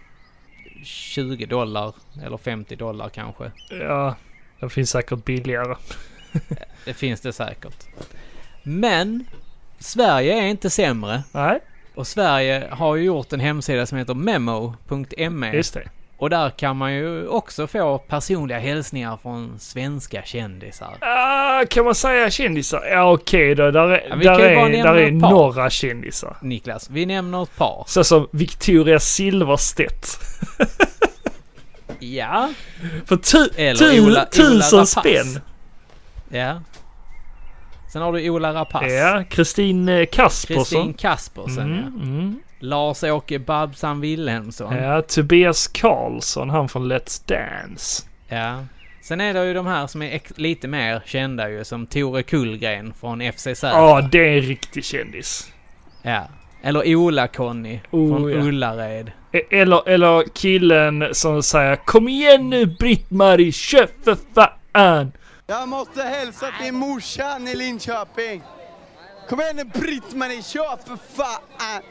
[0.84, 1.94] 20 dollar.
[2.24, 3.52] Eller 50 dollar kanske.
[3.70, 4.16] Ja,
[4.60, 5.76] det finns säkert billigare.
[6.86, 7.88] Det finns det säkert.
[8.64, 9.26] Men
[9.80, 11.24] Sverige är inte sämre.
[11.32, 11.60] Nej,
[11.96, 15.54] Och Sverige har ju gjort en hemsida som heter memo.me.
[15.54, 15.90] just det.
[16.22, 20.98] Och där kan man ju också få personliga hälsningar från svenska kändisar.
[21.02, 22.85] Ah, kan man säga kändisar?
[22.91, 23.72] Ja okej då.
[23.72, 26.38] Där är, Ja, där är, där är några kändisar.
[26.41, 27.84] Niklas, vi nämner ett par.
[27.88, 30.18] Så som Victoria Silverstedt.
[31.99, 32.49] Ja.
[33.06, 34.99] För tu, Eller tu, Ola- Ola tusen Rapace.
[34.99, 35.39] spänn.
[36.30, 36.61] Ja.
[37.93, 38.93] Sen har du Ola Rapace.
[38.93, 40.56] Ja, Kristin eh, Kaspersson.
[40.64, 42.03] Kristin Kaspersen, Mm, ja.
[42.03, 42.39] mm.
[42.62, 44.76] Lars-Åke Babsan Wilhelmsson.
[44.76, 48.04] Ja, Tobias Karlsson, han från Let's Dance.
[48.28, 48.66] Ja.
[49.04, 52.94] Sen är det ju de här som är lite mer kända ju, som Tore Kullgren
[53.00, 53.64] från FCZ.
[53.64, 55.52] Ja, det är en riktig kändis.
[56.02, 56.28] Ja.
[56.64, 58.38] Eller Ola-Conny Oh, från ja.
[58.38, 59.12] Ullared.
[59.32, 65.12] E- Eller, eller killen som säger Kom igen nu Britt-Marie, kör för fan!
[65.48, 68.42] Jag måste hälsa till morsan i Linköping.
[69.30, 71.82] Kom igen nu Britt-Marie, kör för fan!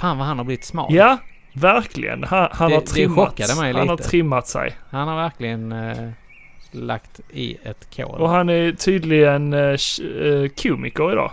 [0.00, 0.94] Fan vad han har blivit smal.
[0.94, 1.18] Ja,
[1.54, 2.24] verkligen.
[2.24, 3.40] Han, han Det- har trimmat.
[3.48, 4.08] han har lite.
[4.08, 4.72] trimmat sig.
[4.90, 6.08] Han har verkligen eh,
[6.70, 8.20] lagt i ett kol.
[8.20, 11.32] Och han är tydligen eh, eh, komiker idag.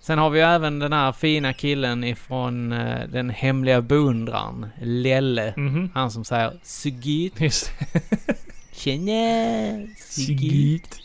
[0.00, 5.54] Sen har vi även den här fina killen ifrån eh, den hemliga beundraren, Lelle.
[5.56, 5.90] Mhm.
[5.94, 7.40] Han som säger Sugit.
[7.40, 7.72] Just
[8.72, 9.86] Tjena!
[9.96, 10.98] Sugit.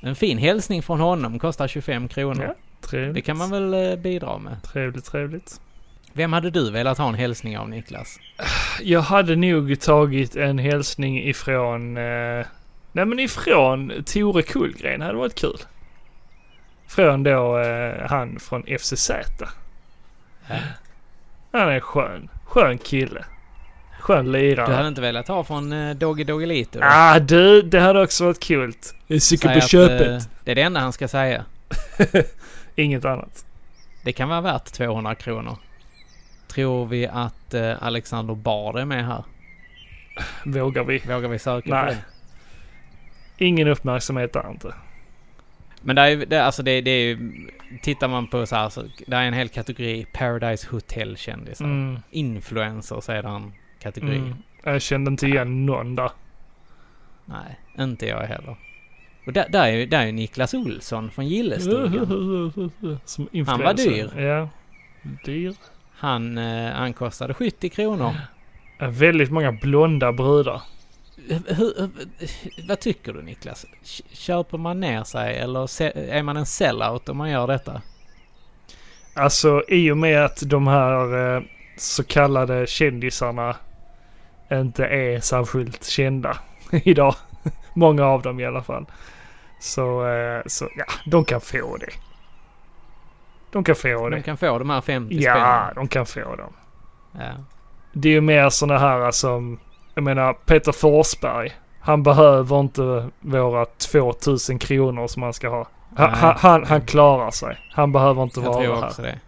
[0.00, 2.44] En fin hälsning från honom, kostar 25 kronor.
[2.44, 2.54] Ja,
[2.88, 3.14] trevligt.
[3.14, 4.62] Det kan man väl eh, bidra med.
[4.62, 5.60] Trevligt, trevligt.
[6.16, 8.18] Vem hade du velat ha en hälsning av Niklas?
[8.80, 11.96] Jag hade nog tagit en hälsning ifrån...
[11.96, 12.46] Eh,
[12.92, 15.58] nej men ifrån Tore Kullgren hade varit kul.
[16.86, 19.10] Från då eh, han från FCZ.
[21.52, 22.28] Han är skön.
[22.44, 23.24] Skön kille.
[24.00, 24.66] Skön lirare.
[24.66, 26.78] Du hade inte velat ha från uh, Doggy Doggelito?
[26.82, 28.74] Ah du, det hade också varit kul.
[29.20, 30.08] Säker på köpet.
[30.08, 31.44] Uh, det är det enda han ska säga.
[32.74, 33.44] Inget annat.
[34.04, 35.58] Det kan vara värt 200 kronor.
[36.54, 39.24] Tror vi att uh, Alexander Bard är med här?
[40.44, 40.98] Vågar vi?
[40.98, 41.86] Vågar vi söka Nej.
[41.86, 41.90] på
[43.38, 43.44] det?
[43.44, 44.74] Ingen uppmärksamhet där inte.
[45.82, 47.32] Men det är, ju- det, alltså det, det är ju...
[47.82, 48.82] Tittar man på så här så...
[49.06, 51.64] Det är en hel kategori Paradise Hotel-kändisar.
[51.64, 51.98] Mm.
[52.10, 54.16] Influencers är det en kategori.
[54.16, 54.34] Mm.
[54.62, 56.10] Jag kände inte igen någon där.
[57.24, 58.56] Nej, inte jag heller.
[59.26, 62.06] Och där, där är ju där är Niklas Olsson från Gillestugan.
[63.04, 63.90] Som Han var influencer.
[63.90, 64.22] dyr.
[64.22, 64.48] Ja.
[65.24, 65.54] Dyr.
[66.04, 68.14] Han, eh, han kostade 70 kronor.
[68.78, 70.62] Väldigt många blonda brudar.
[71.28, 71.90] Hur, hur,
[72.68, 73.66] vad tycker du Niklas?
[74.12, 77.82] Köper man ner sig eller är man en sellout om man gör detta?
[79.14, 81.42] Alltså i och med att de här eh,
[81.76, 83.56] så kallade kändisarna
[84.52, 86.38] inte är särskilt kända
[86.70, 87.14] idag.
[87.74, 88.86] Många av dem i alla fall.
[89.60, 91.92] Så, eh, så ja, de kan få det.
[93.54, 94.16] De kan få det.
[94.16, 95.74] De kan få de här 50 Ja, spännen.
[95.74, 96.52] de kan få dem.
[97.12, 97.30] Ja.
[97.92, 99.58] Det är ju mer sådana här som,
[99.94, 101.52] jag menar Peter Forsberg.
[101.80, 105.66] Han behöver inte våra 2000 kronor som han ska ha.
[105.96, 107.56] Han, han, han, han klarar sig.
[107.70, 108.86] Han behöver inte Jag vara tror här.
[108.86, 109.18] också det.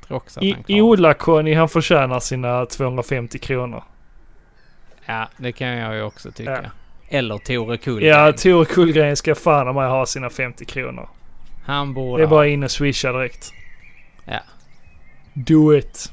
[0.00, 3.82] Jag tror också att I, han klarar Ola-Conny han förtjänar sina 250 kronor.
[5.06, 6.60] Ja, det kan jag ju också tycka.
[6.62, 6.70] Ja.
[7.08, 8.08] Eller Tore Kullgren.
[8.10, 11.08] Ja, Tore Kullgren ska fan av mig ha sina 50 kronor.
[11.64, 13.52] Han borde Det är bara in och swisha direkt.
[14.24, 14.40] Ja.
[15.34, 16.12] Do it.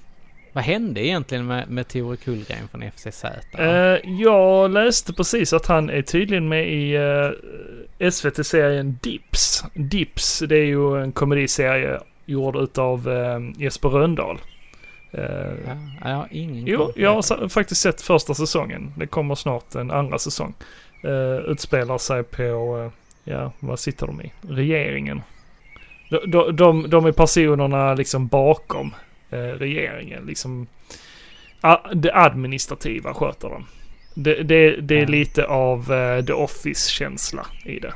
[0.54, 3.24] Vad hände egentligen med, med Tore Kullgren från FCZ?
[3.58, 9.64] Eh, jag läste precis att han är tydligen med i uh, SVT-serien Dips.
[9.74, 14.40] Dips, det är ju en komediserie gjord utav uh, Jesper Rönndahl.
[15.12, 15.24] Eh,
[15.68, 18.94] ja, jag har ingen Jo, jag har faktiskt sett första säsongen.
[18.98, 20.54] Det kommer snart en andra säsong.
[21.06, 22.92] Uh, utspelar sig på, eh,
[23.34, 24.32] ja, vad sitter de i?
[24.42, 25.22] Regeringen.
[26.10, 28.96] De, de, de, är personerna liksom bakom
[29.30, 30.26] eh, regeringen.
[30.26, 30.68] Liksom,
[31.62, 33.66] a, det administrativa sköter de.
[34.14, 37.94] Det, det, det är lite av eh, The Office-känsla i det.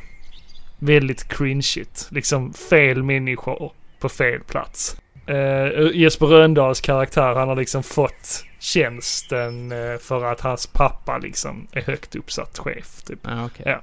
[0.80, 2.08] Väldigt cringeigt.
[2.12, 4.98] Liksom fel människor på fel plats.
[5.30, 11.68] Uh, Jesper Rönndahls karaktär, han har liksom fått tjänsten eh, för att hans pappa liksom
[11.72, 13.04] är högt uppsatt chef.
[13.04, 13.20] Typ.
[13.22, 13.66] Ja, okej.
[13.66, 13.82] Ja.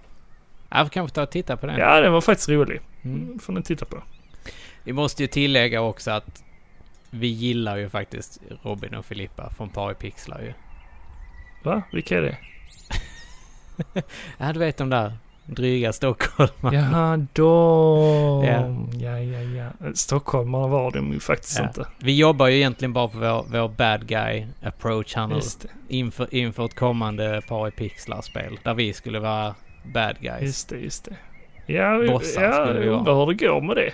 [0.69, 1.79] Jag får kanske ta och titta på den.
[1.79, 2.81] Ja, den var faktiskt rolig.
[3.05, 3.39] Mm.
[3.39, 4.03] får ni titta på.
[4.85, 6.45] Vi måste ju tillägga också att
[7.11, 10.53] vi gillar ju faktiskt Robin och Filippa från Paripixlar ju.
[11.65, 11.83] Va?
[11.93, 12.37] Vilka är det?
[14.39, 15.13] Ja, du vet de där
[15.47, 16.79] dryga stockholmarna.
[16.79, 18.45] Jaha, de.
[19.01, 19.11] Ja.
[19.11, 19.93] Ja, ja, ja.
[19.95, 21.65] Stockholmarna var de ju faktiskt Ja.
[21.67, 21.87] inte.
[21.99, 25.41] Vi jobbar ju egentligen bara på vår, vår bad guy approach här nu.
[25.89, 28.59] Inför, inför ett kommande Paripixlar-spel.
[28.65, 29.55] Där vi skulle vara
[29.95, 30.43] bad guys.
[30.43, 31.17] Just det, just det.
[31.73, 32.99] Ja, vi- Bossar ja skulle vi vara.
[32.99, 33.93] undrar hur det går med det.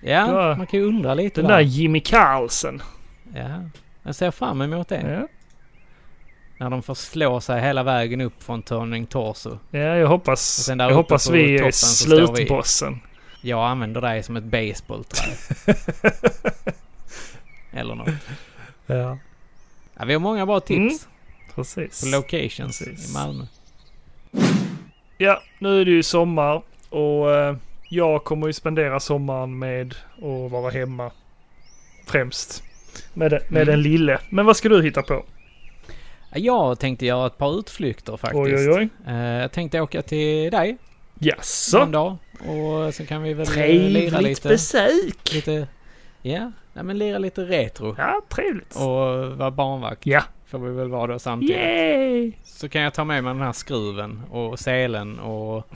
[0.00, 0.56] Ja, Ja.
[0.56, 2.82] man kan ju undra lite Den där Jimmy Carlsen.
[3.34, 3.60] Ja,
[4.02, 5.00] jag ser fram emot det.
[5.20, 5.28] Ja.
[6.58, 9.58] När de får slå sig hela vägen upp från Turning Torso.
[9.70, 12.26] Ja, jag hoppas, jag hoppas vi är står vi.
[12.26, 13.00] slutbossen.
[13.42, 15.32] Jag använder dig som ett baseballträ.
[17.72, 18.08] Eller något.
[18.86, 19.18] Ja,
[19.98, 21.08] Ja, vi har många bra tips
[21.54, 22.00] precis.
[22.00, 23.10] på locations Precis.
[23.10, 23.44] i Malmö.
[25.18, 27.56] Ja, nu är det ju sommar och eh,
[27.88, 31.10] jag kommer ju spendera sommaren med att vara hemma.
[32.06, 32.62] Främst.
[33.14, 33.66] Med, med Mm.
[33.66, 34.18] den lille.
[34.30, 35.24] Men vad ska du hitta på?
[36.32, 38.40] Ja, Jag tänkte göra ett par utflykter faktiskt.
[38.44, 38.88] Oj, oj, oj.
[39.06, 40.76] Eh, Jag tänkte åka till dig
[41.18, 41.78] Jaså?
[41.78, 42.16] en dag.
[42.38, 44.48] Och så kan vi väl eh, lira Trevligt lite...
[44.48, 45.32] besök!
[45.34, 45.68] lite
[46.22, 47.94] ja, nej, men lira lite retro.
[47.98, 48.76] Ja, trevligt.
[48.76, 50.06] Och vara barnvakt.
[50.06, 50.22] Ja.
[50.46, 51.56] Får vi väl vara då samtidigt.
[51.56, 52.32] Yay!
[52.44, 55.68] Så kan jag ta med mig den här skruven och selen och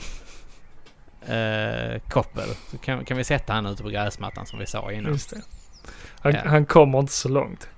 [1.28, 2.49] eh, koppel.
[2.70, 5.19] Så kan, kan vi sätta han ute på gräsmattan som vi sa innan.
[6.20, 6.40] Han, Ja.
[6.44, 7.69] han kommer inte så långt.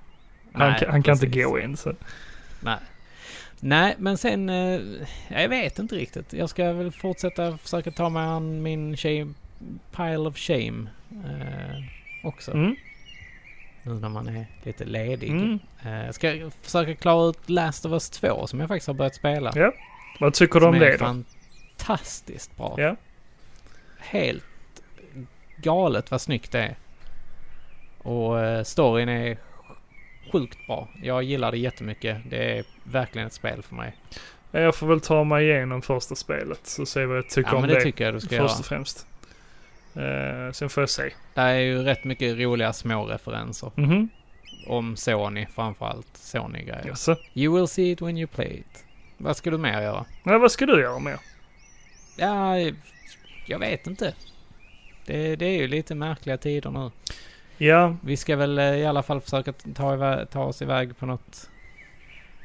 [0.53, 1.93] Han, Nej, kan- han kan inte gå in så.
[2.59, 2.77] Nej.
[3.59, 4.49] Nej, men sen...
[4.49, 4.79] Eh,
[5.27, 6.33] jag vet inte riktigt.
[6.33, 9.33] Jag ska väl fortsätta försöka ta mig an min shame,
[9.95, 11.83] pile of shame eh,
[12.23, 12.51] också.
[12.53, 12.75] Mm.
[13.83, 15.29] Nu när man är lite ledig.
[15.29, 15.59] Mm.
[15.85, 19.15] Eh, ska jag försöka klara ut Last of Us 2 som jag faktiskt har börjat
[19.15, 19.51] spela.
[19.55, 19.71] Ja.
[20.19, 21.05] Vad tycker du om det då?
[21.77, 22.75] fantastiskt bra.
[22.77, 22.95] Ja.
[24.09, 24.43] Helt
[25.57, 26.75] galet vad snyggt det är.
[27.97, 29.37] Och eh, storyn är
[30.31, 30.87] sjukt bra.
[31.03, 32.17] Jag gillar det jättemycket.
[32.29, 33.95] Det är verkligen ett spel för mig.
[34.51, 37.61] Jag får väl ta mig igenom första spelet så se vad jag tycker Ja, om
[37.61, 37.75] men det.
[37.75, 38.59] det tycker jag du ska Först göra.
[38.59, 39.07] och främst.
[39.95, 41.13] Eh, sen får jag se.
[41.33, 43.71] Det är ju rätt mycket roliga små referenser.
[43.75, 44.09] Mhm.
[44.67, 46.17] om Sony framförallt.
[46.17, 46.83] Sony-grejer.
[46.87, 47.15] Jaså?
[47.33, 48.83] You will see it when you play it.
[49.17, 50.05] Vad ska du mer göra?
[50.23, 51.17] Ja, vad ska du göra mer?
[52.17, 52.55] Ja,
[53.45, 54.13] jag vet inte.
[55.05, 56.91] Det, det är ju lite märkliga tider nu.
[57.57, 61.49] Ja, Vi ska väl eh, i alla fall försöka ta, ta oss iväg på något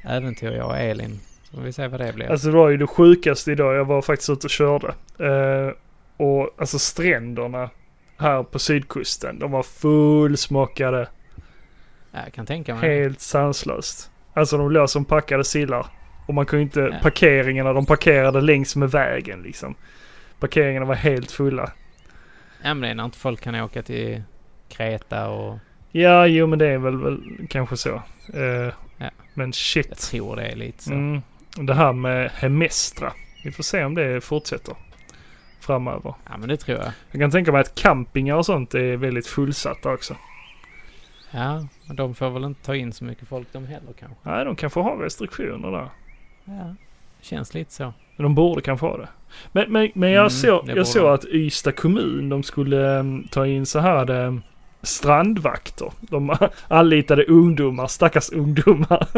[0.04, 1.20] äventyr, jag och Elin.
[1.42, 2.30] Så får vi se vad det blir.
[2.30, 3.74] alltså det var ju det sjukaste idag.
[3.74, 4.88] Jag var faktiskt ute och körde.
[5.18, 5.72] Eh,
[6.16, 7.70] och alltså stränderna
[8.18, 11.08] här på sydkusten, de var fullsmockade.
[12.12, 13.00] jag kan tänka mig.
[13.00, 14.10] Helt sanslöst.
[14.34, 15.86] Alltså de låg som packade sillar.
[16.26, 16.96] Och man kunde inte, Ja.
[17.02, 19.74] parkeringarna, de parkerade längs med vägen liksom.
[20.40, 21.72] Parkeringarna var helt fulla.
[22.62, 24.22] Ja men det är när inte folk kan åka till
[24.68, 25.58] Kreta och
[25.92, 28.02] Ja, jo men det är väl, väl kanske så.
[28.34, 28.72] Eh,
[29.02, 29.10] Ja.
[29.34, 29.98] Men jag shit.
[29.98, 30.92] tror det är lite så.
[30.92, 31.22] Mm.
[31.56, 33.12] Det här med Hemestra.
[33.44, 34.74] Vi får se om det fortsätter
[35.60, 36.14] framöver.
[36.30, 36.92] Ja men det tror jag.
[37.10, 40.16] Jag kan tänka mig att campingar och sånt är väldigt fullsatta också.
[41.30, 44.16] Ja, men de får väl inte ta in så mycket folk de heller kanske.
[44.22, 45.88] Nej, de kan få ha restriktioner där.
[46.44, 46.74] Ja,
[47.20, 47.92] känns lite så.
[48.20, 49.08] Men de borde kanske ha det.
[49.52, 53.46] Men, men, men jag, Mm, såg, det jag såg att Ystad kommun, de skulle ta
[53.46, 54.42] in så här um,
[54.82, 55.92] strandvakter.
[56.00, 56.36] De
[56.68, 59.08] anlitade ungdomar, stackars ungdomar.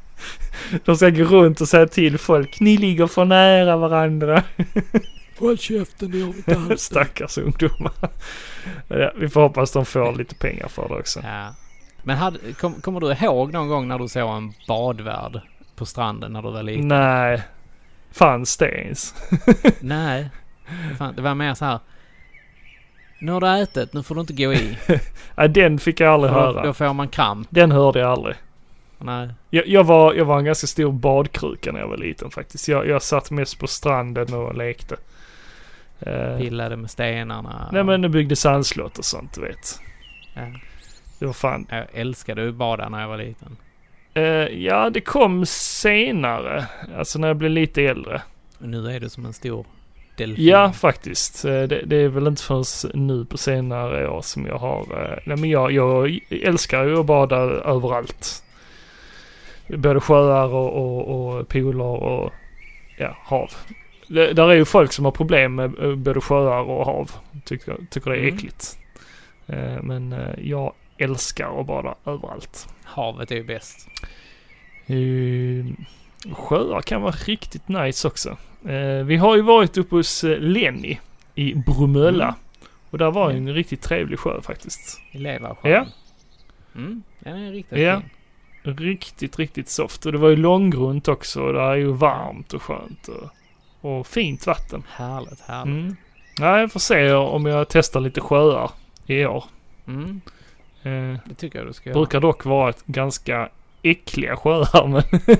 [0.84, 4.42] de ska gå runt och säga till folk, ni ligger för nära varandra.
[5.38, 6.82] Håll käften, det gör vi inte alls.
[6.82, 7.92] stackars ungdomar.
[8.88, 11.20] ja, vi får hoppas de får lite pengar för det också.
[11.24, 11.54] Ja.
[12.02, 15.40] Men hade, kom, kommer du ihåg någon gång när du såg en badvärd
[15.76, 16.88] på stranden när du var liten?
[16.88, 17.42] Nej,
[18.16, 19.14] fanns det ens?
[19.80, 20.30] Nej.
[21.16, 21.78] Det, var mer så här.
[23.20, 24.76] Nu har du ätit, nu får du inte gå i.
[25.48, 26.62] Den fick jag aldrig då, höra.
[26.62, 27.48] då får man kramp.
[27.50, 28.36] Den hörde jag aldrig.
[28.98, 29.28] Nej.
[29.50, 32.68] Jag, jag, var, jag var en ganska stor badkruka när jag var liten faktiskt.
[32.68, 34.96] Jag, jag satt mest på stranden och lekte.
[36.00, 37.68] Eh, Pillade med stenarna.
[37.72, 39.80] nej men det byggde sandslott och sånt du vet.
[40.34, 40.42] Ja.
[41.18, 41.66] Det var fan.
[41.70, 43.56] Jag älskade att bada när jag var liten.
[44.16, 46.66] Eh, ja det kom senare.
[46.96, 48.22] Alltså när jag blev lite äldre.
[48.58, 49.66] Och nu är du som en stor
[50.16, 50.46] delfin.
[50.46, 51.44] Ja faktiskt.
[51.44, 54.80] Eh, det, det är väl inte förrän nu på senare år som jag har.
[54.80, 58.42] Eh, nej men jag, jag älskar ju att bada överallt.
[59.68, 62.32] Både sjöar och, och, och pooler och
[62.98, 63.50] ja, hav.
[64.08, 67.10] Det, där är ju folk som har problem med både sjöar och hav.
[67.44, 68.34] Tycker, tycker det är Mm.
[68.36, 68.78] äckligt.
[69.46, 72.68] Eh, Men jag älskar att bada överallt.
[72.84, 73.88] Havet är ju bäst.
[74.86, 75.66] Eh,
[76.34, 78.36] Sjöar kan vara riktigt nice också.
[78.68, 80.98] Eh, Vi har ju varit uppe hos eh, Lenny
[81.34, 82.24] i Bromölla.
[82.24, 82.34] Mm.
[82.90, 85.00] Och där var ju en riktigt trevlig sjö faktiskt.
[85.12, 85.70] I Levarsjön.
[85.72, 85.86] Ja.
[86.74, 88.00] Mm, den är riktigt Ja.
[88.00, 88.10] fin.
[88.76, 90.06] Riktigt, riktigt soft.
[90.06, 91.42] Och det var ju långgrunt också.
[91.42, 93.08] Och där är ju varmt och skönt.
[93.08, 93.30] Och,
[93.98, 94.82] och fint vatten.
[94.90, 95.66] Härligt, härligt.
[95.80, 95.96] Mm.
[96.38, 98.70] Ja, jag får se om jag testar lite sjöar
[99.06, 99.44] i år.
[99.86, 100.20] Mm,
[100.86, 101.98] Eh, det tycker jag du ska göra.
[101.98, 103.48] brukar dock vara ett ganska
[103.82, 105.02] äckliga sjöar men...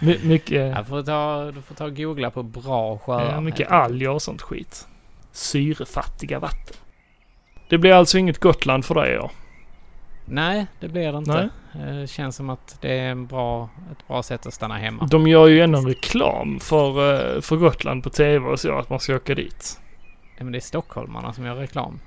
[0.00, 0.76] My, mycket...
[0.76, 3.32] Jag får ta, du får ta och googla på bra sjöar.
[3.32, 4.88] Ja, mycket alger och sånt skit.
[5.32, 6.76] Syrefattiga vatten.
[7.68, 9.30] Det blir alltså inget Gotland för dig år?
[10.24, 11.48] Nej, det blir det inte.
[11.72, 15.06] Det känns som att det är en bra, ett bra sätt att stanna hemma.
[15.06, 16.88] De gör ju ändå reklam för,
[17.36, 19.80] eh, för Gotland på tv och så att man ska åka dit.
[20.38, 21.98] Ja, men det är stockholmarna som gör reklam.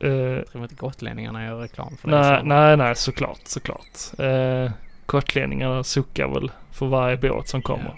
[0.00, 2.20] Eh, Jag tror inte gotlänningarna gör reklam för det.
[2.20, 2.46] nej, så.
[2.46, 4.20] nej, nej, såklart, såklart.
[4.20, 4.70] Uh,
[5.06, 7.94] gotlänningarna suckar väl för varje båt som kommer.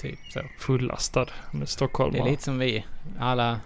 [0.00, 0.40] Typ så.
[0.58, 2.22] Fullastad med Det stockholmare.
[2.22, 2.84] är lite som vi.
[3.18, 3.56] Alla eh,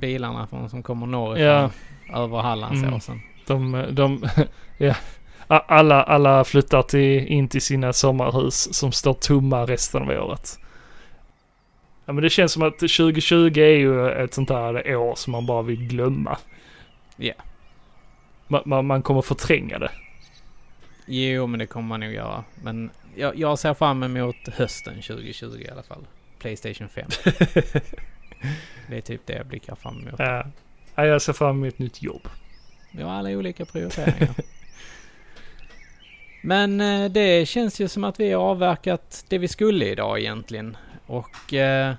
[0.00, 1.46] bilarna från, som kommer norrifrån.
[1.46, 1.70] Ja.
[2.22, 3.20] Över Hallandsåsen.
[3.46, 4.28] De, de,
[4.78, 4.94] ja.
[5.48, 10.58] Alla, alla flyttar till, in till sina sommarhus som står tomma resten av året.
[12.04, 15.46] Ja men det känns som att 2020 är ju ett sånt där år som man
[15.46, 16.38] bara vill glömma.
[17.16, 17.34] Ja.
[18.46, 19.90] Man, man, man kommer förtränga det.
[21.06, 22.44] Jo, men det kommer man nog göra.
[22.62, 26.06] Men jag, jag ser fram emot hösten 2020 i alla fall.
[26.38, 27.08] Playstation 5.
[28.88, 30.14] det är typ det jag blickar fram emot.
[30.18, 30.46] Ja.
[30.94, 32.28] Ja, jag ser fram emot ett nytt jobb.
[32.90, 34.34] Vi har alla olika prioriteringar.
[36.40, 40.76] Men eh, det känns ju som att vi har avverkat det vi skulle idag egentligen.
[41.06, 41.94] Och eh,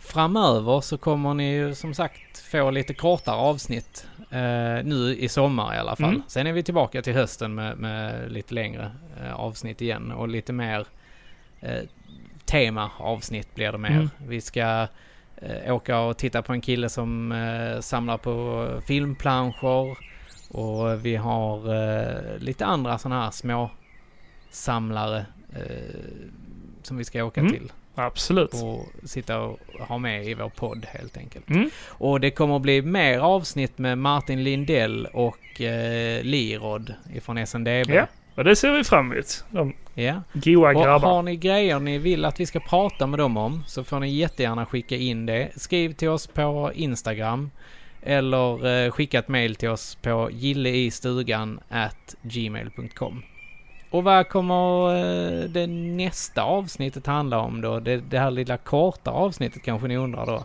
[0.00, 4.06] framöver så kommer ni ju som sagt få lite kortare avsnitt.
[4.34, 6.08] Eh, nu i sommar i alla fall.
[6.14, 6.22] Mm.
[6.28, 8.90] Sen är vi tillbaka till hösten med, med lite längre
[9.22, 10.86] eh, avsnitt igen och lite mer
[11.60, 11.82] eh,
[12.44, 13.90] tema-avsnitt blir det mer.
[13.90, 14.10] Mm.
[14.26, 14.86] Vi ska
[15.36, 19.98] eh, åka och titta på en kille som eh, samlar på filmplanscher.
[20.50, 23.70] Och vi har eh, lite andra sådana här små
[24.50, 25.94] samlare eh,
[26.82, 27.52] som vi ska åka Mm.
[27.52, 27.72] till.
[27.94, 28.54] Absolut.
[28.54, 31.50] Och sitta och ha med i vår podd helt enkelt.
[31.50, 31.70] Mm.
[31.88, 37.90] Och det kommer att bli mer avsnitt med Martin Lindell och eh, Lirod ifrån SNDB.
[37.90, 39.44] Ja, och det ser vi fram emot.
[39.50, 40.22] De Ja.
[40.32, 41.08] goa Och grabbar.
[41.14, 44.10] har ni grejer ni vill att vi ska prata med dem om så får ni
[44.10, 45.50] jättegärna skicka in det.
[45.56, 47.50] Skriv till oss på Instagram
[48.02, 53.22] eller eh, skicka ett mail till oss på gilleistugan at gmail.com.
[53.94, 57.80] Och vad kommer eh, det nästa avsnittet handla om då?
[57.80, 60.44] Det, det här lilla korta avsnittet kanske ni undrar då.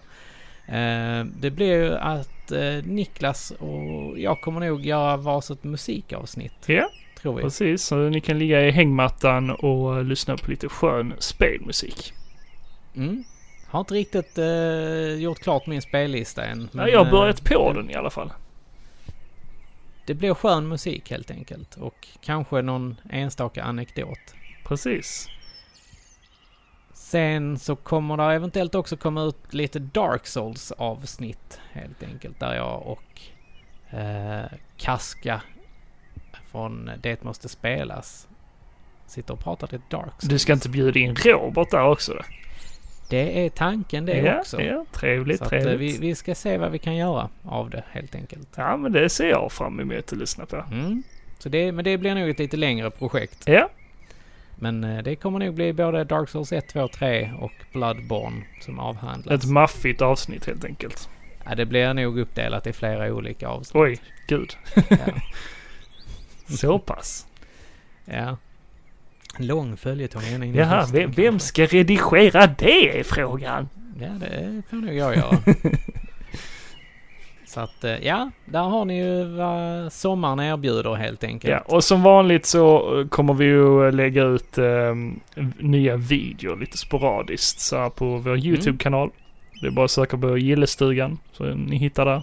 [0.76, 6.54] Eh, det blir ju att eh, Niklas och jag kommer nog göra varsitt musikavsnitt.
[6.66, 6.90] Ja,
[7.22, 7.42] tror vi.
[7.42, 7.84] precis.
[7.84, 12.14] Så ni kan ligga i hängmattan och lyssna på lite skön spelmusik.
[12.96, 13.24] Mm.
[13.68, 14.40] Har inte riktigt
[15.20, 16.70] gjort klart min spellista än.
[16.72, 18.32] Ja, jag har börjat på den i alla fall.
[20.10, 21.78] Det blir skön musik helt enkelt.
[21.78, 24.20] Och kanske någon enstaka anekdot.
[24.64, 25.28] Precis.
[26.94, 32.40] Sen så kommer det eventuellt också komma ut lite Dark Souls avsnitt helt enkelt.
[32.40, 33.22] Där jag och
[33.98, 34.46] eh,
[34.78, 35.42] Kaska
[36.52, 38.28] från Det måste spelas
[39.06, 40.32] sitter och pratar lite Dark Souls.
[40.32, 42.14] Du ska inte bjuda in Robert där också?
[42.14, 42.22] då?
[43.10, 44.62] Det är tanken det ja, också.
[44.62, 46.00] Ja, trevligt, att, eh, trevligt.
[46.00, 48.48] vi, vi ska se vad vi kan göra av det helt enkelt.
[48.56, 50.64] Ja, men det ser jag fram emot att lyssna på.
[50.72, 51.04] Mm.
[51.40, 53.44] Så det, men det blir nog ett lite längre projekt.
[53.48, 53.70] Ja.
[54.56, 58.80] Men eh, det kommer nog bli både Dark Souls 1, 2, 3 och Bloodborne som
[58.80, 59.44] avhandlas.
[59.44, 61.10] Ett maffigt avsnitt helt enkelt.
[61.46, 63.82] Ja, det blir nog uppdelat i flera olika avsnitt.
[63.82, 64.58] Oj, gud.
[64.90, 66.56] Ja.
[66.58, 67.28] Så pass.
[68.06, 68.38] Ja.
[69.40, 73.70] En lång följetong ända in i Jaha, hösten, vem, vem ska redigera det är frågan.
[74.02, 75.38] Ja, det får nog jag göra.
[77.46, 81.52] Så att, eh, ja, där har ni ju vad sommaren erbjuder helt enkelt.
[81.52, 84.96] Ja, och som vanligt så kommer vi ju lägga ut eh,
[85.58, 89.10] nya videor lite sporadiskt så här på vår YouTube-kanal.
[89.62, 92.22] Det är bara att söka på Gillestugan så ni hittar där.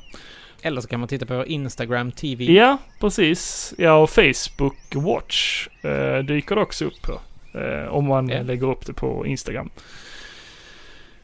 [0.63, 2.45] Eller så kan man titta på Instagram TV.
[2.45, 3.75] Ja, precis.
[3.79, 7.21] Ja, och Facebook Watch eh, dyker det också upp på.
[7.59, 8.43] Eh, om man Ja.
[8.43, 9.71] lägger upp det på Instagram.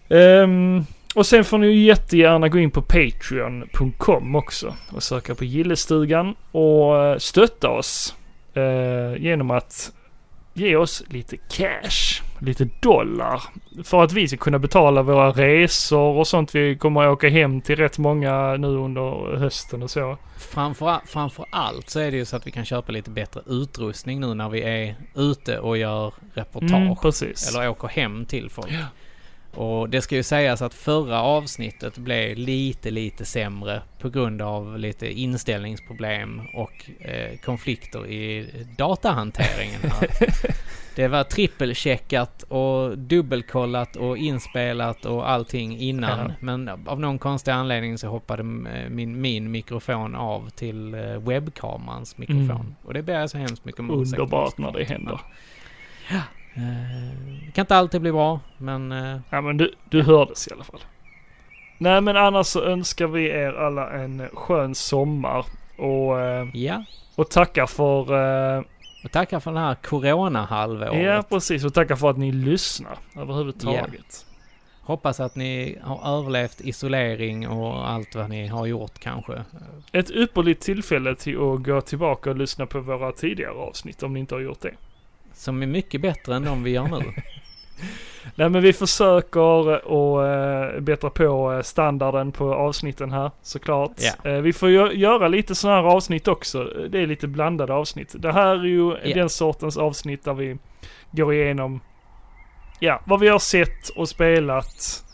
[0.09, 0.85] Ehm,
[1.15, 6.35] och sen får ni ju jättegärna gå in på Patreon.com också och söka på Gillestugan
[6.53, 8.15] och eh, stötta oss
[8.55, 9.93] eh, genom att
[10.55, 13.43] ge oss lite cash, lite dollar.
[13.85, 16.55] För att vi ska kunna betala våra resor och sånt.
[16.55, 20.19] Vi kommer att åka hem till rätt många nu under hösten och så.
[20.39, 24.21] Framför, framför allt så är det ju så att vi kan köpa lite bättre utrustning
[24.21, 26.73] nu när vi är ute och gör reportage.
[26.73, 27.49] Mm, precis.
[27.49, 28.73] Eller åker hem till folk.
[29.55, 34.79] Och det ska ju sägas att förra avsnittet blev lite, lite sämre på grund av
[34.79, 39.81] lite inställningsproblem och eh, konflikter i datahanteringen.
[40.95, 46.19] Det var trippelcheckat och dubbelkollat och inspelat och allting innan.
[46.19, 46.35] Ja.
[46.41, 52.19] Men av någon konstig anledning så hoppade eh, min, min mikrofon av till eh, webbkamerans
[52.19, 52.51] mikrofon.
[52.51, 52.75] Mm.
[52.85, 53.91] Och det ber jag så hemskt mycket om.
[53.91, 55.21] Underbart när det händer.
[56.11, 56.17] Eh,
[57.47, 58.93] Det kan inte alltid bli bra, men...
[58.93, 60.81] eh, Ja men du, du hördes i alla fall.
[61.79, 65.47] Nej men annars så önskar vi er alla en skön sommar
[65.79, 66.85] och, eh, Ja.
[67.15, 68.01] och tackar för...
[68.59, 68.63] Eh,
[69.05, 71.03] och tackar för den här corona-halvåret.
[71.05, 74.27] ja precis och tackar för att ni lyssnar överhuvudtaget.
[74.85, 79.43] Hoppas att ni har överlevt isolering och allt vad ni har gjort kanske.
[79.93, 84.21] Ett ypperligt tillfälle till att gå tillbaka och lyssna på våra tidigare avsnitt om ni
[84.21, 84.75] inte har gjort det.
[85.35, 87.13] Som är mycket bättre än de vi gör nu.
[88.35, 93.93] Nej men vi försöker att äh, bättra på eh, standarden på avsnitten här såklart.
[94.25, 96.65] Eh, vi får gö- göra lite sådana här avsnitt också.
[96.65, 98.15] Det är lite blandade avsnitt.
[98.19, 99.15] Det här är ju Ja.
[99.15, 100.59] den sortens avsnitt där vi
[101.11, 101.81] går igenom
[102.81, 105.05] ja, vad vi har sett och spelat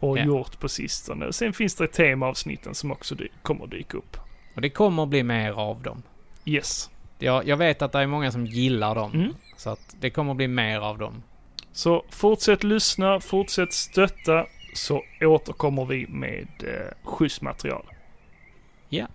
[0.00, 0.24] och Ja.
[0.24, 1.32] gjort på sistone.
[1.32, 4.16] Sen finns det temaavsnitten som också kommer dyka upp.
[4.54, 6.02] Och det kommer bli mer av dem.
[6.44, 6.90] Yes.
[7.18, 9.10] Jag, jag vet att det är många som gillar dem.
[9.14, 9.34] Mm.
[9.64, 11.22] Så att det kommer bli mer av dem.
[11.72, 17.84] Så fortsätt lyssna, fortsätt stötta så återkommer vi med eh, schysst material.
[18.88, 19.06] Ja.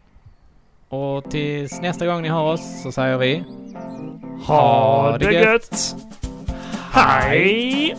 [0.90, 3.44] Och tills nästa gång ni hör oss så säger vi...
[4.46, 5.96] Ha det gött!
[6.92, 7.96] Hej!